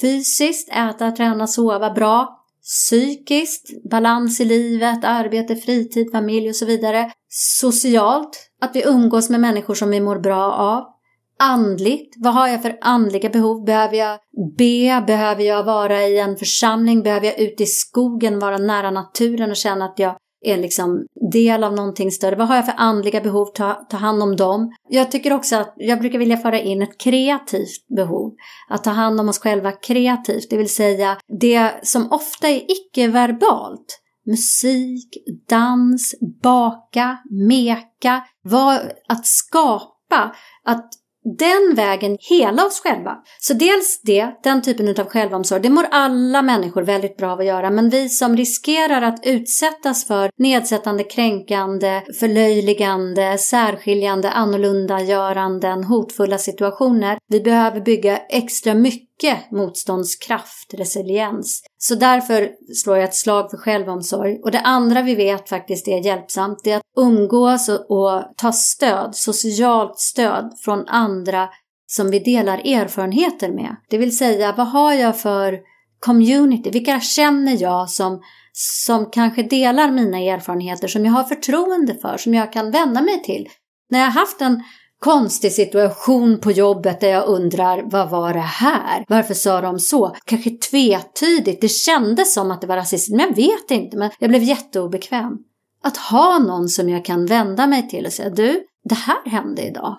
fysiskt, 0.00 0.68
äta, 0.72 1.10
träna, 1.10 1.46
sova 1.46 1.90
bra. 1.90 2.34
Psykiskt, 2.62 3.90
balans 3.90 4.40
i 4.40 4.44
livet, 4.44 5.04
arbete, 5.04 5.56
fritid, 5.56 6.10
familj 6.12 6.48
och 6.48 6.56
så 6.56 6.66
vidare. 6.66 7.12
Socialt, 7.28 8.50
att 8.60 8.76
vi 8.76 8.82
umgås 8.86 9.30
med 9.30 9.40
människor 9.40 9.74
som 9.74 9.90
vi 9.90 10.00
mår 10.00 10.18
bra 10.18 10.52
av 10.52 10.97
andligt. 11.38 12.14
Vad 12.18 12.34
har 12.34 12.48
jag 12.48 12.62
för 12.62 12.78
andliga 12.80 13.30
behov? 13.30 13.64
Behöver 13.64 13.96
jag 13.96 14.18
be? 14.58 15.04
Behöver 15.06 15.44
jag 15.44 15.64
vara 15.64 16.02
i 16.02 16.18
en 16.18 16.36
församling? 16.36 17.02
Behöver 17.02 17.26
jag 17.26 17.40
ut 17.40 17.60
i 17.60 17.66
skogen, 17.66 18.38
vara 18.38 18.58
nära 18.58 18.90
naturen 18.90 19.50
och 19.50 19.56
känna 19.56 19.84
att 19.84 19.98
jag 19.98 20.16
är 20.44 20.56
liksom 20.56 21.06
del 21.32 21.64
av 21.64 21.74
någonting 21.74 22.10
större? 22.10 22.36
Vad 22.36 22.48
har 22.48 22.56
jag 22.56 22.66
för 22.66 22.74
andliga 22.76 23.20
behov? 23.20 23.46
Ta, 23.46 23.74
ta 23.74 23.96
hand 23.96 24.22
om 24.22 24.36
dem. 24.36 24.72
Jag 24.88 25.10
tycker 25.10 25.32
också 25.32 25.56
att 25.56 25.74
jag 25.76 26.00
brukar 26.00 26.18
vilja 26.18 26.36
föra 26.36 26.60
in 26.60 26.82
ett 26.82 26.98
kreativt 27.00 27.88
behov. 27.96 28.32
Att 28.68 28.84
ta 28.84 28.90
hand 28.90 29.20
om 29.20 29.28
oss 29.28 29.38
själva 29.38 29.72
kreativt, 29.72 30.50
det 30.50 30.56
vill 30.56 30.74
säga 30.74 31.18
det 31.40 31.70
som 31.82 32.12
ofta 32.12 32.48
är 32.48 32.62
icke-verbalt. 32.70 34.00
Musik, 34.26 35.08
dans, 35.48 36.14
baka, 36.42 37.18
meka, 37.48 38.22
var, 38.42 38.92
att 39.08 39.26
skapa, 39.26 40.34
att 40.64 40.90
den 41.36 41.74
vägen 41.76 42.16
hela 42.20 42.66
oss 42.66 42.80
själva. 42.80 43.16
Så 43.40 43.54
dels 43.54 44.00
det, 44.02 44.30
den 44.42 44.62
typen 44.62 44.88
av 44.88 45.08
självomsorg, 45.08 45.62
det 45.62 45.70
mår 45.70 45.86
alla 45.90 46.42
människor 46.42 46.82
väldigt 46.82 47.16
bra 47.16 47.32
av 47.32 47.38
att 47.38 47.46
göra. 47.46 47.70
Men 47.70 47.90
vi 47.90 48.08
som 48.08 48.36
riskerar 48.36 49.02
att 49.02 49.26
utsättas 49.26 50.06
för 50.06 50.30
nedsättande, 50.38 51.04
kränkande, 51.04 52.02
förlöjligande, 52.20 53.38
särskiljande, 53.38 54.30
annorlundagöranden, 54.30 55.84
hotfulla 55.84 56.38
situationer. 56.38 57.18
Vi 57.28 57.40
behöver 57.40 57.80
bygga 57.80 58.16
extra 58.16 58.74
mycket 58.74 59.07
motståndskraft, 59.50 60.74
resiliens. 60.74 61.62
Så 61.78 61.94
därför 61.94 62.50
slår 62.74 62.96
jag 62.96 63.04
ett 63.04 63.14
slag 63.14 63.50
för 63.50 63.56
självomsorg. 63.56 64.40
Och 64.42 64.50
det 64.50 64.60
andra 64.60 65.02
vi 65.02 65.14
vet 65.14 65.48
faktiskt 65.48 65.88
är 65.88 66.04
hjälpsamt, 66.04 66.60
det 66.64 66.70
är 66.70 66.76
att 66.76 66.82
umgås 66.98 67.68
och, 67.68 67.90
och 67.90 68.22
ta 68.36 68.52
stöd, 68.52 69.14
socialt 69.14 69.98
stöd 69.98 70.52
från 70.64 70.88
andra 70.88 71.48
som 71.86 72.10
vi 72.10 72.18
delar 72.18 72.58
erfarenheter 72.58 73.52
med. 73.52 73.76
Det 73.90 73.98
vill 73.98 74.16
säga, 74.16 74.54
vad 74.56 74.66
har 74.66 74.92
jag 74.92 75.20
för 75.20 75.58
community? 76.00 76.70
Vilka 76.70 77.00
känner 77.00 77.62
jag 77.62 77.90
som, 77.90 78.22
som 78.52 79.10
kanske 79.10 79.42
delar 79.42 79.90
mina 79.90 80.18
erfarenheter, 80.18 80.88
som 80.88 81.04
jag 81.04 81.12
har 81.12 81.24
förtroende 81.24 81.94
för, 81.94 82.16
som 82.16 82.34
jag 82.34 82.52
kan 82.52 82.70
vända 82.70 83.02
mig 83.02 83.22
till? 83.22 83.48
När 83.90 83.98
jag 83.98 84.06
har 84.06 84.20
haft 84.20 84.40
en 84.40 84.62
konstig 85.00 85.52
situation 85.52 86.40
på 86.40 86.50
jobbet 86.52 87.00
där 87.00 87.08
jag 87.08 87.26
undrar 87.26 87.82
vad 87.82 88.10
var 88.10 88.32
det 88.32 88.38
här? 88.38 89.04
Varför 89.08 89.34
sa 89.34 89.60
de 89.60 89.78
så? 89.78 90.16
Kanske 90.24 90.50
tvetydigt. 90.50 91.60
Det 91.60 91.68
kändes 91.68 92.34
som 92.34 92.50
att 92.50 92.60
det 92.60 92.66
var 92.66 92.76
rasistiskt, 92.76 93.16
men 93.16 93.26
jag 93.26 93.36
vet 93.36 93.70
inte. 93.70 93.96
Men 93.96 94.10
jag 94.18 94.30
blev 94.30 94.42
jätteobekväm. 94.42 95.38
Att 95.82 95.96
ha 95.96 96.38
någon 96.38 96.68
som 96.68 96.88
jag 96.88 97.04
kan 97.04 97.26
vända 97.26 97.66
mig 97.66 97.88
till 97.88 98.06
och 98.06 98.12
säga 98.12 98.30
du, 98.30 98.64
det 98.84 98.94
här 98.94 99.30
hände 99.30 99.62
idag. 99.62 99.96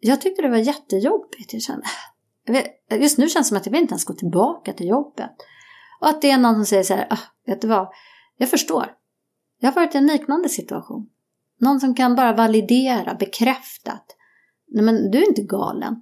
Jag 0.00 0.20
tyckte 0.20 0.42
det 0.42 0.48
var 0.48 0.56
jättejobbigt. 0.56 1.52
Jag 1.52 1.62
kände, 1.62 1.86
just 2.90 3.18
nu 3.18 3.28
känns 3.28 3.46
det 3.46 3.48
som 3.48 3.56
att 3.56 3.66
jag 3.66 3.72
vill 3.72 3.80
inte 3.80 3.92
ens 3.92 4.04
gå 4.04 4.14
tillbaka 4.14 4.72
till 4.72 4.88
jobbet. 4.88 5.30
Och 6.00 6.08
att 6.08 6.22
det 6.22 6.30
är 6.30 6.38
någon 6.38 6.54
som 6.54 6.66
säger 6.66 6.82
så 6.82 6.94
här, 6.94 7.06
ah, 7.10 7.18
vet 7.46 7.60
du 7.60 7.68
vad, 7.68 7.88
jag 8.36 8.50
förstår. 8.50 8.92
Jag 9.60 9.70
har 9.70 9.74
varit 9.74 9.94
i 9.94 9.98
en 9.98 10.06
liknande 10.06 10.48
situation. 10.48 11.08
Någon 11.60 11.80
som 11.80 11.94
kan 11.94 12.14
bara 12.14 12.32
validera, 12.32 13.14
bekräfta 13.14 13.92
att 13.92 14.16
nej 14.70 14.84
men 14.84 15.10
du 15.10 15.18
är 15.18 15.28
inte 15.28 15.42
galen. 15.42 15.96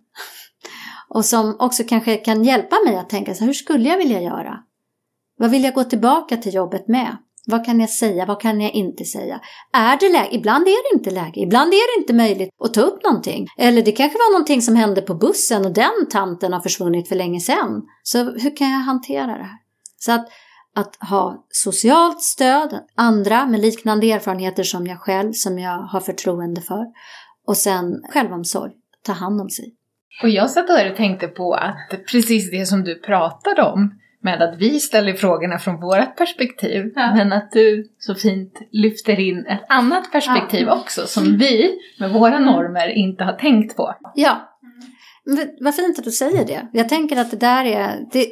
Och 1.09 1.25
som 1.25 1.57
också 1.59 1.83
kanske 1.85 2.17
kan 2.17 2.45
hjälpa 2.45 2.77
mig 2.87 2.97
att 2.97 3.11
tänka 3.11 3.35
så 3.35 3.41
här, 3.41 3.47
hur 3.47 3.55
skulle 3.55 3.89
jag 3.89 3.99
vilja 3.99 4.21
göra? 4.21 4.59
Vad 5.39 5.51
vill 5.51 5.65
jag 5.65 5.75
gå 5.75 5.85
tillbaka 5.85 6.37
till 6.37 6.55
jobbet 6.55 6.89
med? 6.89 7.17
Vad 7.51 7.65
kan 7.65 7.81
jag 7.81 7.91
säga? 7.91 8.27
Vad 8.27 8.41
kan 8.41 8.61
jag 8.61 8.73
inte 8.73 9.05
säga? 9.05 9.41
Är 9.73 9.99
det 10.01 10.09
läge? 10.09 10.35
Ibland 10.35 10.69
är 10.69 10.93
det 10.93 10.99
inte 10.99 11.11
läge. 11.11 11.41
Ibland 11.41 11.73
är 11.73 11.97
det 11.97 12.01
inte 12.01 12.13
möjligt 12.13 12.51
att 12.65 12.75
ta 12.75 12.81
upp 12.81 13.05
någonting. 13.05 13.47
Eller 13.59 13.83
det 13.83 13.93
kanske 13.93 14.19
var 14.19 14.33
någonting 14.33 14.63
som 14.63 14.77
hände 14.77 15.03
på 15.03 15.15
bussen 15.15 15.67
och 15.67 15.73
den 15.73 16.09
tanten 16.11 16.53
har 16.53 16.61
försvunnit 16.61 17.09
för 17.09 17.17
länge 17.17 17.41
sedan. 17.41 17.83
Så 18.03 18.19
hur 18.25 18.57
kan 18.57 18.71
jag 18.71 18.79
hantera 18.79 19.27
det 19.27 19.45
här? 19.45 19.59
Så 19.99 20.13
att, 20.13 20.29
att 20.75 20.97
ha 21.11 21.47
socialt 21.51 22.23
stöd, 22.23 22.81
andra 22.95 23.47
med 23.47 23.61
liknande 23.61 24.13
erfarenheter 24.13 24.63
som 24.63 24.87
jag 24.87 25.01
själv, 25.01 25.33
som 25.33 25.59
jag 25.59 25.79
har 25.79 26.01
förtroende 26.01 26.61
för. 26.61 26.85
Och 27.49 27.57
sen 27.57 28.03
självomsorg, 28.13 28.73
ta 29.03 29.13
hand 29.13 29.41
om 29.41 29.51
sig. 29.51 29.75
Och 30.23 30.29
jag 30.29 30.51
satt 30.51 30.67
där 30.67 30.91
och 30.91 30.97
tänkte 30.97 31.29
på 31.29 31.55
att 31.55 32.07
precis 32.11 32.51
det 32.51 32.67
som 32.67 32.85
du 32.85 33.01
pratade 33.01 33.63
om, 33.63 33.95
med 34.23 34.43
att 34.43 34.59
vi 34.59 34.81
ställer 34.81 35.15
frågorna 35.15 35.59
från 35.59 35.81
vårt 35.81 36.17
perspektiv, 36.17 36.93
ja. 36.95 37.15
men 37.15 37.33
att 37.33 37.53
du 37.53 37.89
så 37.99 38.15
fint 38.15 38.53
lyfter 38.73 39.21
in 39.21 39.47
ett 39.47 39.65
annat 39.69 40.13
perspektiv 40.13 40.67
ja. 40.67 40.81
också 40.81 41.07
som 41.07 41.39
vi 41.39 41.79
med 41.99 42.11
våra 42.11 42.39
normer 42.39 42.89
inte 42.89 43.25
har 43.25 43.33
tänkt 43.33 43.77
på. 43.77 43.95
Ja, 44.15 44.59
vad 45.61 45.75
fint 45.75 45.99
att 45.99 46.05
du 46.05 46.11
säger 46.11 46.45
det. 46.45 46.69
Jag 46.73 46.89
tänker 46.89 47.17
att 47.17 47.31
det 47.31 47.37
där 47.37 47.65
är, 47.65 48.07
det, 48.13 48.27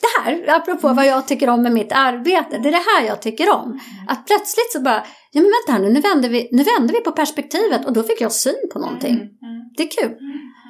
det 0.00 0.22
här, 0.24 0.56
apropå 0.56 0.92
vad 0.92 1.06
jag 1.06 1.28
tycker 1.28 1.48
om 1.48 1.62
med 1.62 1.72
mitt 1.72 1.92
arbete, 1.92 2.58
det 2.58 2.68
är 2.68 2.72
det 2.72 3.00
här 3.00 3.06
jag 3.06 3.22
tycker 3.22 3.54
om. 3.54 3.80
Att 4.08 4.26
plötsligt 4.26 4.72
så 4.72 4.80
bara, 4.80 5.02
ja 5.36 5.42
men 5.42 5.50
vänta 5.50 5.72
här 5.72 5.78
nu, 5.78 5.92
nu 5.92 6.00
vänder 6.00 6.28
vi, 6.28 6.48
nu 6.52 6.62
vänder 6.62 6.94
vi 6.94 7.00
på 7.00 7.12
perspektivet 7.12 7.86
och 7.86 7.92
då 7.92 8.02
fick 8.02 8.20
jag 8.20 8.32
syn 8.32 8.68
på 8.72 8.78
någonting. 8.78 9.14
Mm, 9.14 9.22
mm. 9.22 9.72
Det 9.76 9.82
är 9.82 9.90
kul. 10.02 10.16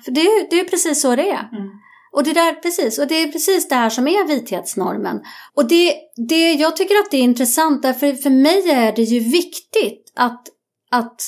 För 0.04 0.12
det 0.12 0.20
är, 0.20 0.50
det 0.50 0.60
är 0.60 0.64
precis 0.64 1.00
så 1.00 1.16
det 1.16 1.30
är. 1.30 1.48
Mm. 1.52 1.70
Och 2.12 2.24
det 2.24 2.32
där, 2.32 2.52
precis, 2.52 2.98
och 2.98 3.06
det 3.06 3.22
är 3.22 3.32
precis 3.32 3.68
det 3.68 3.74
här 3.74 3.90
som 3.90 4.08
är 4.08 4.28
vithetsnormen. 4.28 5.20
Och 5.54 5.68
det, 5.68 5.94
det, 6.28 6.52
jag 6.52 6.76
tycker 6.76 6.94
att 6.94 7.10
det 7.10 7.16
är 7.16 7.22
intressant 7.22 7.82
därför 7.82 8.12
för 8.12 8.30
mig 8.30 8.70
är 8.70 8.92
det 8.96 9.02
ju 9.02 9.20
viktigt 9.20 10.12
att, 10.14 10.42
att 10.90 11.22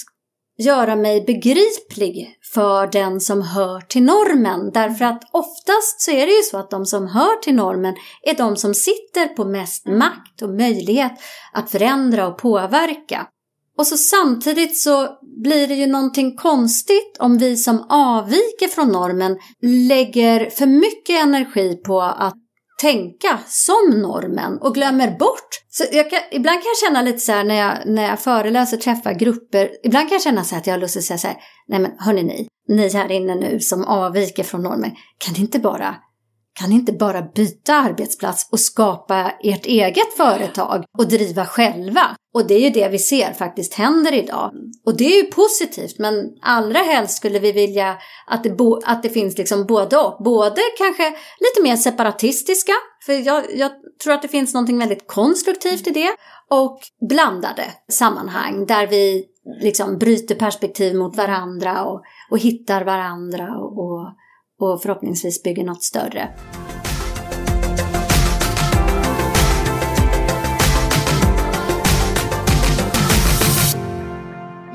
göra 0.58 0.96
mig 0.96 1.24
begriplig 1.24 2.38
för 2.52 2.86
den 2.86 3.20
som 3.20 3.42
hör 3.42 3.80
till 3.80 4.02
normen. 4.02 4.70
Därför 4.74 5.04
att 5.04 5.22
oftast 5.32 6.00
så 6.00 6.10
är 6.10 6.26
det 6.26 6.32
ju 6.32 6.42
så 6.42 6.58
att 6.58 6.70
de 6.70 6.86
som 6.86 7.06
hör 7.06 7.40
till 7.40 7.54
normen 7.54 7.94
är 8.22 8.34
de 8.34 8.56
som 8.56 8.74
sitter 8.74 9.26
på 9.26 9.44
mest 9.44 9.86
makt 9.86 10.42
och 10.42 10.50
möjlighet 10.50 11.12
att 11.52 11.70
förändra 11.70 12.28
och 12.28 12.38
påverka. 12.38 13.26
Och 13.78 13.86
så 13.86 13.96
samtidigt 13.96 14.78
så 14.78 15.08
blir 15.42 15.68
det 15.68 15.74
ju 15.74 15.86
någonting 15.86 16.36
konstigt 16.36 17.16
om 17.18 17.38
vi 17.38 17.56
som 17.56 17.86
avviker 17.88 18.68
från 18.68 18.88
normen 18.88 19.38
lägger 19.88 20.50
för 20.50 20.66
mycket 20.66 21.22
energi 21.22 21.76
på 21.76 22.00
att 22.02 22.34
tänka 22.82 23.38
som 23.46 24.00
normen 24.02 24.58
och 24.58 24.74
glömmer 24.74 25.18
bort. 25.18 25.48
Så 25.70 25.84
kan, 25.84 26.20
ibland 26.30 26.62
kan 26.62 26.68
jag 26.68 26.88
känna 26.88 27.02
lite 27.02 27.18
så 27.18 27.32
här 27.32 27.44
när 27.44 27.54
jag, 27.54 27.78
när 27.86 28.08
jag 28.08 28.20
föreläser, 28.20 28.76
träffar 28.76 29.12
grupper, 29.12 29.70
ibland 29.82 30.08
kan 30.08 30.14
jag 30.14 30.22
känna 30.22 30.44
så 30.44 30.54
här 30.54 30.60
att 30.60 30.66
jag 30.66 30.74
har 30.74 30.80
lust 30.80 30.96
att 30.96 31.02
säga 31.02 31.18
så 31.18 31.26
här, 31.26 31.36
nej 31.68 31.80
men 31.80 31.92
hörni 31.98 32.22
ni, 32.22 32.48
ni 32.68 32.88
här 32.92 33.10
inne 33.10 33.34
nu 33.34 33.60
som 33.60 33.84
avviker 33.84 34.42
från 34.44 34.62
normen, 34.62 34.90
kan 35.18 35.34
ni 35.34 35.40
inte 35.40 35.58
bara 35.58 35.96
kan 36.58 36.70
ni 36.70 36.74
inte 36.74 36.92
bara 36.92 37.22
byta 37.22 37.74
arbetsplats 37.74 38.48
och 38.52 38.60
skapa 38.60 39.32
ert 39.42 39.66
eget 39.66 40.16
företag 40.16 40.84
och 40.98 41.08
driva 41.08 41.46
själva? 41.46 42.16
Och 42.34 42.46
det 42.46 42.54
är 42.54 42.60
ju 42.60 42.70
det 42.70 42.88
vi 42.88 42.98
ser 42.98 43.32
faktiskt 43.32 43.74
händer 43.74 44.14
idag. 44.14 44.52
Och 44.86 44.96
det 44.96 45.04
är 45.04 45.24
ju 45.24 45.30
positivt, 45.30 45.98
men 45.98 46.14
allra 46.42 46.78
helst 46.78 47.16
skulle 47.16 47.38
vi 47.38 47.52
vilja 47.52 47.96
att 48.26 48.44
det, 48.44 48.50
bo, 48.50 48.80
att 48.84 49.02
det 49.02 49.10
finns 49.10 49.38
liksom 49.38 49.66
både 49.66 49.96
och. 49.96 50.24
Både 50.24 50.60
kanske 50.78 51.10
lite 51.40 51.62
mer 51.62 51.76
separatistiska, 51.76 52.72
för 53.06 53.12
jag, 53.12 53.44
jag 53.54 53.70
tror 54.02 54.14
att 54.14 54.22
det 54.22 54.28
finns 54.28 54.54
något 54.54 54.70
väldigt 54.70 55.08
konstruktivt 55.08 55.86
i 55.86 55.90
det, 55.90 56.10
och 56.50 56.80
blandade 57.08 57.64
sammanhang 57.88 58.66
där 58.66 58.86
vi 58.86 59.24
liksom 59.62 59.98
bryter 59.98 60.34
perspektiv 60.34 60.96
mot 60.96 61.16
varandra 61.16 61.84
och, 61.84 62.02
och 62.30 62.38
hittar 62.38 62.84
varandra 62.84 63.56
och, 63.58 63.78
och 63.78 64.08
och 64.58 64.82
förhoppningsvis 64.82 65.42
bygger 65.42 65.64
något 65.64 65.82
större. 65.82 66.28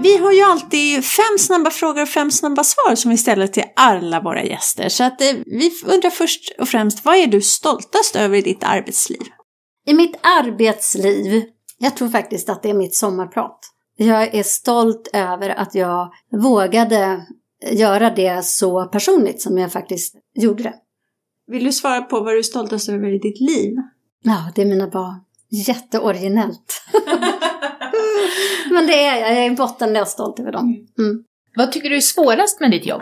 Vi 0.03 0.17
har 0.17 0.31
ju 0.31 0.41
alltid 0.41 1.05
fem 1.05 1.37
snabba 1.39 1.69
frågor 1.69 2.01
och 2.01 2.09
fem 2.09 2.31
snabba 2.31 2.63
svar 2.63 2.95
som 2.95 3.11
vi 3.11 3.17
ställer 3.17 3.47
till 3.47 3.63
alla 3.75 4.21
våra 4.21 4.43
gäster. 4.43 4.89
Så 4.89 5.03
att, 5.03 5.21
eh, 5.21 5.27
vi 5.45 5.71
undrar 5.85 6.09
först 6.09 6.55
och 6.59 6.67
främst, 6.67 7.05
vad 7.05 7.15
är 7.15 7.27
du 7.27 7.41
stoltast 7.41 8.15
över 8.15 8.37
i 8.37 8.41
ditt 8.41 8.63
arbetsliv? 8.63 9.21
I 9.85 9.93
mitt 9.93 10.15
arbetsliv? 10.21 11.43
Jag 11.77 11.97
tror 11.97 12.09
faktiskt 12.09 12.49
att 12.49 12.63
det 12.63 12.69
är 12.69 12.73
mitt 12.73 12.95
sommarprat. 12.95 13.59
Jag 13.97 14.35
är 14.35 14.43
stolt 14.43 15.09
över 15.13 15.49
att 15.49 15.75
jag 15.75 16.13
vågade 16.31 17.25
göra 17.71 18.09
det 18.09 18.45
så 18.45 18.85
personligt 18.85 19.41
som 19.41 19.57
jag 19.57 19.71
faktiskt 19.71 20.15
gjorde 20.35 20.63
det. 20.63 20.73
Vill 21.47 21.63
du 21.63 21.71
svara 21.71 22.01
på 22.01 22.19
vad 22.19 22.33
du 22.33 22.39
är 22.39 22.43
stoltast 22.43 22.89
över 22.89 23.15
i 23.15 23.19
ditt 23.19 23.39
liv? 23.39 23.75
Ja, 24.23 24.51
det 24.55 24.61
är 24.61 24.65
mina 24.65 24.87
barn. 24.87 25.19
Jätteoriginellt. 25.49 26.81
Men 28.71 28.87
det 28.87 29.05
är 29.05 29.19
jag. 29.19 29.31
Jag 29.31 29.37
är 29.37 29.51
i 29.51 29.55
botten 29.55 30.05
stolt 30.05 30.39
över 30.39 30.51
dem. 30.51 30.87
Mm. 30.97 31.23
Vad 31.55 31.71
tycker 31.71 31.89
du 31.89 31.95
är 31.95 32.01
svårast 32.01 32.59
med 32.59 32.71
ditt 32.71 32.85
jobb? 32.85 33.01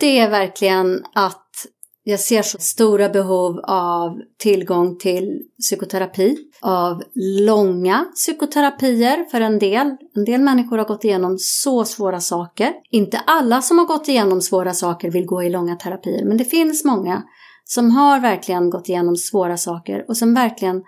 Det 0.00 0.18
är 0.18 0.30
verkligen 0.30 1.04
att 1.14 1.66
jag 2.04 2.20
ser 2.20 2.42
så 2.42 2.58
stora 2.58 3.08
behov 3.08 3.60
av 3.64 4.20
tillgång 4.38 4.98
till 4.98 5.42
psykoterapi, 5.60 6.36
av 6.60 7.02
långa 7.40 8.06
psykoterapier 8.14 9.24
för 9.30 9.40
en 9.40 9.58
del. 9.58 9.96
En 10.14 10.24
del 10.24 10.40
människor 10.40 10.78
har 10.78 10.84
gått 10.84 11.04
igenom 11.04 11.38
så 11.38 11.84
svåra 11.84 12.20
saker. 12.20 12.72
Inte 12.90 13.18
alla 13.18 13.62
som 13.62 13.78
har 13.78 13.86
gått 13.86 14.08
igenom 14.08 14.40
svåra 14.40 14.72
saker 14.72 15.10
vill 15.10 15.26
gå 15.26 15.42
i 15.42 15.50
långa 15.50 15.76
terapier, 15.76 16.24
men 16.24 16.36
det 16.36 16.44
finns 16.44 16.84
många 16.84 17.22
som 17.64 17.90
har 17.90 18.20
verkligen 18.20 18.70
gått 18.70 18.88
igenom 18.88 19.16
svåra 19.16 19.56
saker 19.56 20.04
och 20.08 20.16
som 20.16 20.34
verkligen 20.34 20.82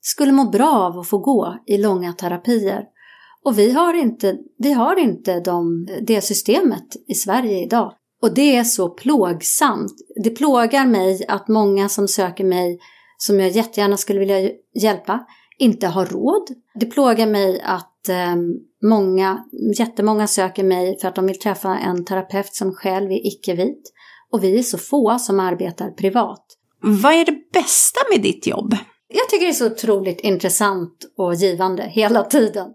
skulle 0.00 0.32
må 0.32 0.50
bra 0.50 0.72
av 0.72 0.98
att 0.98 1.08
få 1.08 1.18
gå 1.18 1.56
i 1.66 1.78
långa 1.78 2.12
terapier. 2.12 2.84
Och 3.44 3.58
vi 3.58 3.72
har 3.72 3.94
inte, 3.94 4.38
vi 4.58 4.72
har 4.72 4.98
inte 4.98 5.40
de, 5.40 5.88
det 6.02 6.20
systemet 6.20 6.96
i 7.08 7.14
Sverige 7.14 7.64
idag. 7.64 7.92
Och 8.22 8.34
det 8.34 8.56
är 8.56 8.64
så 8.64 8.88
plågsamt. 8.88 9.92
Det 10.24 10.30
plågar 10.30 10.86
mig 10.86 11.24
att 11.28 11.48
många 11.48 11.88
som 11.88 12.08
söker 12.08 12.44
mig, 12.44 12.78
som 13.18 13.40
jag 13.40 13.50
jättegärna 13.50 13.96
skulle 13.96 14.20
vilja 14.20 14.50
hjälpa, 14.74 15.26
inte 15.58 15.86
har 15.86 16.06
råd. 16.06 16.48
Det 16.74 16.86
plågar 16.86 17.26
mig 17.26 17.60
att 17.64 18.08
eh, 18.08 18.36
många, 18.82 19.44
jättemånga 19.78 20.26
söker 20.26 20.64
mig 20.64 20.98
för 21.00 21.08
att 21.08 21.14
de 21.14 21.26
vill 21.26 21.38
träffa 21.38 21.78
en 21.78 22.04
terapeut 22.04 22.54
som 22.54 22.72
själv 22.72 23.10
är 23.10 23.26
icke-vit. 23.26 23.92
Och 24.32 24.44
vi 24.44 24.58
är 24.58 24.62
så 24.62 24.78
få 24.78 25.18
som 25.18 25.40
arbetar 25.40 25.90
privat. 25.90 26.44
Vad 26.82 27.12
är 27.14 27.24
det 27.24 27.52
bästa 27.52 28.00
med 28.12 28.22
ditt 28.22 28.46
jobb? 28.46 28.76
Jag 29.08 29.28
tycker 29.28 29.46
det 29.46 29.50
är 29.50 29.52
så 29.52 29.66
otroligt 29.66 30.20
intressant 30.20 31.12
och 31.16 31.34
givande 31.34 31.82
hela 31.82 32.24
tiden. 32.24 32.66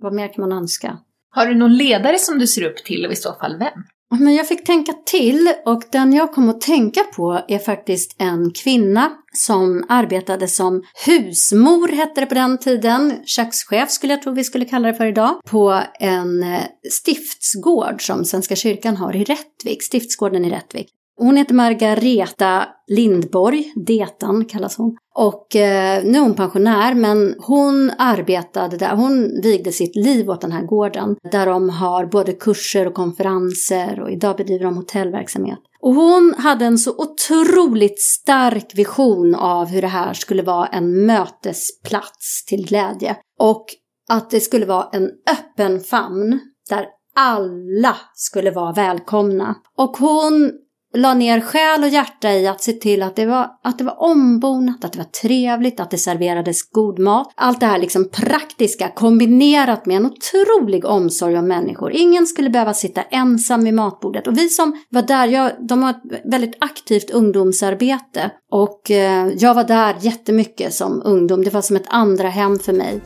Vad 0.00 0.14
mer 0.14 0.32
kan 0.32 0.48
man 0.48 0.58
önska? 0.58 0.98
Har 1.30 1.46
du 1.46 1.54
någon 1.54 1.76
ledare 1.76 2.18
som 2.18 2.38
du 2.38 2.46
ser 2.46 2.62
upp 2.62 2.76
till 2.84 3.06
och 3.06 3.12
i 3.12 3.16
så 3.16 3.34
fall 3.34 3.58
vem? 3.58 3.82
Men 4.10 4.34
jag 4.34 4.48
fick 4.48 4.64
tänka 4.64 4.92
till 4.92 5.52
och 5.64 5.82
den 5.92 6.12
jag 6.12 6.32
kom 6.32 6.48
att 6.48 6.60
tänka 6.60 7.04
på 7.16 7.40
är 7.48 7.58
faktiskt 7.58 8.16
en 8.18 8.50
kvinna 8.50 9.10
som 9.32 9.84
arbetade 9.88 10.48
som 10.48 10.82
husmor, 11.06 11.88
hette 11.88 12.20
det 12.20 12.26
på 12.26 12.34
den 12.34 12.58
tiden, 12.58 13.12
kökschef 13.24 13.90
skulle 13.90 14.12
jag 14.12 14.22
tro 14.22 14.32
vi 14.32 14.44
skulle 14.44 14.64
kalla 14.64 14.88
det 14.88 14.94
för 14.94 15.06
idag, 15.06 15.40
på 15.46 15.82
en 16.00 16.42
eh, 16.42 16.62
stiftsgård 16.90 18.06
som 18.06 18.24
Svenska 18.24 18.56
kyrkan 18.56 18.96
har 18.96 19.16
i 19.16 19.24
Rättvik, 19.24 19.82
stiftsgården 19.82 20.44
i 20.44 20.50
Rättvik. 20.50 20.97
Hon 21.20 21.36
heter 21.36 21.54
Margareta 21.54 22.68
Lindborg, 22.86 23.72
Detan 23.86 24.44
kallas 24.44 24.78
hon. 24.78 24.96
Och 25.14 25.56
eh, 25.56 26.04
nu 26.04 26.18
är 26.18 26.22
hon 26.22 26.34
pensionär 26.34 26.94
men 26.94 27.34
hon 27.38 27.90
arbetade 27.98 28.76
där, 28.76 28.96
hon 28.96 29.40
vigde 29.42 29.72
sitt 29.72 29.96
liv 29.96 30.30
åt 30.30 30.40
den 30.40 30.52
här 30.52 30.62
gården. 30.62 31.16
Där 31.32 31.46
de 31.46 31.70
har 31.70 32.06
både 32.06 32.32
kurser 32.32 32.86
och 32.86 32.94
konferenser 32.94 34.00
och 34.00 34.10
idag 34.10 34.36
bedriver 34.36 34.64
de 34.64 34.76
hotellverksamhet. 34.76 35.58
Och 35.80 35.94
hon 35.94 36.34
hade 36.38 36.64
en 36.64 36.78
så 36.78 36.90
otroligt 36.90 38.02
stark 38.02 38.72
vision 38.74 39.34
av 39.34 39.66
hur 39.66 39.82
det 39.82 39.88
här 39.88 40.14
skulle 40.14 40.42
vara 40.42 40.66
en 40.66 41.06
mötesplats 41.06 42.44
till 42.44 42.66
glädje. 42.66 43.16
Och 43.38 43.66
att 44.08 44.30
det 44.30 44.40
skulle 44.40 44.66
vara 44.66 44.88
en 44.92 45.10
öppen 45.30 45.80
famn 45.80 46.40
där 46.70 46.86
alla 47.16 47.96
skulle 48.14 48.50
vara 48.50 48.72
välkomna. 48.72 49.54
Och 49.76 49.96
hon 49.96 50.52
la 50.94 51.14
ner 51.14 51.40
själ 51.40 51.82
och 51.82 51.88
hjärta 51.88 52.32
i 52.32 52.46
att 52.46 52.62
se 52.62 52.72
till 52.72 53.02
att 53.02 53.16
det, 53.16 53.26
var, 53.26 53.50
att 53.64 53.78
det 53.78 53.84
var 53.84 54.02
ombonat, 54.02 54.84
att 54.84 54.92
det 54.92 54.98
var 54.98 55.04
trevligt, 55.04 55.80
att 55.80 55.90
det 55.90 55.98
serverades 55.98 56.70
god 56.70 56.98
mat. 56.98 57.32
Allt 57.34 57.60
det 57.60 57.66
här 57.66 57.78
liksom 57.78 58.08
praktiska 58.08 58.88
kombinerat 58.88 59.86
med 59.86 59.96
en 59.96 60.06
otrolig 60.06 60.84
omsorg 60.84 61.38
om 61.38 61.48
människor. 61.48 61.92
Ingen 61.92 62.26
skulle 62.26 62.50
behöva 62.50 62.74
sitta 62.74 63.02
ensam 63.02 63.64
vid 63.64 63.74
matbordet. 63.74 64.26
Och 64.26 64.38
vi 64.38 64.48
som 64.48 64.82
var 64.88 65.02
där, 65.02 65.26
jag, 65.26 65.52
de 65.68 65.82
har 65.82 65.90
ett 65.90 66.22
väldigt 66.24 66.56
aktivt 66.60 67.10
ungdomsarbete. 67.10 68.30
Och 68.50 68.90
eh, 68.90 69.28
jag 69.38 69.54
var 69.54 69.64
där 69.64 69.96
jättemycket 70.00 70.74
som 70.74 71.02
ungdom. 71.04 71.44
Det 71.44 71.50
var 71.50 71.62
som 71.62 71.76
ett 71.76 71.86
andra 71.88 72.28
hem 72.28 72.58
för 72.58 72.72
mig. 72.72 73.00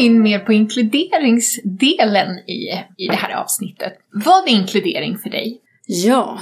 In 0.00 0.22
mer 0.22 0.38
på 0.38 0.52
inkluderingsdelen 0.52 2.38
i, 2.38 2.68
i 2.96 3.06
det 3.06 3.16
här 3.16 3.34
avsnittet. 3.34 3.92
Vad 4.24 4.48
är 4.48 4.52
inkludering 4.52 5.18
för 5.18 5.30
dig? 5.30 5.60
Ja, 5.86 6.40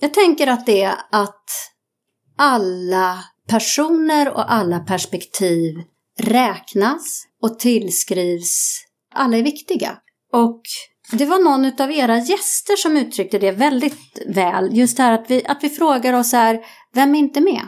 jag 0.00 0.14
tänker 0.14 0.46
att 0.46 0.66
det 0.66 0.82
är 0.82 0.94
att 1.10 1.44
alla 2.36 3.18
personer 3.48 4.28
och 4.32 4.52
alla 4.52 4.78
perspektiv 4.78 5.82
räknas 6.20 7.24
och 7.42 7.58
tillskrivs. 7.58 8.84
Alla 9.14 9.36
är 9.36 9.42
viktiga. 9.42 9.98
Och 10.32 10.62
det 11.12 11.24
var 11.24 11.38
någon 11.38 11.80
av 11.80 11.92
era 11.92 12.18
gäster 12.18 12.76
som 12.76 12.96
uttryckte 12.96 13.38
det 13.38 13.52
väldigt 13.52 14.22
väl. 14.26 14.76
Just 14.76 14.96
det 14.96 15.02
här 15.02 15.12
att 15.12 15.30
vi, 15.30 15.46
att 15.46 15.58
vi 15.64 15.68
frågar 15.68 16.12
oss 16.12 16.32
här, 16.32 16.60
vem 16.94 17.14
är 17.14 17.18
inte 17.18 17.40
med? 17.40 17.62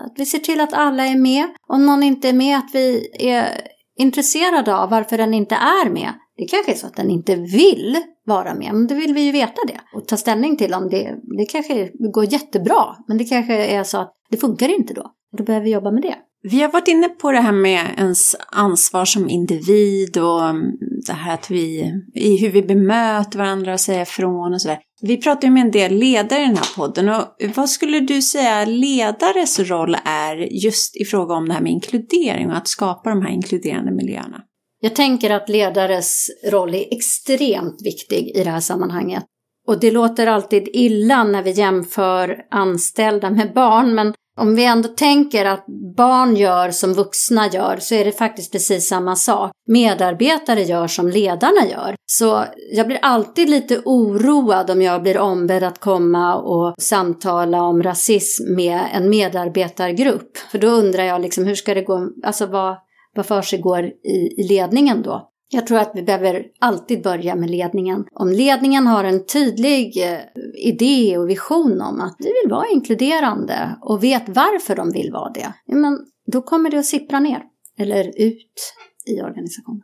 Att 0.00 0.12
vi 0.16 0.26
ser 0.26 0.38
till 0.38 0.60
att 0.60 0.72
alla 0.72 1.06
är 1.06 1.16
med. 1.16 1.46
Om 1.68 1.86
någon 1.86 2.02
inte 2.02 2.28
är 2.28 2.32
med, 2.32 2.58
att 2.58 2.70
vi 2.72 3.08
är 3.18 3.68
intresserade 3.96 4.76
av 4.76 4.90
varför 4.90 5.18
den 5.18 5.34
inte 5.34 5.54
är 5.54 5.90
med. 5.90 6.12
Det 6.36 6.44
kanske 6.44 6.72
är 6.72 6.76
så 6.76 6.86
att 6.86 6.96
den 6.96 7.10
inte 7.10 7.36
vill 7.36 7.96
vara 8.26 8.54
med, 8.54 8.74
men 8.74 8.86
då 8.86 8.94
vill 8.94 9.14
vi 9.14 9.20
ju 9.20 9.32
veta 9.32 9.60
det. 9.66 9.80
Och 9.94 10.08
ta 10.08 10.16
ställning 10.16 10.56
till 10.56 10.74
om 10.74 10.88
det, 10.88 11.14
det 11.38 11.44
kanske 11.44 11.90
går 12.12 12.32
jättebra, 12.32 12.96
men 13.08 13.18
det 13.18 13.24
kanske 13.24 13.66
är 13.66 13.84
så 13.84 13.98
att 13.98 14.12
det 14.30 14.36
funkar 14.36 14.68
inte 14.68 14.94
då. 14.94 15.12
Då 15.38 15.44
behöver 15.44 15.64
vi 15.64 15.72
jobba 15.72 15.90
med 15.90 16.02
det. 16.02 16.14
Vi 16.42 16.62
har 16.62 16.72
varit 16.72 16.88
inne 16.88 17.08
på 17.08 17.32
det 17.32 17.40
här 17.40 17.52
med 17.52 17.86
ens 17.98 18.36
ansvar 18.52 19.04
som 19.04 19.28
individ 19.28 20.18
och 20.18 20.48
mm, 20.48 20.62
det 21.06 21.12
här 21.12 21.34
att 21.34 21.50
vi, 21.50 21.92
i 22.14 22.36
hur 22.36 22.50
vi 22.50 22.62
bemöter 22.62 23.38
varandra 23.38 23.72
och 23.72 23.80
säger 23.80 24.02
ifrån 24.02 24.54
och 24.54 24.62
sådär. 24.62 24.78
Vi 25.02 25.16
pratar 25.16 25.48
ju 25.48 25.54
med 25.54 25.60
en 25.60 25.70
del 25.70 25.94
ledare 25.94 26.40
i 26.40 26.46
den 26.46 26.56
här 26.56 26.76
podden 26.76 27.08
och 27.08 27.24
vad 27.54 27.70
skulle 27.70 28.00
du 28.00 28.22
säga 28.22 28.64
ledares 28.64 29.58
roll 29.58 29.96
är 30.04 30.36
just 30.36 30.96
i 30.96 31.04
fråga 31.04 31.34
om 31.34 31.48
det 31.48 31.54
här 31.54 31.60
med 31.60 31.72
inkludering 31.72 32.50
och 32.50 32.56
att 32.56 32.68
skapa 32.68 33.10
de 33.10 33.22
här 33.22 33.30
inkluderande 33.30 33.92
miljöerna? 33.92 34.42
Jag 34.80 34.94
tänker 34.94 35.30
att 35.30 35.48
ledares 35.48 36.26
roll 36.50 36.74
är 36.74 36.94
extremt 36.94 37.82
viktig 37.84 38.32
i 38.36 38.44
det 38.44 38.50
här 38.50 38.60
sammanhanget. 38.60 39.24
Och 39.66 39.80
det 39.80 39.90
låter 39.90 40.26
alltid 40.26 40.68
illa 40.72 41.24
när 41.24 41.42
vi 41.42 41.50
jämför 41.50 42.46
anställda 42.50 43.30
med 43.30 43.52
barn, 43.54 43.94
men 43.94 44.14
om 44.36 44.54
vi 44.54 44.64
ändå 44.64 44.88
tänker 44.88 45.44
att 45.44 45.64
barn 45.96 46.36
gör 46.36 46.70
som 46.70 46.94
vuxna 46.94 47.48
gör 47.48 47.76
så 47.80 47.94
är 47.94 48.04
det 48.04 48.12
faktiskt 48.12 48.52
precis 48.52 48.88
samma 48.88 49.16
sak. 49.16 49.50
Medarbetare 49.66 50.62
gör 50.62 50.86
som 50.86 51.08
ledarna 51.08 51.66
gör. 51.70 51.96
Så 52.06 52.44
jag 52.72 52.86
blir 52.86 52.98
alltid 53.02 53.50
lite 53.50 53.82
oroad 53.84 54.70
om 54.70 54.82
jag 54.82 55.02
blir 55.02 55.18
ombedd 55.18 55.62
att 55.62 55.80
komma 55.80 56.36
och 56.36 56.74
samtala 56.78 57.62
om 57.62 57.82
rasism 57.82 58.54
med 58.54 58.80
en 58.92 59.10
medarbetargrupp. 59.10 60.38
För 60.50 60.58
då 60.58 60.68
undrar 60.68 61.04
jag 61.04 61.20
liksom 61.20 61.44
hur 61.44 61.54
ska 61.54 61.74
det 61.74 61.82
gå, 61.82 62.08
alltså 62.24 62.46
vad, 62.46 62.76
vad 63.14 63.26
för 63.26 63.42
sig 63.42 63.60
går 63.60 63.84
i, 63.84 64.34
i 64.36 64.48
ledningen 64.48 65.02
då? 65.02 65.30
Jag 65.48 65.66
tror 65.66 65.78
att 65.78 65.90
vi 65.94 66.02
behöver 66.02 66.46
alltid 66.58 67.02
börja 67.02 67.34
med 67.34 67.50
ledningen. 67.50 68.04
Om 68.12 68.28
ledningen 68.28 68.86
har 68.86 69.04
en 69.04 69.26
tydlig 69.26 70.02
eh, 70.12 70.20
idé 70.54 71.18
och 71.18 71.30
vision 71.30 71.80
om 71.80 72.00
att 72.00 72.16
vi 72.18 72.32
vill 72.42 72.50
vara 72.50 72.66
inkluderande 72.68 73.78
och 73.80 74.04
vet 74.04 74.28
varför 74.28 74.76
de 74.76 74.90
vill 74.92 75.12
vara 75.12 75.30
det, 75.30 75.52
men 75.66 75.98
då 76.26 76.42
kommer 76.42 76.70
det 76.70 76.78
att 76.78 76.86
sippra 76.86 77.20
ner 77.20 77.42
eller 77.78 78.04
ut 78.04 78.74
i 79.06 79.22
organisationen. 79.22 79.82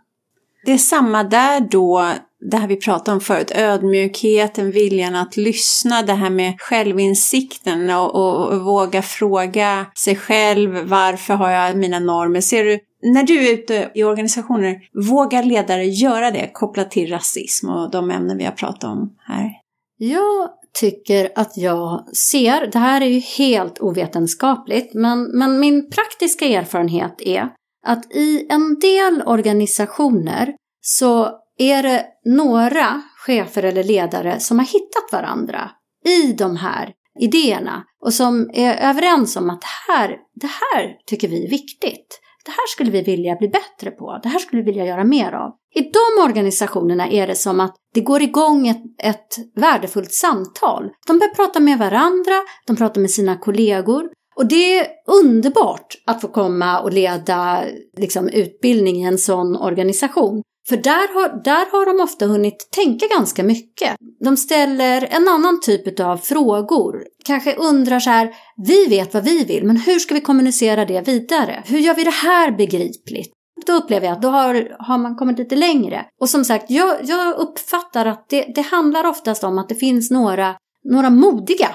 Det 0.65 0.73
är 0.73 0.79
samma 0.79 1.25
där 1.25 1.61
då, 1.61 2.13
det 2.51 2.57
här 2.57 2.69
vi 2.69 2.77
pratade 2.77 3.15
om 3.15 3.21
förut, 3.21 3.53
ödmjukheten, 3.55 4.71
viljan 4.71 5.15
att 5.15 5.37
lyssna, 5.37 6.03
det 6.03 6.13
här 6.13 6.31
med 6.31 6.61
självinsikten 6.61 7.91
och, 7.91 8.15
och, 8.15 8.49
och 8.49 8.61
våga 8.61 9.03
fråga 9.03 9.87
sig 9.99 10.17
själv, 10.17 10.85
varför 10.85 11.35
har 11.35 11.51
jag 11.51 11.77
mina 11.77 11.99
normer? 11.99 12.41
Ser 12.41 12.65
du 12.65 12.79
när 13.03 13.23
du 13.23 13.49
är 13.49 13.53
ute 13.53 13.91
i 13.95 14.05
organisationer, 14.05 14.77
vågar 15.11 15.43
ledare 15.43 15.85
göra 15.85 16.31
det 16.31 16.51
kopplat 16.53 16.91
till 16.91 17.11
rasism 17.11 17.69
och 17.69 17.91
de 17.91 18.11
ämnen 18.11 18.39
vi 18.39 18.45
har 18.45 18.53
pratat 18.53 18.85
om 18.85 19.17
här? 19.19 19.51
Jag 19.99 20.51
tycker 20.81 21.29
att 21.35 21.57
jag 21.57 22.17
ser, 22.17 22.67
det 22.73 22.79
här 22.79 23.01
är 23.01 23.07
ju 23.07 23.21
helt 23.21 23.81
ovetenskapligt, 23.81 24.95
men, 24.95 25.39
men 25.39 25.61
min 25.61 25.91
praktiska 25.91 26.47
erfarenhet 26.47 27.21
är 27.21 27.49
att 27.87 28.13
i 28.13 28.47
en 28.51 28.79
del 28.79 29.23
organisationer 29.27 30.55
så 30.81 31.42
är 31.59 31.83
det 31.83 32.07
några 32.25 33.03
chefer 33.17 33.63
eller 33.63 33.85
ledare 33.85 34.41
som 34.41 34.59
har 34.59 34.67
hittat 34.67 35.13
varandra 35.13 35.71
i 36.05 36.33
de 36.33 36.57
här 36.57 36.93
idéerna 37.21 37.85
och 38.05 38.15
som 38.15 38.51
är 38.53 38.91
överens 38.91 39.37
om 39.37 39.51
att 39.51 39.65
här, 39.89 40.17
det 40.35 40.47
här 40.47 40.97
tycker 41.07 41.29
vi 41.29 41.45
är 41.45 41.51
viktigt 41.51 42.21
det 42.45 42.51
här 42.51 42.67
skulle 42.69 42.91
vi 42.91 43.03
vilja 43.03 43.37
bli 43.37 43.49
bättre 43.49 43.91
på, 43.91 44.21
det 44.23 44.29
här 44.29 44.39
skulle 44.39 44.63
vi 44.63 44.67
vilja 44.67 44.87
göra 44.87 45.05
mer 45.05 45.33
av. 45.33 45.51
I 45.75 45.81
de 45.81 46.23
organisationerna 46.25 47.09
är 47.09 47.27
det 47.27 47.35
som 47.35 47.61
att 47.61 47.75
det 47.95 48.01
går 48.01 48.23
igång 48.23 48.69
ett, 48.69 48.83
ett 48.99 49.61
värdefullt 49.61 50.13
samtal. 50.13 50.91
De 51.07 51.19
börjar 51.19 51.35
prata 51.35 51.61
med 51.61 51.79
varandra, 51.79 52.33
de 52.67 52.77
pratar 52.77 53.01
med 53.01 53.11
sina 53.11 53.37
kollegor 53.37 54.09
och 54.37 54.47
det 54.47 54.79
är 54.79 54.87
underbart 55.07 56.03
att 56.07 56.21
få 56.21 56.29
komma 56.29 56.81
och 56.81 56.93
leda 56.93 57.65
liksom, 57.99 58.29
utbildning 58.29 58.97
i 58.97 59.07
en 59.07 59.19
sån 59.19 59.57
organisation. 59.57 60.43
För 60.69 60.77
där 60.77 61.15
har, 61.15 61.43
där 61.45 61.71
har 61.73 61.87
de 61.87 62.03
ofta 62.03 62.27
hunnit 62.27 62.69
tänka 62.71 63.07
ganska 63.07 63.43
mycket. 63.43 63.97
De 64.25 64.37
ställer 64.37 65.09
en 65.11 65.29
annan 65.29 65.61
typ 65.61 66.01
av 66.01 66.17
frågor. 66.17 67.05
Kanske 67.25 67.55
undrar 67.55 68.01
så 68.01 68.11
här, 68.11 68.35
vi 68.67 68.87
vet 68.87 69.15
vad 69.15 69.25
vi 69.25 69.45
vill, 69.45 69.65
men 69.65 69.77
hur 69.77 69.99
ska 69.99 70.15
vi 70.15 70.21
kommunicera 70.21 70.85
det 70.85 71.09
vidare? 71.09 71.63
Hur 71.67 71.79
gör 71.79 71.95
vi 71.95 72.05
det 72.05 72.11
här 72.11 72.53
begripligt? 72.53 73.33
Då 73.67 73.73
upplever 73.73 74.07
jag 74.07 74.17
att 74.17 74.23
då 74.23 74.29
har, 74.29 74.77
har 74.79 74.99
man 74.99 75.17
kommit 75.17 75.39
lite 75.39 75.57
längre. 75.57 76.05
Och 76.21 76.29
som 76.29 76.45
sagt, 76.45 76.71
jag, 76.71 77.05
jag 77.05 77.37
uppfattar 77.37 78.07
att 78.07 78.29
det, 78.29 78.53
det 78.55 78.63
handlar 78.63 79.05
oftast 79.05 79.45
om 79.45 79.59
att 79.59 79.69
det 79.69 79.75
finns 79.75 80.11
några, 80.11 80.55
några 80.85 81.11
modiga 81.11 81.69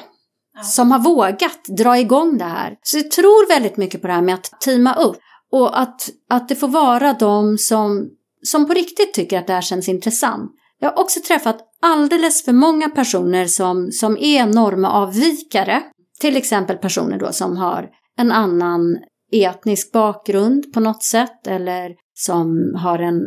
som 0.64 0.92
har 0.92 1.00
vågat 1.00 1.66
dra 1.78 2.00
igång 2.00 2.38
det 2.38 2.44
här. 2.44 2.76
Så 2.84 2.98
jag 2.98 3.12
tror 3.12 3.48
väldigt 3.48 3.78
mycket 3.78 4.02
på 4.02 4.08
det 4.08 4.14
här 4.14 4.22
med 4.22 4.36
att 4.36 4.62
teama 4.62 4.94
upp. 4.94 5.18
Och 5.52 5.80
att, 5.80 6.10
att 6.30 6.50
det 6.50 6.56
får 6.56 6.68
vara 6.68 7.14
de 7.14 7.58
som 7.58 8.10
som 8.48 8.68
på 8.68 8.74
riktigt 8.74 9.14
tycker 9.14 9.40
att 9.40 9.48
det 9.48 9.54
här 9.54 9.62
känns 9.62 9.90
intressant. 9.90 10.52
Jag 10.80 10.90
har 10.90 11.00
också 11.04 11.20
träffat 11.28 11.62
alldeles 11.82 12.46
för 12.46 12.54
många 12.54 12.90
personer 12.90 13.46
som, 13.46 13.92
som 13.92 14.18
är 14.18 14.46
normavvikare. 14.46 15.84
Till 16.20 16.38
exempel 16.38 16.78
personer 16.78 17.20
då 17.20 17.32
som 17.32 17.58
har 17.58 17.90
en 18.18 18.32
annan 18.32 18.98
etnisk 19.32 19.92
bakgrund 19.92 20.74
på 20.74 20.80
något 20.80 21.04
sätt 21.04 21.48
eller 21.48 21.92
som 22.14 22.76
har 22.78 23.00
en 23.00 23.22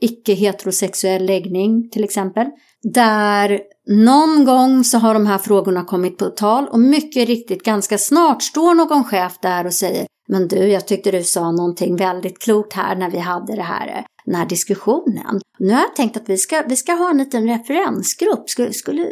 icke-heterosexuell 0.00 1.26
läggning 1.26 1.90
till 1.90 2.04
exempel. 2.04 2.46
Där 2.82 3.60
någon 3.86 4.44
gång 4.44 4.84
så 4.84 4.98
har 4.98 5.14
de 5.14 5.26
här 5.26 5.38
frågorna 5.38 5.84
kommit 5.84 6.18
på 6.18 6.26
tal 6.26 6.68
och 6.68 6.80
mycket 6.80 7.28
riktigt 7.28 7.62
ganska 7.62 7.98
snart 7.98 8.42
står 8.42 8.74
någon 8.74 9.04
chef 9.04 9.38
där 9.42 9.66
och 9.66 9.72
säger 9.72 10.06
men 10.28 10.48
du, 10.48 10.56
jag 10.56 10.86
tyckte 10.86 11.10
du 11.10 11.24
sa 11.24 11.52
någonting 11.52 11.96
väldigt 11.96 12.38
klokt 12.38 12.72
här 12.72 12.96
när 12.96 13.10
vi 13.10 13.18
hade 13.18 13.56
det 13.56 13.62
här, 13.62 13.88
eh, 13.88 14.04
den 14.24 14.34
här 14.34 14.46
diskussionen. 14.46 15.40
Nu 15.58 15.72
har 15.72 15.80
jag 15.80 15.96
tänkt 15.96 16.16
att 16.16 16.28
vi 16.28 16.38
ska, 16.38 16.62
vi 16.68 16.76
ska 16.76 16.92
ha 16.92 17.10
en 17.10 17.18
liten 17.18 17.48
referensgrupp. 17.48 18.50
Skulle, 18.50 18.72
skulle, 18.72 19.06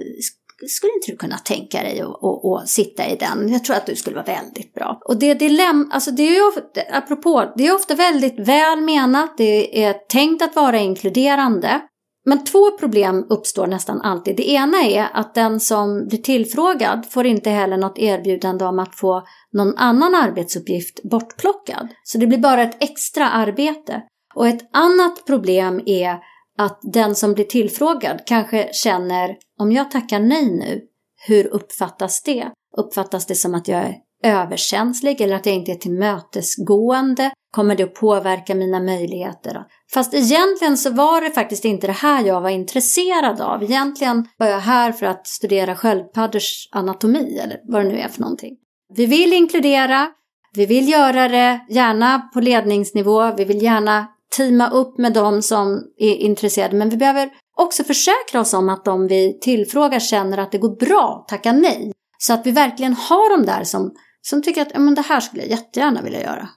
skulle 0.68 0.92
inte 0.92 1.10
du 1.10 1.16
kunna 1.16 1.38
tänka 1.38 1.82
dig 1.82 2.00
att, 2.00 2.68
sitta 2.68 3.08
i 3.08 3.16
den? 3.16 3.52
Jag 3.52 3.64
tror 3.64 3.76
att 3.76 3.86
du 3.86 3.96
skulle 3.96 4.16
vara 4.16 4.26
väldigt 4.26 4.74
bra. 4.74 5.00
Och 5.08 5.18
det 5.18 5.34
dilemma, 5.34 5.88
alltså 5.92 6.10
det 6.10 6.22
är 6.22 6.34
ju 6.34 6.48
ofta, 6.48 6.80
apropå, 6.92 7.52
det 7.56 7.66
är 7.66 7.74
ofta 7.74 7.94
väldigt 7.94 8.48
väl 8.48 8.80
menat, 8.80 9.34
det 9.36 9.84
är 9.84 9.92
tänkt 9.92 10.42
att 10.42 10.56
vara 10.56 10.78
inkluderande. 10.78 11.80
Men 12.24 12.44
två 12.44 12.78
problem 12.78 13.26
uppstår 13.28 13.66
nästan 13.66 14.00
alltid. 14.00 14.36
Det 14.36 14.50
ena 14.50 14.82
är 14.82 15.08
att 15.12 15.34
den 15.34 15.60
som 15.60 16.08
blir 16.08 16.22
tillfrågad 16.22 17.06
får 17.10 17.26
inte 17.26 17.50
heller 17.50 17.76
något 17.76 17.98
erbjudande 17.98 18.64
om 18.64 18.78
att 18.78 18.94
få 18.94 19.22
någon 19.52 19.76
annan 19.76 20.14
arbetsuppgift 20.14 21.02
bortplockad. 21.02 21.88
Så 22.04 22.18
det 22.18 22.26
blir 22.26 22.38
bara 22.38 22.62
ett 22.62 22.82
extra 22.82 23.30
arbete. 23.30 24.02
Och 24.34 24.48
ett 24.48 24.70
annat 24.72 25.26
problem 25.26 25.80
är 25.86 26.18
att 26.58 26.80
den 26.82 27.14
som 27.14 27.34
blir 27.34 27.44
tillfrågad 27.44 28.20
kanske 28.26 28.70
känner 28.72 29.36
om 29.58 29.72
jag 29.72 29.90
tackar 29.90 30.20
nej 30.20 30.50
nu, 30.50 30.80
hur 31.26 31.46
uppfattas 31.46 32.22
det? 32.22 32.50
Uppfattas 32.76 33.26
det 33.26 33.34
som 33.34 33.54
att 33.54 33.68
jag 33.68 33.80
är 33.80 33.96
överkänslig 34.22 35.20
eller 35.20 35.36
att 35.36 35.46
jag 35.46 35.54
inte 35.54 35.72
är 35.72 35.76
tillmötesgående? 35.76 37.30
Kommer 37.50 37.76
det 37.76 37.82
att 37.82 37.94
påverka 37.94 38.54
mina 38.54 38.80
möjligheter? 38.80 39.64
Fast 39.94 40.14
egentligen 40.14 40.76
så 40.76 40.90
var 40.90 41.20
det 41.20 41.30
faktiskt 41.30 41.64
inte 41.64 41.86
det 41.86 41.92
här 41.92 42.24
jag 42.24 42.40
var 42.40 42.50
intresserad 42.50 43.40
av. 43.40 43.62
Egentligen 43.62 44.28
var 44.36 44.46
jag 44.46 44.60
här 44.60 44.92
för 44.92 45.06
att 45.06 45.26
studera 45.26 45.76
sköldpaddors 45.76 46.68
anatomi 46.70 47.38
eller 47.42 47.60
vad 47.64 47.84
det 47.84 47.88
nu 47.88 47.98
är 47.98 48.08
för 48.08 48.20
någonting. 48.20 48.56
Vi 48.94 49.06
vill 49.06 49.32
inkludera, 49.32 50.08
vi 50.54 50.66
vill 50.66 50.88
göra 50.88 51.28
det 51.28 51.60
gärna 51.68 52.18
på 52.34 52.40
ledningsnivå, 52.40 53.34
vi 53.36 53.44
vill 53.44 53.62
gärna 53.62 54.06
teama 54.36 54.70
upp 54.70 54.98
med 54.98 55.12
de 55.12 55.42
som 55.42 55.82
är 55.98 56.14
intresserade 56.14 56.76
men 56.76 56.90
vi 56.90 56.96
behöver 56.96 57.30
också 57.56 57.84
försäkra 57.84 58.40
oss 58.40 58.54
om 58.54 58.68
att 58.68 58.84
de 58.84 59.06
vi 59.06 59.38
tillfrågar 59.40 60.00
känner 60.00 60.38
att 60.38 60.52
det 60.52 60.58
går 60.58 60.76
bra, 60.76 61.20
att 61.20 61.28
tacka 61.28 61.52
nej. 61.52 61.92
Så 62.18 62.32
att 62.32 62.46
vi 62.46 62.50
verkligen 62.50 62.92
har 62.92 63.36
de 63.36 63.46
där 63.46 63.64
som, 63.64 63.94
som 64.22 64.42
tycker 64.42 64.62
att 64.62 64.70
ja, 64.72 64.78
men 64.78 64.94
det 64.94 65.02
här 65.02 65.20
skulle 65.20 65.42
jag 65.42 65.50
jättegärna 65.50 66.02
vilja 66.02 66.22
göra. 66.22 66.48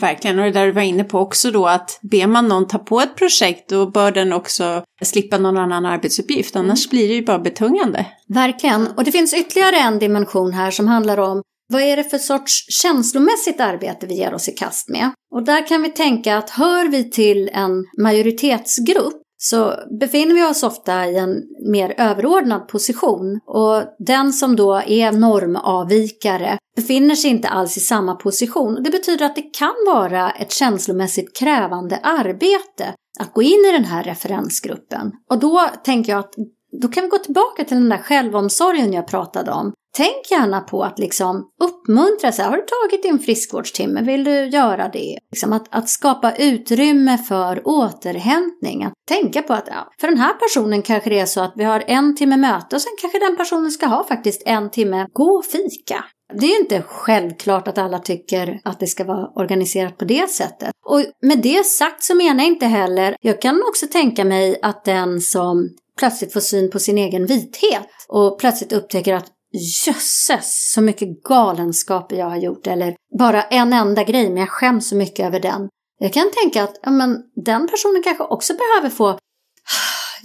Verkligen, 0.00 0.38
och 0.38 0.44
det 0.44 0.50
där 0.50 0.66
du 0.66 0.72
var 0.72 0.82
inne 0.82 1.04
på 1.04 1.18
också 1.18 1.50
då 1.50 1.66
att 1.66 1.98
ber 2.02 2.26
man 2.26 2.48
någon 2.48 2.66
ta 2.66 2.78
på 2.78 3.00
ett 3.00 3.16
projekt 3.16 3.68
då 3.68 3.90
bör 3.90 4.10
den 4.10 4.32
också 4.32 4.82
slippa 5.02 5.38
någon 5.38 5.56
annan 5.56 5.86
arbetsuppgift, 5.86 6.56
annars 6.56 6.86
mm. 6.86 6.90
blir 6.90 7.08
det 7.08 7.14
ju 7.14 7.24
bara 7.24 7.38
betungande. 7.38 8.06
Verkligen, 8.28 8.86
och 8.86 9.04
det 9.04 9.12
finns 9.12 9.34
ytterligare 9.34 9.76
en 9.76 9.98
dimension 9.98 10.52
här 10.52 10.70
som 10.70 10.88
handlar 10.88 11.18
om 11.18 11.42
vad 11.68 11.82
är 11.82 11.96
det 11.96 12.04
för 12.04 12.18
sorts 12.18 12.66
känslomässigt 12.82 13.60
arbete 13.60 14.06
vi 14.06 14.14
ger 14.14 14.34
oss 14.34 14.48
i 14.48 14.52
kast 14.52 14.88
med? 14.88 15.10
Och 15.34 15.44
där 15.44 15.66
kan 15.66 15.82
vi 15.82 15.88
tänka 15.88 16.36
att 16.36 16.50
hör 16.50 16.88
vi 16.88 17.10
till 17.10 17.50
en 17.52 17.84
majoritetsgrupp 18.02 19.22
så 19.48 19.74
befinner 20.00 20.34
vi 20.34 20.44
oss 20.44 20.62
ofta 20.62 21.06
i 21.06 21.16
en 21.16 21.42
mer 21.70 21.94
överordnad 21.98 22.68
position 22.68 23.40
och 23.46 23.82
den 23.98 24.32
som 24.32 24.56
då 24.56 24.74
är 24.86 25.12
normavvikare 25.12 26.58
befinner 26.76 27.14
sig 27.14 27.30
inte 27.30 27.48
alls 27.48 27.76
i 27.76 27.80
samma 27.80 28.14
position. 28.14 28.82
Det 28.82 28.90
betyder 28.90 29.26
att 29.26 29.36
det 29.36 29.54
kan 29.58 29.74
vara 29.86 30.30
ett 30.30 30.52
känslomässigt 30.52 31.36
krävande 31.38 31.96
arbete 31.96 32.94
att 33.20 33.32
gå 33.32 33.42
in 33.42 33.64
i 33.68 33.72
den 33.72 33.84
här 33.84 34.02
referensgruppen. 34.02 35.12
Och 35.30 35.38
då 35.38 35.70
tänker 35.84 36.12
jag 36.12 36.20
att 36.20 36.34
då 36.82 36.88
kan 36.88 37.02
vi 37.02 37.08
gå 37.08 37.18
tillbaka 37.18 37.64
till 37.64 37.76
den 37.76 37.88
där 37.88 37.98
självomsorgen 37.98 38.92
jag 38.92 39.06
pratade 39.06 39.52
om. 39.52 39.72
Tänk 39.96 40.30
gärna 40.30 40.60
på 40.60 40.82
att 40.82 40.98
liksom 40.98 41.50
uppmuntra, 41.60 42.32
så 42.32 42.42
här, 42.42 42.50
har 42.50 42.56
du 42.56 42.62
tagit 42.62 43.02
din 43.02 43.18
friskvårdstimme, 43.18 44.02
vill 44.02 44.24
du 44.24 44.46
göra 44.46 44.88
det? 44.88 45.18
Liksom 45.30 45.52
att, 45.52 45.66
att 45.70 45.88
skapa 45.88 46.36
utrymme 46.36 47.18
för 47.18 47.62
återhämtning, 47.64 48.84
att 48.84 48.92
tänka 49.08 49.42
på 49.42 49.52
att 49.52 49.64
ja, 49.66 49.92
för 50.00 50.08
den 50.08 50.18
här 50.18 50.34
personen 50.34 50.82
kanske 50.82 51.10
det 51.10 51.18
är 51.18 51.26
så 51.26 51.40
att 51.40 51.52
vi 51.56 51.64
har 51.64 51.84
en 51.86 52.16
timme 52.16 52.36
möte 52.36 52.76
och 52.76 52.82
sen 52.82 52.92
kanske 53.00 53.18
den 53.18 53.36
personen 53.36 53.70
ska 53.70 53.86
ha 53.86 54.04
faktiskt 54.04 54.42
en 54.46 54.70
timme 54.70 55.06
gå 55.12 55.24
och 55.24 55.44
fika. 55.44 56.04
Det 56.40 56.46
är 56.46 56.60
inte 56.60 56.82
självklart 56.82 57.68
att 57.68 57.78
alla 57.78 57.98
tycker 57.98 58.60
att 58.64 58.80
det 58.80 58.86
ska 58.86 59.04
vara 59.04 59.28
organiserat 59.34 59.98
på 59.98 60.04
det 60.04 60.30
sättet. 60.30 60.70
Och 60.86 61.02
med 61.22 61.42
det 61.42 61.66
sagt 61.66 62.02
så 62.02 62.14
menar 62.14 62.44
jag 62.44 62.46
inte 62.46 62.66
heller, 62.66 63.16
jag 63.20 63.42
kan 63.42 63.62
också 63.68 63.86
tänka 63.86 64.24
mig 64.24 64.58
att 64.62 64.84
den 64.84 65.20
som 65.20 65.68
plötsligt 65.98 66.32
får 66.32 66.40
syn 66.40 66.70
på 66.70 66.78
sin 66.78 66.98
egen 66.98 67.26
vithet 67.26 67.88
och 68.08 68.38
plötsligt 68.38 68.72
upptäcker 68.72 69.14
att 69.14 69.26
jösses 69.56 70.72
så 70.72 70.80
mycket 70.80 71.22
galenskaper 71.22 72.16
jag 72.16 72.30
har 72.30 72.36
gjort 72.36 72.66
eller 72.66 72.94
bara 73.18 73.42
en 73.42 73.72
enda 73.72 74.04
grej 74.04 74.28
men 74.28 74.36
jag 74.36 74.48
skäms 74.48 74.88
så 74.88 74.96
mycket 74.96 75.26
över 75.26 75.40
den. 75.40 75.68
Jag 75.98 76.12
kan 76.12 76.30
tänka 76.42 76.62
att 76.62 76.80
ja, 76.82 76.90
men, 76.90 77.22
den 77.44 77.68
personen 77.68 78.02
kanske 78.02 78.24
också 78.24 78.52
behöver 78.54 78.96
få 78.96 79.18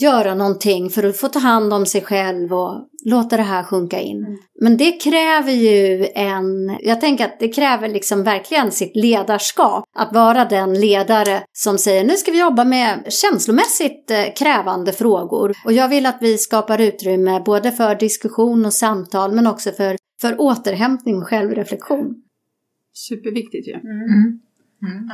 göra 0.01 0.35
någonting 0.35 0.89
för 0.89 1.03
att 1.03 1.17
få 1.17 1.27
ta 1.27 1.39
hand 1.39 1.73
om 1.73 1.85
sig 1.85 2.01
själv 2.01 2.53
och 2.53 2.87
låta 3.05 3.37
det 3.37 3.43
här 3.43 3.63
sjunka 3.63 3.99
in. 3.99 4.25
Mm. 4.25 4.37
Men 4.61 4.77
det 4.77 4.91
kräver 4.91 5.51
ju 5.51 6.07
en, 6.15 6.77
jag 6.79 7.01
tänker 7.01 7.25
att 7.25 7.39
det 7.39 7.47
kräver 7.47 7.89
liksom 7.89 8.23
verkligen 8.23 8.71
sitt 8.71 8.95
ledarskap. 8.95 9.83
Att 9.95 10.13
vara 10.13 10.45
den 10.45 10.79
ledare 10.79 11.43
som 11.53 11.77
säger 11.77 12.03
nu 12.03 12.13
ska 12.13 12.31
vi 12.31 12.39
jobba 12.39 12.63
med 12.63 13.05
känslomässigt 13.09 14.11
eh, 14.11 14.33
krävande 14.37 14.93
frågor. 14.93 15.53
Och 15.65 15.73
jag 15.73 15.89
vill 15.89 16.05
att 16.05 16.17
vi 16.21 16.37
skapar 16.37 16.81
utrymme 16.81 17.41
både 17.45 17.71
för 17.71 17.95
diskussion 17.95 18.65
och 18.65 18.73
samtal 18.73 19.31
men 19.31 19.47
också 19.47 19.71
för, 19.71 19.97
för 20.21 20.41
återhämtning 20.41 21.17
och 21.17 21.27
självreflektion. 21.27 22.15
Superviktigt 22.93 23.67
ju. 23.67 23.73
Mm. 23.73 23.85
Mm. 23.85 24.39
Mm. 24.83 25.09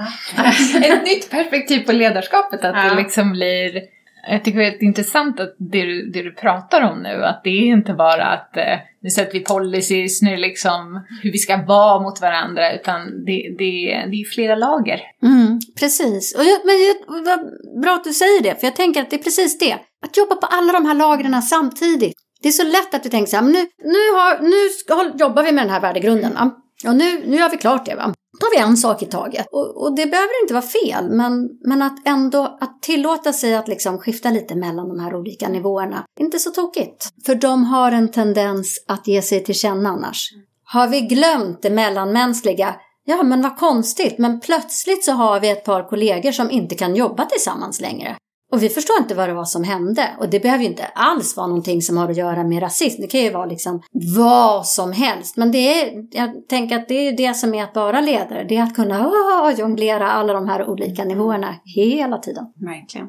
Ett 0.84 1.06
nytt 1.06 1.30
perspektiv 1.30 1.80
på 1.80 1.92
ledarskapet, 1.92 2.64
att 2.64 2.76
ja. 2.76 2.90
det 2.90 3.02
liksom 3.02 3.32
blir 3.32 3.97
jag 4.30 4.44
tycker 4.44 4.60
det 4.60 4.68
är 4.68 4.84
intressant 4.84 5.40
att 5.40 5.56
det 5.58 5.86
du, 5.86 6.10
det 6.12 6.24
du 6.24 6.34
pratar 6.34 6.82
om 6.82 7.04
nu, 7.04 7.24
att 7.24 7.42
det 7.44 7.50
är 7.50 7.66
inte 7.66 7.94
bara 7.94 8.26
att 8.26 8.58
eh, 8.58 8.78
nu 9.02 9.10
sätter 9.10 9.34
vi 9.34 9.40
policies, 9.40 10.22
nu 10.22 10.38
liksom 10.38 11.06
hur 11.24 11.32
vi 11.32 11.38
ska 11.38 11.58
vara 11.58 12.02
mot 12.02 12.22
varandra, 12.22 12.74
utan 12.74 13.26
det, 13.26 13.56
det, 13.58 14.06
det 14.12 14.22
är 14.22 14.34
flera 14.34 14.56
lager. 14.56 15.02
Mm, 15.24 15.60
precis, 15.80 16.36
och 16.36 16.44
jag, 16.44 16.60
men 16.66 17.24
vad 17.26 17.40
bra 17.82 17.94
att 17.94 18.04
du 18.04 18.14
säger 18.14 18.44
det, 18.44 18.60
för 18.60 18.68
jag 18.68 18.76
tänker 18.76 19.02
att 19.02 19.10
det 19.10 19.16
är 19.16 19.24
precis 19.24 19.58
det. 19.58 19.78
Att 20.06 20.18
jobba 20.18 20.36
på 20.36 20.48
alla 20.48 20.74
de 20.74 20.86
här 20.86 20.96
lagren 20.96 21.42
samtidigt. 21.42 22.14
Det 22.42 22.48
är 22.48 22.52
så 22.52 22.64
lätt 22.64 22.94
att 22.94 23.06
vi 23.06 23.10
tänker 23.10 23.30
så 23.30 23.36
här, 23.36 23.44
nu, 23.44 23.68
nu, 23.84 24.12
har, 24.18 24.40
nu 24.42 24.70
ska, 24.70 25.12
jobbar 25.26 25.44
vi 25.44 25.52
med 25.52 25.64
den 25.64 25.74
här 25.74 25.82
värdegrunden, 25.82 26.34
va? 26.34 26.52
och 26.88 26.96
nu, 26.96 27.24
nu 27.26 27.38
gör 27.38 27.50
vi 27.50 27.58
klart 27.58 27.86
det. 27.86 27.96
Va? 27.96 28.14
Tar 28.40 28.56
vi 28.56 28.62
en 28.62 28.78
sak 28.78 29.04
i 29.04 29.06
taget. 29.06 29.48
Och, 29.52 29.84
och, 29.84 29.96
det 29.96 30.06
behöver 30.06 30.42
inte 30.44 30.54
vara 30.54 30.64
fel, 30.64 31.10
men, 31.10 31.50
men 31.62 31.82
att 31.82 32.08
ändå 32.08 32.58
att 32.62 32.82
tillåta 32.82 33.34
sig 33.34 33.56
att 33.56 33.68
liksom 33.68 33.98
skifta 33.98 34.30
lite 34.30 34.56
mellan 34.56 34.90
de 34.90 35.00
här 35.00 35.16
olika 35.16 35.50
nivåerna, 35.50 36.04
inte 36.20 36.40
så 36.40 36.50
tokigt. 36.50 37.10
För 37.26 37.36
de 37.36 37.64
har 37.64 37.92
en 37.92 38.12
tendens 38.12 38.84
att 38.88 39.08
ge 39.08 39.22
sig 39.22 39.44
till 39.44 39.56
känna 39.56 39.90
annars. 39.90 40.30
Har 40.64 40.88
vi 40.88 41.02
glömt 41.02 41.62
det 41.62 41.70
mellanmänskliga? 41.70 42.76
Ja, 43.06 43.24
men 43.24 43.42
vad 43.42 43.58
konstigt, 43.58 44.18
men 44.18 44.40
plötsligt 44.40 45.06
så 45.06 45.12
har 45.12 45.40
vi 45.40 45.50
ett 45.50 45.66
par 45.66 45.90
kollegor 45.90 46.32
som 46.32 46.52
inte 46.52 46.76
kan 46.76 46.96
jobba 46.96 47.26
tillsammans 47.26 47.82
längre. 47.82 48.16
Och 48.52 48.64
vi 48.64 48.70
förstår 48.70 48.98
inte 49.00 49.16
vad 49.16 49.30
det 49.30 49.34
var 49.34 49.46
som 49.46 49.64
hände. 49.64 50.10
Och 50.20 50.30
det 50.30 50.40
behöver 50.40 50.64
ju 50.64 50.70
inte 50.70 50.86
alls 50.86 51.38
vara 51.38 51.48
någonting 51.48 51.82
som 51.82 51.98
har 51.98 52.10
att 52.10 52.18
göra 52.18 52.44
med 52.44 52.62
rasism. 52.62 53.02
Det 53.02 53.08
kan 53.08 53.22
ju 53.22 53.32
vara 53.32 53.46
liksom 53.46 53.82
vad 54.18 54.68
som 54.68 54.92
helst. 54.92 55.38
Men 55.38 55.52
det 55.52 55.82
är, 55.82 56.06
jag 56.12 56.48
tänker 56.50 56.76
att 56.76 56.88
det 56.88 57.08
är 57.08 57.18
det 57.18 57.34
som 57.34 57.54
är 57.54 57.64
att 57.64 57.76
vara 57.76 58.02
ledare. 58.02 58.46
Det 58.50 58.58
är 58.58 58.64
att 58.64 58.76
kunna 58.76 59.08
oh, 59.08 59.60
jonglera 59.60 60.12
alla 60.12 60.34
de 60.34 60.48
här 60.50 60.70
olika 60.70 61.04
nivåerna 61.04 61.56
hela 61.76 62.18
tiden. 62.18 62.46
Verkligen. 62.66 63.08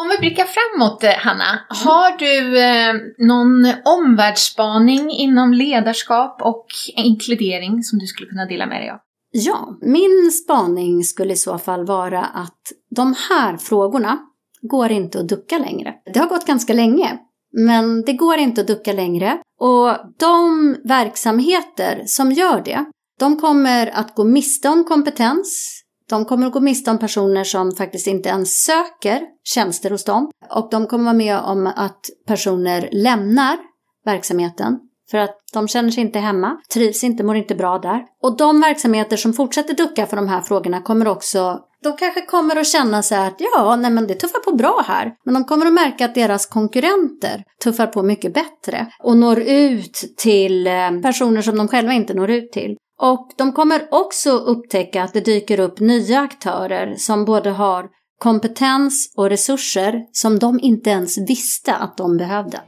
Om 0.00 0.08
vi 0.08 0.18
blickar 0.18 0.44
framåt, 0.44 1.04
eh, 1.04 1.10
Hanna. 1.10 1.60
Har 1.68 2.18
du 2.18 2.62
eh, 2.62 2.94
någon 3.28 3.74
omvärldsspaning 3.84 5.10
inom 5.10 5.52
ledarskap 5.52 6.42
och 6.42 6.66
inkludering 6.96 7.82
som 7.82 7.98
du 7.98 8.06
skulle 8.06 8.28
kunna 8.28 8.46
dela 8.46 8.66
med 8.66 8.80
dig 8.80 8.90
av? 8.90 8.98
Ja, 9.30 9.78
min 9.82 10.30
spaning 10.32 11.04
skulle 11.04 11.32
i 11.32 11.36
så 11.36 11.58
fall 11.58 11.86
vara 11.86 12.24
att 12.24 12.72
de 12.96 13.14
här 13.30 13.56
frågorna 13.56 14.18
går 14.62 14.90
inte 14.90 15.20
att 15.20 15.28
ducka 15.28 15.58
längre. 15.58 15.94
Det 16.12 16.18
har 16.18 16.28
gått 16.28 16.46
ganska 16.46 16.72
länge, 16.72 17.18
men 17.52 18.02
det 18.02 18.12
går 18.12 18.36
inte 18.38 18.60
att 18.60 18.66
ducka 18.66 18.92
längre. 18.92 19.38
Och 19.60 19.96
de 20.18 20.76
verksamheter 20.84 22.02
som 22.06 22.32
gör 22.32 22.62
det, 22.64 22.84
de 23.18 23.36
kommer 23.40 23.86
att 23.86 24.14
gå 24.14 24.24
miste 24.24 24.68
om 24.68 24.84
kompetens. 24.84 25.78
De 26.08 26.24
kommer 26.24 26.46
att 26.46 26.52
gå 26.52 26.60
miste 26.60 26.90
om 26.90 26.98
personer 26.98 27.44
som 27.44 27.72
faktiskt 27.72 28.06
inte 28.06 28.28
ens 28.28 28.64
söker 28.64 29.22
tjänster 29.44 29.90
hos 29.90 30.04
dem. 30.04 30.30
Och 30.50 30.68
de 30.70 30.86
kommer 30.86 31.04
vara 31.04 31.14
med 31.14 31.38
om 31.40 31.66
att 31.66 32.00
personer 32.26 32.88
lämnar 32.92 33.58
verksamheten 34.04 34.78
för 35.12 35.18
att 35.18 35.36
de 35.52 35.68
känner 35.68 35.90
sig 35.90 36.02
inte 36.02 36.18
hemma, 36.18 36.56
trivs 36.74 37.04
inte, 37.04 37.24
mår 37.24 37.36
inte 37.36 37.54
bra 37.54 37.78
där. 37.78 38.02
Och 38.22 38.36
de 38.36 38.60
verksamheter 38.60 39.16
som 39.16 39.32
fortsätter 39.32 39.74
ducka 39.74 40.06
för 40.06 40.16
de 40.16 40.28
här 40.28 40.40
frågorna 40.40 40.82
kommer 40.82 41.08
också 41.08 41.60
de 41.82 41.96
kanske 41.96 42.20
kommer 42.20 42.56
att 42.56 42.66
känna 42.66 43.02
sig 43.02 43.18
att 43.18 43.36
ja, 43.38 43.76
nej 43.76 43.90
men 43.90 44.06
det 44.06 44.14
tuffar 44.14 44.38
på 44.38 44.56
bra 44.56 44.84
här. 44.86 45.12
Men 45.24 45.34
de 45.34 45.44
kommer 45.44 45.66
att 45.66 45.72
märka 45.72 46.04
att 46.04 46.14
deras 46.14 46.46
konkurrenter 46.46 47.44
tuffar 47.64 47.86
på 47.86 48.02
mycket 48.02 48.34
bättre 48.34 48.86
och 49.02 49.16
når 49.16 49.40
ut 49.40 50.14
till 50.16 50.66
eh, 50.66 51.00
personer 51.02 51.42
som 51.42 51.56
de 51.56 51.68
själva 51.68 51.92
inte 51.92 52.14
når 52.14 52.30
ut 52.30 52.52
till. 52.52 52.76
Och 53.00 53.30
de 53.36 53.52
kommer 53.52 53.88
också 53.90 54.30
upptäcka 54.30 55.02
att 55.02 55.12
det 55.12 55.20
dyker 55.20 55.60
upp 55.60 55.80
nya 55.80 56.20
aktörer 56.20 56.94
som 56.98 57.24
både 57.24 57.50
har 57.50 57.88
kompetens 58.18 59.12
och 59.16 59.30
resurser 59.30 59.94
som 60.12 60.38
de 60.38 60.60
inte 60.60 60.90
ens 60.90 61.18
visste 61.28 61.74
att 61.74 61.96
de 61.96 62.16
behövde. 62.16 62.60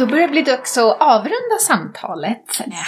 Då 0.00 0.06
börjar 0.06 0.26
det 0.26 0.32
bli 0.32 0.42
dags 0.42 0.78
att 0.78 1.00
avrunda 1.00 1.56
samtalet, 1.60 2.44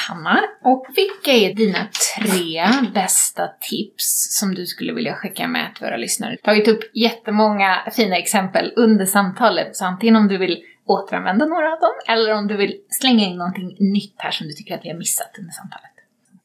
Hanna. 0.09 0.41
Och 0.65 0.87
vilka 0.97 1.33
är 1.33 1.55
dina 1.55 1.79
tre 2.17 2.65
bästa 2.95 3.49
tips 3.61 4.39
som 4.39 4.55
du 4.55 4.67
skulle 4.67 4.93
vilja 4.93 5.15
skicka 5.15 5.49
med 5.49 5.75
till 5.75 5.85
våra 5.87 5.97
lyssnare? 5.97 6.31
Du 6.31 6.51
har 6.51 6.55
tagit 6.55 6.69
upp 6.69 6.91
jättemånga 6.95 7.83
fina 7.97 8.17
exempel 8.17 8.73
under 8.77 9.07
samtalet, 9.07 9.77
så 9.77 9.85
antingen 9.85 10.17
om 10.17 10.29
du 10.29 10.39
vill 10.39 10.59
återanvända 10.87 11.47
några 11.47 11.73
av 11.73 11.81
dem, 11.81 11.93
eller 12.09 12.35
om 12.35 12.47
du 12.47 12.57
vill 12.57 12.75
slänga 12.91 13.25
in 13.25 13.37
någonting 13.37 13.77
nytt 13.79 14.15
här 14.17 14.31
som 14.31 14.47
du 14.47 14.53
tycker 14.53 14.75
att 14.75 14.85
vi 14.85 14.89
har 14.89 14.99
missat 14.99 15.39
under 15.39 15.53
samtalet. 15.53 15.91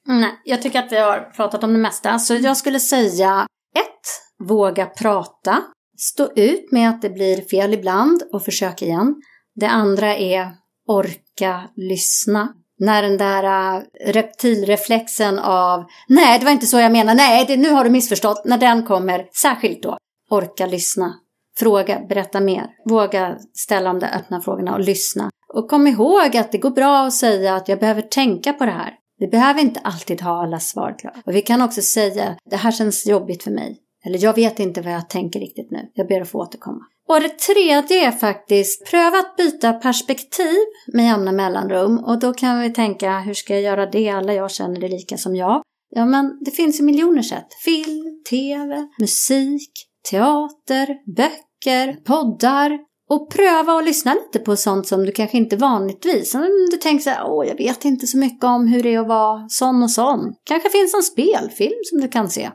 Nej, 0.08 0.32
jag 0.44 0.62
tycker 0.62 0.80
att 0.80 0.92
vi 0.92 0.98
har 0.98 1.20
pratat 1.20 1.64
om 1.64 1.74
det 1.74 1.80
mesta. 1.80 2.20
Så 2.20 2.36
jag 2.36 2.58
skulle 2.58 2.80
säga 2.80 3.48
ett, 3.76 4.48
Våga 4.48 4.86
prata. 4.86 5.64
Stå 5.98 6.34
ut 6.36 6.72
med 6.72 6.90
att 6.90 7.02
det 7.02 7.10
blir 7.10 7.50
fel 7.50 7.74
ibland 7.74 8.24
och 8.34 8.44
försök 8.46 8.82
igen. 8.82 9.16
Det 9.60 9.68
andra 9.68 10.16
är 10.16 10.52
orka 10.88 11.70
lyssna. 11.76 12.54
När 12.80 13.02
den 13.02 13.18
där 13.18 13.44
äh, 13.44 13.82
reptilreflexen 14.06 15.40
av 15.40 15.86
nej, 16.08 16.40
det 16.40 16.46
var 16.46 16.52
inte 16.52 16.68
så 16.68 16.80
jag 16.80 16.92
menade, 16.92 17.18
nej, 17.18 17.46
det, 17.48 17.58
nu 17.58 17.70
har 17.70 17.84
du 17.84 17.90
missförstått, 17.90 18.46
när 18.46 18.58
den 18.58 18.84
kommer, 18.84 19.26
särskilt 19.42 19.84
då, 19.84 19.98
orka 20.30 20.66
lyssna. 20.66 21.14
Fråga, 21.58 22.00
berätta 22.10 22.40
mer. 22.40 22.68
Våga 22.86 23.38
ställa 23.54 23.94
de 23.94 24.00
där 24.00 24.16
öppna 24.16 24.42
frågorna 24.42 24.74
och 24.74 24.80
lyssna. 24.80 25.30
Och 25.54 25.70
kom 25.70 25.88
ihåg 25.88 26.38
att 26.38 26.52
det 26.52 26.58
går 26.58 26.70
bra 26.70 27.06
att 27.08 27.14
säga 27.14 27.56
att 27.56 27.68
jag 27.68 27.80
behöver 27.80 28.02
tänka 28.02 28.54
på 28.54 28.66
det 28.66 28.72
här. 28.72 28.94
Vi 29.20 29.28
behöver 29.28 29.62
inte 29.62 29.80
alltid 29.80 30.22
ha 30.22 30.44
alla 30.44 30.60
svar 30.60 30.96
klara. 31.00 31.16
Och 31.26 31.36
vi 31.36 31.42
kan 31.42 31.62
också 31.62 31.82
säga, 31.82 32.36
det 32.50 32.56
här 32.56 32.72
känns 32.72 33.08
jobbigt 33.08 33.44
för 33.44 33.52
mig. 33.52 33.80
Eller 34.08 34.24
jag 34.24 34.36
vet 34.36 34.60
inte 34.60 34.82
vad 34.82 34.94
jag 34.94 35.10
tänker 35.10 35.40
riktigt 35.40 35.72
nu. 35.72 35.90
Jag 35.94 36.08
ber 36.08 36.22
att 36.22 36.30
få 36.30 36.40
återkomma. 36.40 36.82
Och 37.10 37.22
det 37.22 37.40
tredje 37.40 38.08
är 38.08 38.12
faktiskt 38.12 38.92
pröva 38.92 39.18
att 39.18 39.36
byta 39.38 39.74
perspektiv 39.74 40.58
med 40.94 41.06
jämna 41.06 41.32
mellanrum. 41.32 41.98
Och 41.98 42.20
då 42.20 42.34
kan 42.34 42.60
vi 42.62 42.74
tänka, 42.74 43.20
hur 43.20 43.34
ska 43.34 43.54
jag 43.54 43.64
göra 43.64 43.86
det? 43.86 44.10
Alla 44.10 44.34
jag 44.34 44.52
känner 44.52 44.84
är 44.84 44.90
lika 44.90 45.18
som 45.18 45.36
jag. 45.36 45.62
Ja, 45.90 46.06
men 46.06 46.38
det 46.46 46.52
finns 46.52 46.80
ju 46.80 46.84
miljoner 46.84 47.22
sätt. 47.22 47.48
Film, 47.66 48.24
tv, 48.30 48.88
musik, 49.00 49.72
teater, 50.10 51.16
böcker, 51.16 52.04
poddar. 52.06 52.80
Och 53.10 53.32
pröva 53.32 53.74
att 53.74 53.86
lyssna 53.86 54.14
lite 54.14 54.40
på 54.40 54.56
sånt 54.56 54.88
som 54.88 55.06
du 55.06 55.12
kanske 55.12 55.38
inte 55.38 55.56
vanligtvis... 55.56 56.36
Om 56.36 56.68
du 56.72 56.78
tänker 56.78 57.04
så 57.04 57.10
här, 57.10 57.24
åh, 57.28 57.48
jag 57.48 57.58
vet 57.58 57.86
inte 57.86 58.08
så 58.08 58.18
mycket 58.18 58.44
om 58.44 58.68
hur 58.68 58.84
det 58.84 58.94
är 58.94 59.00
att 59.00 59.08
vara 59.08 59.50
sån 59.50 59.84
och 59.84 59.92
sån. 59.92 60.34
Kanske 60.44 60.70
finns 60.70 60.94
en 60.94 61.04
spelfilm 61.04 61.80
som 61.84 62.02
du 62.02 62.08
kan 62.08 62.30
se. 62.30 62.50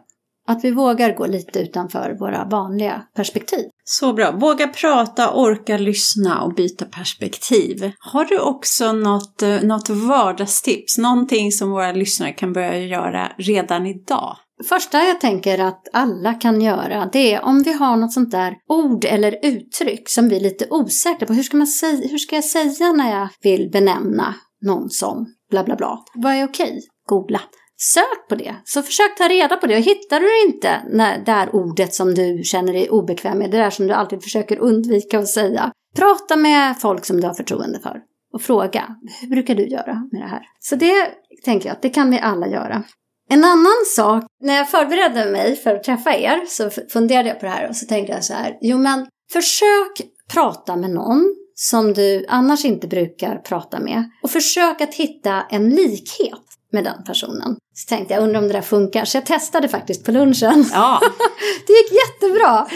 Att 0.48 0.64
vi 0.64 0.70
vågar 0.70 1.14
gå 1.14 1.26
lite 1.26 1.60
utanför 1.60 2.16
våra 2.20 2.44
vanliga 2.44 3.02
perspektiv. 3.16 3.64
Så 3.84 4.12
bra. 4.12 4.32
Våga 4.32 4.68
prata, 4.68 5.34
orka 5.34 5.78
lyssna 5.78 6.42
och 6.42 6.54
byta 6.54 6.84
perspektiv. 6.84 7.92
Har 7.98 8.24
du 8.24 8.38
också 8.38 8.92
något, 8.92 9.42
eh, 9.42 9.62
något 9.62 9.88
vardagstips? 9.88 10.98
Någonting 10.98 11.52
som 11.52 11.70
våra 11.70 11.92
lyssnare 11.92 12.32
kan 12.32 12.52
börja 12.52 12.78
göra 12.78 13.32
redan 13.38 13.86
idag? 13.86 14.36
första 14.68 15.04
jag 15.04 15.20
tänker 15.20 15.58
att 15.58 15.88
alla 15.92 16.34
kan 16.34 16.60
göra 16.60 17.08
det 17.12 17.34
är 17.34 17.44
om 17.44 17.62
vi 17.62 17.72
har 17.72 17.96
något 17.96 18.12
sånt 18.12 18.30
där 18.30 18.54
ord 18.68 19.04
eller 19.04 19.38
uttryck 19.42 20.08
som 20.08 20.28
vi 20.28 20.36
är 20.36 20.40
lite 20.40 20.66
osäkra 20.70 21.26
på. 21.26 21.32
Hur 21.32 21.42
ska, 21.42 21.56
man 21.56 21.66
säga, 21.66 22.08
hur 22.08 22.18
ska 22.18 22.34
jag 22.34 22.44
säga 22.44 22.92
när 22.92 23.10
jag 23.10 23.28
vill 23.42 23.70
benämna 23.72 24.34
någon 24.66 24.90
som 24.90 25.26
bla 25.50 25.64
bla 25.64 25.76
bla? 25.76 25.98
Vad 26.14 26.32
är 26.32 26.44
okej? 26.44 26.80
Googla. 27.08 27.40
Sök 27.84 28.28
på 28.28 28.34
det, 28.34 28.54
så 28.64 28.82
försök 28.82 29.16
ta 29.16 29.28
reda 29.28 29.56
på 29.56 29.66
det. 29.66 29.76
Och 29.76 29.82
hittar 29.82 30.20
du 30.20 30.46
inte 30.46 30.82
när, 30.90 31.18
det 31.18 31.32
här 31.32 31.54
ordet 31.54 31.94
som 31.94 32.14
du 32.14 32.42
känner 32.44 32.72
dig 32.72 32.90
obekväm 32.90 33.38
med, 33.38 33.50
det 33.50 33.58
där 33.58 33.70
som 33.70 33.86
du 33.86 33.94
alltid 33.94 34.22
försöker 34.22 34.58
undvika 34.58 35.18
att 35.18 35.28
säga, 35.28 35.72
prata 35.96 36.36
med 36.36 36.80
folk 36.80 37.04
som 37.04 37.20
du 37.20 37.26
har 37.26 37.34
förtroende 37.34 37.80
för 37.80 38.00
och 38.32 38.42
fråga, 38.42 38.96
hur 39.20 39.28
brukar 39.28 39.54
du 39.54 39.68
göra 39.68 39.94
med 40.12 40.22
det 40.22 40.28
här? 40.28 40.42
Så 40.60 40.76
det 40.76 41.10
tänker 41.44 41.68
jag 41.68 41.74
att 41.74 41.82
det 41.82 41.88
kan 41.88 42.10
vi 42.10 42.20
alla 42.20 42.48
göra. 42.48 42.82
En 43.30 43.44
annan 43.44 43.84
sak, 43.96 44.24
när 44.40 44.56
jag 44.56 44.70
förberedde 44.70 45.30
mig 45.30 45.56
för 45.56 45.74
att 45.74 45.84
träffa 45.84 46.16
er 46.16 46.40
så 46.48 46.70
funderade 46.92 47.28
jag 47.28 47.40
på 47.40 47.46
det 47.46 47.52
här 47.52 47.68
och 47.68 47.76
så 47.76 47.86
tänkte 47.86 48.12
jag 48.12 48.24
så 48.24 48.34
här, 48.34 48.58
jo 48.60 48.78
men 48.78 49.06
försök 49.32 50.02
prata 50.32 50.76
med 50.76 50.90
någon 50.90 51.34
som 51.54 51.92
du 51.92 52.24
annars 52.28 52.64
inte 52.64 52.88
brukar 52.88 53.36
prata 53.36 53.80
med 53.80 54.10
och 54.22 54.30
försök 54.30 54.80
att 54.80 54.94
hitta 54.94 55.42
en 55.50 55.70
likhet 55.70 56.51
med 56.72 56.84
den 56.84 57.04
personen. 57.04 57.56
Så 57.74 57.88
tänkte 57.88 58.14
jag, 58.14 58.22
undrar 58.22 58.40
om 58.40 58.48
det 58.48 58.52
där 58.52 58.62
funkar. 58.62 59.04
Så 59.04 59.16
jag 59.16 59.26
testade 59.26 59.68
faktiskt 59.68 60.04
på 60.04 60.12
lunchen. 60.12 60.64
Ja. 60.72 61.00
det 61.66 61.72
gick 61.72 61.92
jättebra. 61.92 62.66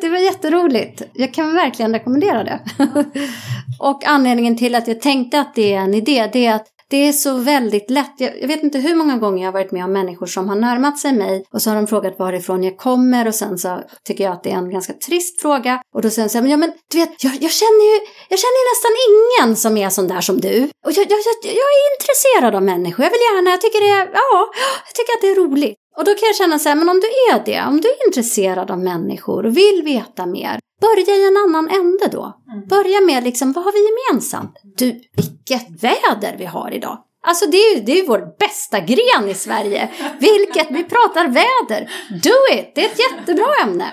Det 0.00 0.08
var 0.08 0.18
jätteroligt. 0.18 1.02
Jag 1.12 1.34
kan 1.34 1.54
verkligen 1.54 1.92
rekommendera 1.92 2.44
det. 2.44 2.60
och 3.80 4.06
anledningen 4.06 4.56
till 4.56 4.74
att 4.74 4.88
jag 4.88 5.00
tänkte 5.00 5.40
att 5.40 5.54
det 5.54 5.74
är 5.74 5.80
en 5.80 5.94
idé, 5.94 6.30
det 6.32 6.46
är 6.46 6.54
att 6.54 6.66
det 6.90 7.08
är 7.08 7.12
så 7.12 7.36
väldigt 7.36 7.90
lätt. 7.90 8.14
Jag, 8.18 8.40
jag, 8.42 8.48
vet 8.48 8.62
inte 8.62 8.78
hur 8.78 8.94
många 8.94 9.16
gånger 9.16 9.44
jag 9.44 9.52
har 9.52 9.58
varit 9.60 9.72
med 9.72 9.84
om 9.84 9.92
människor 9.92 10.26
som 10.26 10.48
har 10.48 10.56
närmat 10.56 10.98
sig 10.98 11.12
mig 11.12 11.44
och 11.52 11.62
så 11.62 11.70
har 11.70 11.76
de 11.76 11.86
frågat 11.86 12.18
varifrån 12.18 12.64
jag 12.64 12.78
kommer 12.78 13.28
och 13.28 13.34
sen 13.34 13.58
så 13.58 13.80
tycker 14.04 14.24
jag 14.24 14.32
att 14.32 14.42
det 14.42 14.50
är 14.50 14.56
en 14.56 14.70
ganska 14.70 14.92
trist 14.92 15.40
fråga 15.40 15.82
och 15.94 16.02
då 16.02 16.10
säger 16.10 16.28
de 16.28 16.32
så 16.32 16.38
här, 16.38 16.42
men 16.42 16.50
ja 16.50 16.56
men 16.56 16.72
du 16.90 16.98
vet, 16.98 17.24
jag, 17.24 17.32
jag, 17.32 17.50
känner 17.50 17.84
ju, 17.90 17.96
jag 18.28 18.38
känner 18.38 18.58
ju 18.62 18.66
nästan 18.72 18.92
ingen 19.08 19.56
som 19.56 19.76
är 19.76 19.90
sån 19.90 20.08
där 20.08 20.20
som 20.20 20.40
du. 20.40 20.56
Och 20.86 20.92
jag, 20.92 21.06
jag, 21.10 21.20
jag 21.42 21.70
är 21.78 21.86
intresserad 21.94 22.54
av 22.54 22.62
människor, 22.62 23.04
jag 23.04 23.10
vill 23.10 23.26
gärna, 23.30 23.50
jag 23.50 23.60
tycker 23.60 23.80
det 23.80 23.90
är, 24.00 24.06
ja, 24.12 24.48
jag 24.86 24.94
tycker 24.94 25.12
att 25.16 25.20
det 25.20 25.30
är 25.30 25.46
roligt. 25.46 25.76
Och 25.96 26.04
då 26.04 26.14
kan 26.14 26.26
jag 26.26 26.36
känna 26.36 26.58
så 26.58 26.68
här, 26.68 26.76
men 26.76 26.88
om 26.88 27.00
du 27.00 27.06
är 27.06 27.44
det, 27.44 27.64
om 27.68 27.80
du 27.80 27.88
är 27.88 28.06
intresserad 28.06 28.70
av 28.70 28.78
människor 28.78 29.46
och 29.46 29.56
vill 29.56 29.82
veta 29.84 30.26
mer, 30.26 30.59
börja 30.80 31.16
i 31.16 31.28
en 31.28 31.36
annan 31.36 31.68
ände 31.70 32.08
då. 32.12 32.40
Mm. 32.52 32.68
Börja 32.68 33.00
med 33.00 33.24
liksom, 33.24 33.52
vad 33.52 33.64
har 33.64 33.72
vi 33.72 33.86
gemensamt? 33.88 34.60
Du, 34.62 35.00
vilket 35.16 35.82
väder 35.82 36.36
vi 36.38 36.44
har 36.44 36.70
idag. 36.74 36.98
Alltså 37.22 37.46
det 37.46 37.56
är 37.56 37.76
ju 37.76 37.82
det 37.82 38.00
är 38.00 38.06
vår 38.06 38.38
bästa 38.38 38.80
gren 38.80 39.30
i 39.30 39.34
Sverige. 39.34 39.90
Vilket, 40.20 40.70
vi 40.70 40.84
pratar 40.84 41.28
väder. 41.28 41.90
Do 42.10 42.58
it, 42.58 42.72
det 42.74 42.84
är 42.84 42.86
ett 42.86 42.98
jättebra 42.98 43.46
ämne. 43.64 43.92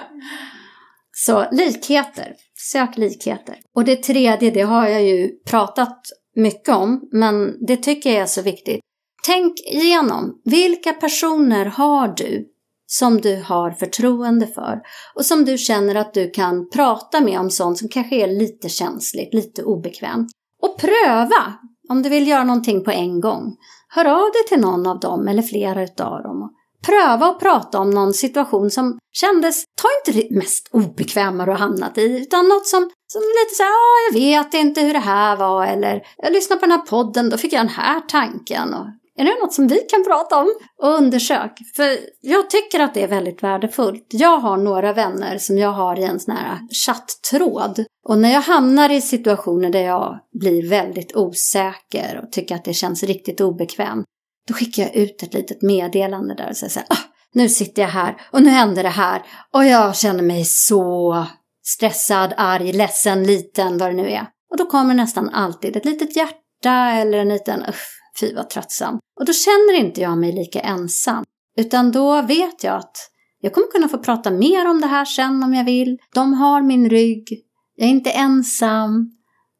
Så 1.12 1.46
likheter, 1.52 2.34
sök 2.72 2.98
likheter. 2.98 3.56
Och 3.76 3.84
det 3.84 3.96
tredje, 3.96 4.52
det 4.52 4.62
har 4.62 4.88
jag 4.88 5.04
ju 5.04 5.30
pratat 5.46 6.00
mycket 6.36 6.76
om, 6.76 7.10
men 7.12 7.66
det 7.68 7.78
tycker 7.78 8.10
jag 8.10 8.20
är 8.22 8.26
så 8.26 8.42
viktigt. 8.42 8.80
Tänk 9.26 9.60
igenom, 9.60 10.42
vilka 10.44 10.94
personer 10.94 11.66
har 11.66 12.08
du 12.08 12.48
som 12.88 13.22
du 13.22 13.44
har 13.46 13.72
förtroende 13.72 14.48
för 14.48 14.82
och 15.16 15.26
som 15.26 15.46
du 15.46 15.58
känner 15.58 15.96
att 15.96 16.14
du 16.14 16.30
kan 16.30 16.70
prata 16.70 17.22
med 17.22 17.40
om 17.40 17.50
sånt 17.50 17.78
som 17.78 17.90
kanske 17.90 18.16
är 18.16 18.28
lite 18.28 18.70
känsligt, 18.70 19.34
lite 19.34 19.64
obekvämt. 19.64 20.28
Och 20.62 20.80
pröva 20.80 21.54
om 21.90 22.02
du 22.02 22.10
vill 22.10 22.28
göra 22.28 22.44
någonting 22.44 22.84
på 22.84 22.92
en 22.92 23.22
gång. 23.22 23.56
Hör 23.90 24.06
av 24.06 24.32
dig 24.32 24.48
till 24.48 24.60
någon 24.60 24.88
av 24.88 25.00
dem 25.00 25.28
eller 25.28 25.42
flera 25.42 25.84
utav 25.84 26.24
dem. 26.24 26.54
Pröva 26.86 27.26
att 27.26 27.40
prata 27.40 27.80
om 27.80 27.90
någon 27.90 28.14
situation 28.14 28.72
som 28.72 29.00
kändes, 29.14 29.64
ta 29.82 29.88
inte 30.00 30.22
det 30.22 30.36
mest 30.36 30.70
obekväma 30.72 31.46
du 31.46 31.52
har 31.52 31.58
hamnat 31.58 31.98
i, 31.98 32.22
utan 32.22 32.48
något 32.48 32.68
som, 32.68 32.90
som 33.08 33.22
lite 33.22 33.56
såhär, 33.56 33.70
ja 33.70 34.08
jag 34.10 34.44
vet 34.44 34.54
inte 34.54 34.82
hur 34.82 34.94
det 34.94 35.00
här 35.00 35.36
var, 35.36 35.66
eller 35.66 36.02
jag 36.18 36.34
lyssnade 36.34 36.60
på 36.60 36.66
den 36.66 36.80
här 36.80 36.86
podden, 36.86 37.30
då 37.30 37.38
fick 37.38 37.54
jag 37.54 37.62
den 37.62 37.70
här 37.70 38.00
tanken. 38.00 38.74
Och 38.74 38.86
är 39.18 39.24
det 39.24 39.42
något 39.42 39.54
som 39.54 39.68
vi 39.68 39.78
kan 39.78 40.04
prata 40.04 40.40
om? 40.40 40.48
Och 40.82 40.90
undersök. 40.90 41.52
För 41.76 41.98
jag 42.22 42.50
tycker 42.50 42.80
att 42.80 42.94
det 42.94 43.04
är 43.04 43.08
väldigt 43.08 43.44
värdefullt. 43.44 44.06
Jag 44.10 44.38
har 44.38 44.58
några 44.58 44.94
vänner 44.94 45.38
som 45.38 45.58
jag 45.58 45.72
har 45.72 46.00
i 46.00 46.04
en 46.04 46.20
sån 46.20 46.36
här 46.36 46.60
chatttråd. 46.86 47.86
Och 48.08 48.18
när 48.18 48.34
jag 48.34 48.42
hamnar 48.42 48.90
i 48.90 49.02
situationer 49.02 49.70
där 49.70 49.84
jag 49.84 50.20
blir 50.40 50.70
väldigt 50.70 51.16
osäker 51.16 52.22
och 52.24 52.32
tycker 52.32 52.56
att 52.56 52.66
det 52.66 52.74
känns 52.74 53.04
riktigt 53.04 53.42
obekvämt. 53.42 54.06
Då 54.48 54.54
skickar 54.54 54.84
jag 54.84 54.96
ut 54.96 55.24
ett 55.24 55.34
litet 55.34 55.62
meddelande 55.62 56.36
där 56.36 56.50
och 56.50 56.58
säger 56.58 56.72
så 56.72 56.80
här, 56.80 56.88
ah, 56.90 57.04
nu 57.34 57.50
sitter 57.50 57.82
jag 57.82 57.90
här 57.90 58.22
och 58.32 58.42
nu 58.42 58.50
händer 58.50 58.84
det 58.84 58.90
här. 58.90 59.22
Och 59.54 59.66
jag 59.66 59.96
känner 59.96 60.24
mig 60.24 60.46
så 60.46 61.26
stressad, 61.66 62.34
arg, 62.38 62.74
ledsen, 62.74 63.24
liten, 63.24 63.78
vad 63.78 63.90
det 63.90 63.96
nu 63.96 64.10
är. 64.10 64.28
Och 64.52 64.58
då 64.58 64.66
kommer 64.66 64.94
nästan 64.94 65.30
alltid 65.30 65.76
ett 65.76 65.86
litet 65.86 66.16
hjärta 66.16 66.92
eller 66.92 67.18
en 67.18 67.30
liten 67.30 67.66
usch, 67.70 67.97
Fy 68.20 68.34
vad 68.34 68.50
tröttsam. 68.50 69.00
Och 69.20 69.26
då 69.26 69.34
känner 69.34 69.74
inte 69.74 70.02
jag 70.02 70.18
mig 70.18 70.32
lika 70.32 70.60
ensam. 70.60 71.24
Utan 71.58 71.92
då 71.92 72.22
vet 72.22 72.64
jag 72.64 72.76
att 72.76 72.98
jag 73.40 73.54
kommer 73.54 73.68
kunna 73.68 73.88
få 73.88 73.98
prata 73.98 74.32
mer 74.32 74.70
om 74.70 74.82
det 74.82 74.88
här 74.88 75.06
sen 75.06 75.44
om 75.44 75.54
jag 75.54 75.64
vill. 75.64 75.98
De 76.14 76.34
har 76.34 76.62
min 76.62 76.90
rygg. 76.90 77.44
Jag 77.76 77.88
är 77.88 77.92
inte 77.92 78.12
ensam. 78.12 79.12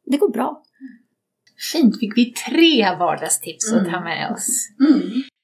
Det 0.06 0.16
går 0.16 0.28
bra. 0.28 0.62
Fint, 1.72 1.98
fick 2.00 2.16
vi 2.16 2.32
tre 2.32 2.96
vardagstips 2.98 3.72
att 3.72 3.90
ta 3.90 4.00
med 4.00 4.32
oss. 4.32 4.68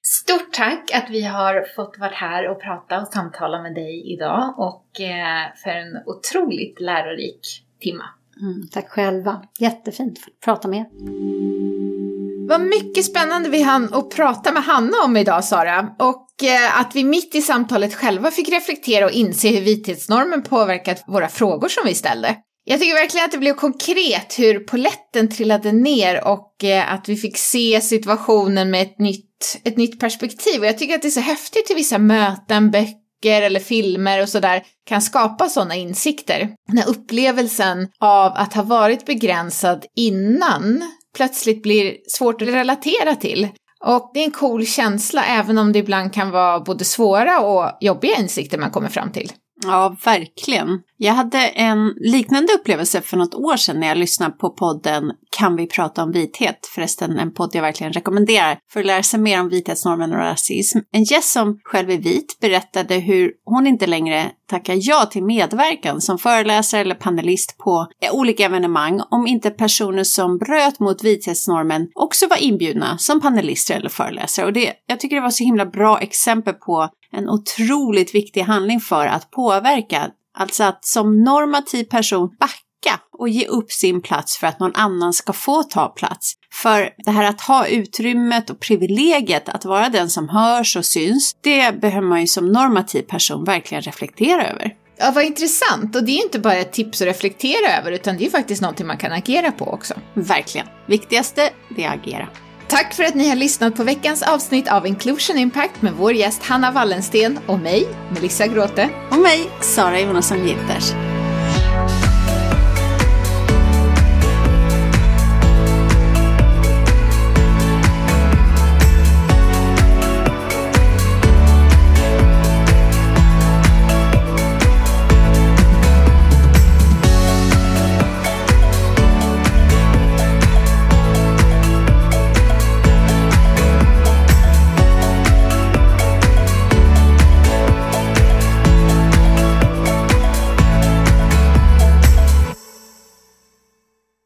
Stort 0.06 0.52
tack 0.52 0.90
att 0.94 1.10
vi 1.10 1.22
har 1.22 1.74
fått 1.76 1.98
vara 1.98 2.10
här 2.10 2.50
och 2.50 2.62
prata 2.62 3.00
och 3.00 3.08
samtala 3.08 3.62
med 3.62 3.74
dig 3.74 4.12
idag 4.12 4.54
och 4.58 5.00
eh, 5.00 5.52
för 5.62 5.70
en 5.70 6.02
otroligt 6.06 6.80
lärorik 6.80 7.40
timma. 7.80 8.04
Mm, 8.40 8.68
tack 8.72 8.88
själva. 8.88 9.42
Jättefint 9.58 10.18
att 10.18 10.40
prata 10.44 10.68
med 10.68 10.78
er. 10.78 12.13
Vad 12.48 12.60
mycket 12.60 13.04
spännande 13.04 13.48
vi 13.48 13.62
hann 13.62 13.94
att 13.94 14.10
prata 14.10 14.52
med 14.52 14.64
Hanna 14.64 14.96
om 15.04 15.16
idag 15.16 15.44
Sara. 15.44 15.88
Och 15.98 16.44
eh, 16.44 16.80
att 16.80 16.96
vi 16.96 17.04
mitt 17.04 17.34
i 17.34 17.42
samtalet 17.42 17.94
själva 17.94 18.30
fick 18.30 18.48
reflektera 18.48 19.04
och 19.04 19.10
inse 19.10 19.48
hur 19.48 19.60
vithetsnormen 19.60 20.42
påverkat 20.42 21.04
våra 21.06 21.28
frågor 21.28 21.68
som 21.68 21.82
vi 21.86 21.94
ställde. 21.94 22.36
Jag 22.64 22.80
tycker 22.80 22.94
verkligen 22.94 23.24
att 23.24 23.32
det 23.32 23.38
blev 23.38 23.54
konkret 23.54 24.38
hur 24.38 24.58
poletten 24.58 25.28
trillade 25.28 25.72
ner 25.72 26.24
och 26.28 26.64
eh, 26.64 26.92
att 26.92 27.08
vi 27.08 27.16
fick 27.16 27.36
se 27.36 27.80
situationen 27.80 28.70
med 28.70 28.82
ett 28.82 28.98
nytt, 28.98 29.60
ett 29.64 29.76
nytt 29.76 30.00
perspektiv. 30.00 30.60
Och 30.60 30.66
jag 30.66 30.78
tycker 30.78 30.94
att 30.94 31.02
det 31.02 31.08
är 31.08 31.10
så 31.10 31.20
häftigt 31.20 31.70
hur 31.70 31.74
vissa 31.74 31.98
möten, 31.98 32.70
böcker 32.70 33.42
eller 33.42 33.60
filmer 33.60 34.22
och 34.22 34.28
sådär 34.28 34.62
kan 34.88 35.02
skapa 35.02 35.48
sådana 35.48 35.74
insikter. 35.74 36.48
Den 36.68 36.78
här 36.78 36.88
upplevelsen 36.88 37.88
av 38.00 38.32
att 38.36 38.54
ha 38.54 38.62
varit 38.62 39.06
begränsad 39.06 39.84
innan 39.96 40.82
plötsligt 41.14 41.62
blir 41.62 41.96
svårt 42.08 42.42
att 42.42 42.48
relatera 42.48 43.14
till. 43.14 43.48
Och 43.84 44.10
det 44.14 44.20
är 44.20 44.24
en 44.24 44.30
cool 44.30 44.66
känsla 44.66 45.24
även 45.24 45.58
om 45.58 45.72
det 45.72 45.78
ibland 45.78 46.12
kan 46.12 46.30
vara 46.30 46.60
både 46.60 46.84
svåra 46.84 47.40
och 47.40 47.70
jobbiga 47.80 48.16
insikter 48.16 48.58
man 48.58 48.70
kommer 48.70 48.88
fram 48.88 49.12
till. 49.12 49.32
Ja, 49.62 49.96
verkligen. 50.04 50.80
Jag 51.04 51.14
hade 51.14 51.38
en 51.38 51.94
liknande 51.96 52.52
upplevelse 52.52 53.00
för 53.00 53.16
något 53.16 53.34
år 53.34 53.56
sedan 53.56 53.80
när 53.80 53.88
jag 53.88 53.96
lyssnade 53.96 54.32
på 54.32 54.50
podden 54.50 55.12
Kan 55.38 55.56
vi 55.56 55.66
prata 55.66 56.02
om 56.02 56.12
vithet? 56.12 56.70
Förresten 56.74 57.18
en 57.18 57.34
podd 57.34 57.50
jag 57.52 57.62
verkligen 57.62 57.92
rekommenderar 57.92 58.58
för 58.72 58.80
att 58.80 58.86
lära 58.86 59.02
sig 59.02 59.20
mer 59.20 59.40
om 59.40 59.48
vithetsnormen 59.48 60.12
och 60.12 60.18
rasism. 60.18 60.78
En 60.92 61.04
gäst 61.04 61.32
som 61.32 61.58
själv 61.64 61.90
är 61.90 61.98
vit 61.98 62.38
berättade 62.40 62.94
hur 62.94 63.32
hon 63.44 63.66
inte 63.66 63.86
längre 63.86 64.30
tackar 64.50 64.76
ja 64.80 65.06
till 65.10 65.24
medverkan 65.24 66.00
som 66.00 66.18
föreläsare 66.18 66.80
eller 66.80 66.94
panelist 66.94 67.58
på 67.58 67.86
olika 68.12 68.44
evenemang 68.44 69.00
om 69.10 69.26
inte 69.26 69.50
personer 69.50 70.04
som 70.04 70.38
bröt 70.38 70.80
mot 70.80 71.04
vithetsnormen 71.04 71.88
också 71.94 72.26
var 72.26 72.42
inbjudna 72.42 72.98
som 72.98 73.20
panelister 73.20 73.74
eller 73.74 73.88
föreläsare. 73.88 74.46
Och 74.46 74.52
det, 74.52 74.72
jag 74.86 75.00
tycker 75.00 75.16
det 75.16 75.22
var 75.22 75.30
så 75.30 75.44
himla 75.44 75.66
bra 75.66 76.00
exempel 76.00 76.54
på 76.54 76.88
en 77.12 77.28
otroligt 77.28 78.14
viktig 78.14 78.40
handling 78.40 78.80
för 78.80 79.06
att 79.06 79.30
påverka. 79.30 80.10
Alltså 80.34 80.64
att 80.64 80.84
som 80.84 81.24
normativ 81.24 81.84
person 81.84 82.36
backa 82.40 83.00
och 83.18 83.28
ge 83.28 83.46
upp 83.46 83.72
sin 83.72 84.02
plats 84.02 84.38
för 84.38 84.46
att 84.46 84.60
någon 84.60 84.74
annan 84.74 85.12
ska 85.12 85.32
få 85.32 85.62
ta 85.62 85.88
plats. 85.88 86.34
För 86.52 86.90
det 87.04 87.10
här 87.10 87.24
att 87.24 87.40
ha 87.40 87.66
utrymmet 87.66 88.50
och 88.50 88.60
privilegiet 88.60 89.48
att 89.48 89.64
vara 89.64 89.88
den 89.88 90.10
som 90.10 90.28
hörs 90.28 90.76
och 90.76 90.86
syns, 90.86 91.36
det 91.40 91.80
behöver 91.80 92.08
man 92.08 92.20
ju 92.20 92.26
som 92.26 92.52
normativ 92.52 93.02
person 93.02 93.44
verkligen 93.44 93.82
reflektera 93.82 94.46
över. 94.50 94.74
Ja, 94.96 95.12
vad 95.14 95.24
intressant. 95.24 95.96
Och 95.96 96.04
det 96.04 96.12
är 96.12 96.16
ju 96.16 96.22
inte 96.22 96.38
bara 96.38 96.54
ett 96.54 96.72
tips 96.72 97.02
att 97.02 97.08
reflektera 97.08 97.78
över, 97.78 97.92
utan 97.92 98.16
det 98.16 98.22
är 98.22 98.24
ju 98.24 98.30
faktiskt 98.30 98.62
någonting 98.62 98.86
man 98.86 98.98
kan 98.98 99.12
agera 99.12 99.52
på 99.52 99.64
också. 99.64 99.94
Verkligen. 100.14 100.66
Viktigaste, 100.86 101.50
det 101.76 101.84
är 101.84 101.88
att 101.88 101.94
agera. 101.94 102.28
Tack 102.74 102.94
för 102.94 103.04
att 103.04 103.14
ni 103.14 103.28
har 103.28 103.36
lyssnat 103.36 103.76
på 103.76 103.84
veckans 103.84 104.22
avsnitt 104.22 104.68
av 104.68 104.86
Inclusion 104.86 105.38
Impact 105.38 105.82
med 105.82 105.92
vår 105.92 106.12
gäst 106.12 106.42
Hanna 106.42 106.70
Wallensten 106.70 107.38
och 107.46 107.58
mig, 107.58 107.88
Melissa 108.14 108.46
Gråte. 108.46 108.90
Och 109.10 109.18
mig, 109.18 109.50
Sara 109.60 110.00
Jonasson 110.00 110.46
Ginters. 110.46 111.13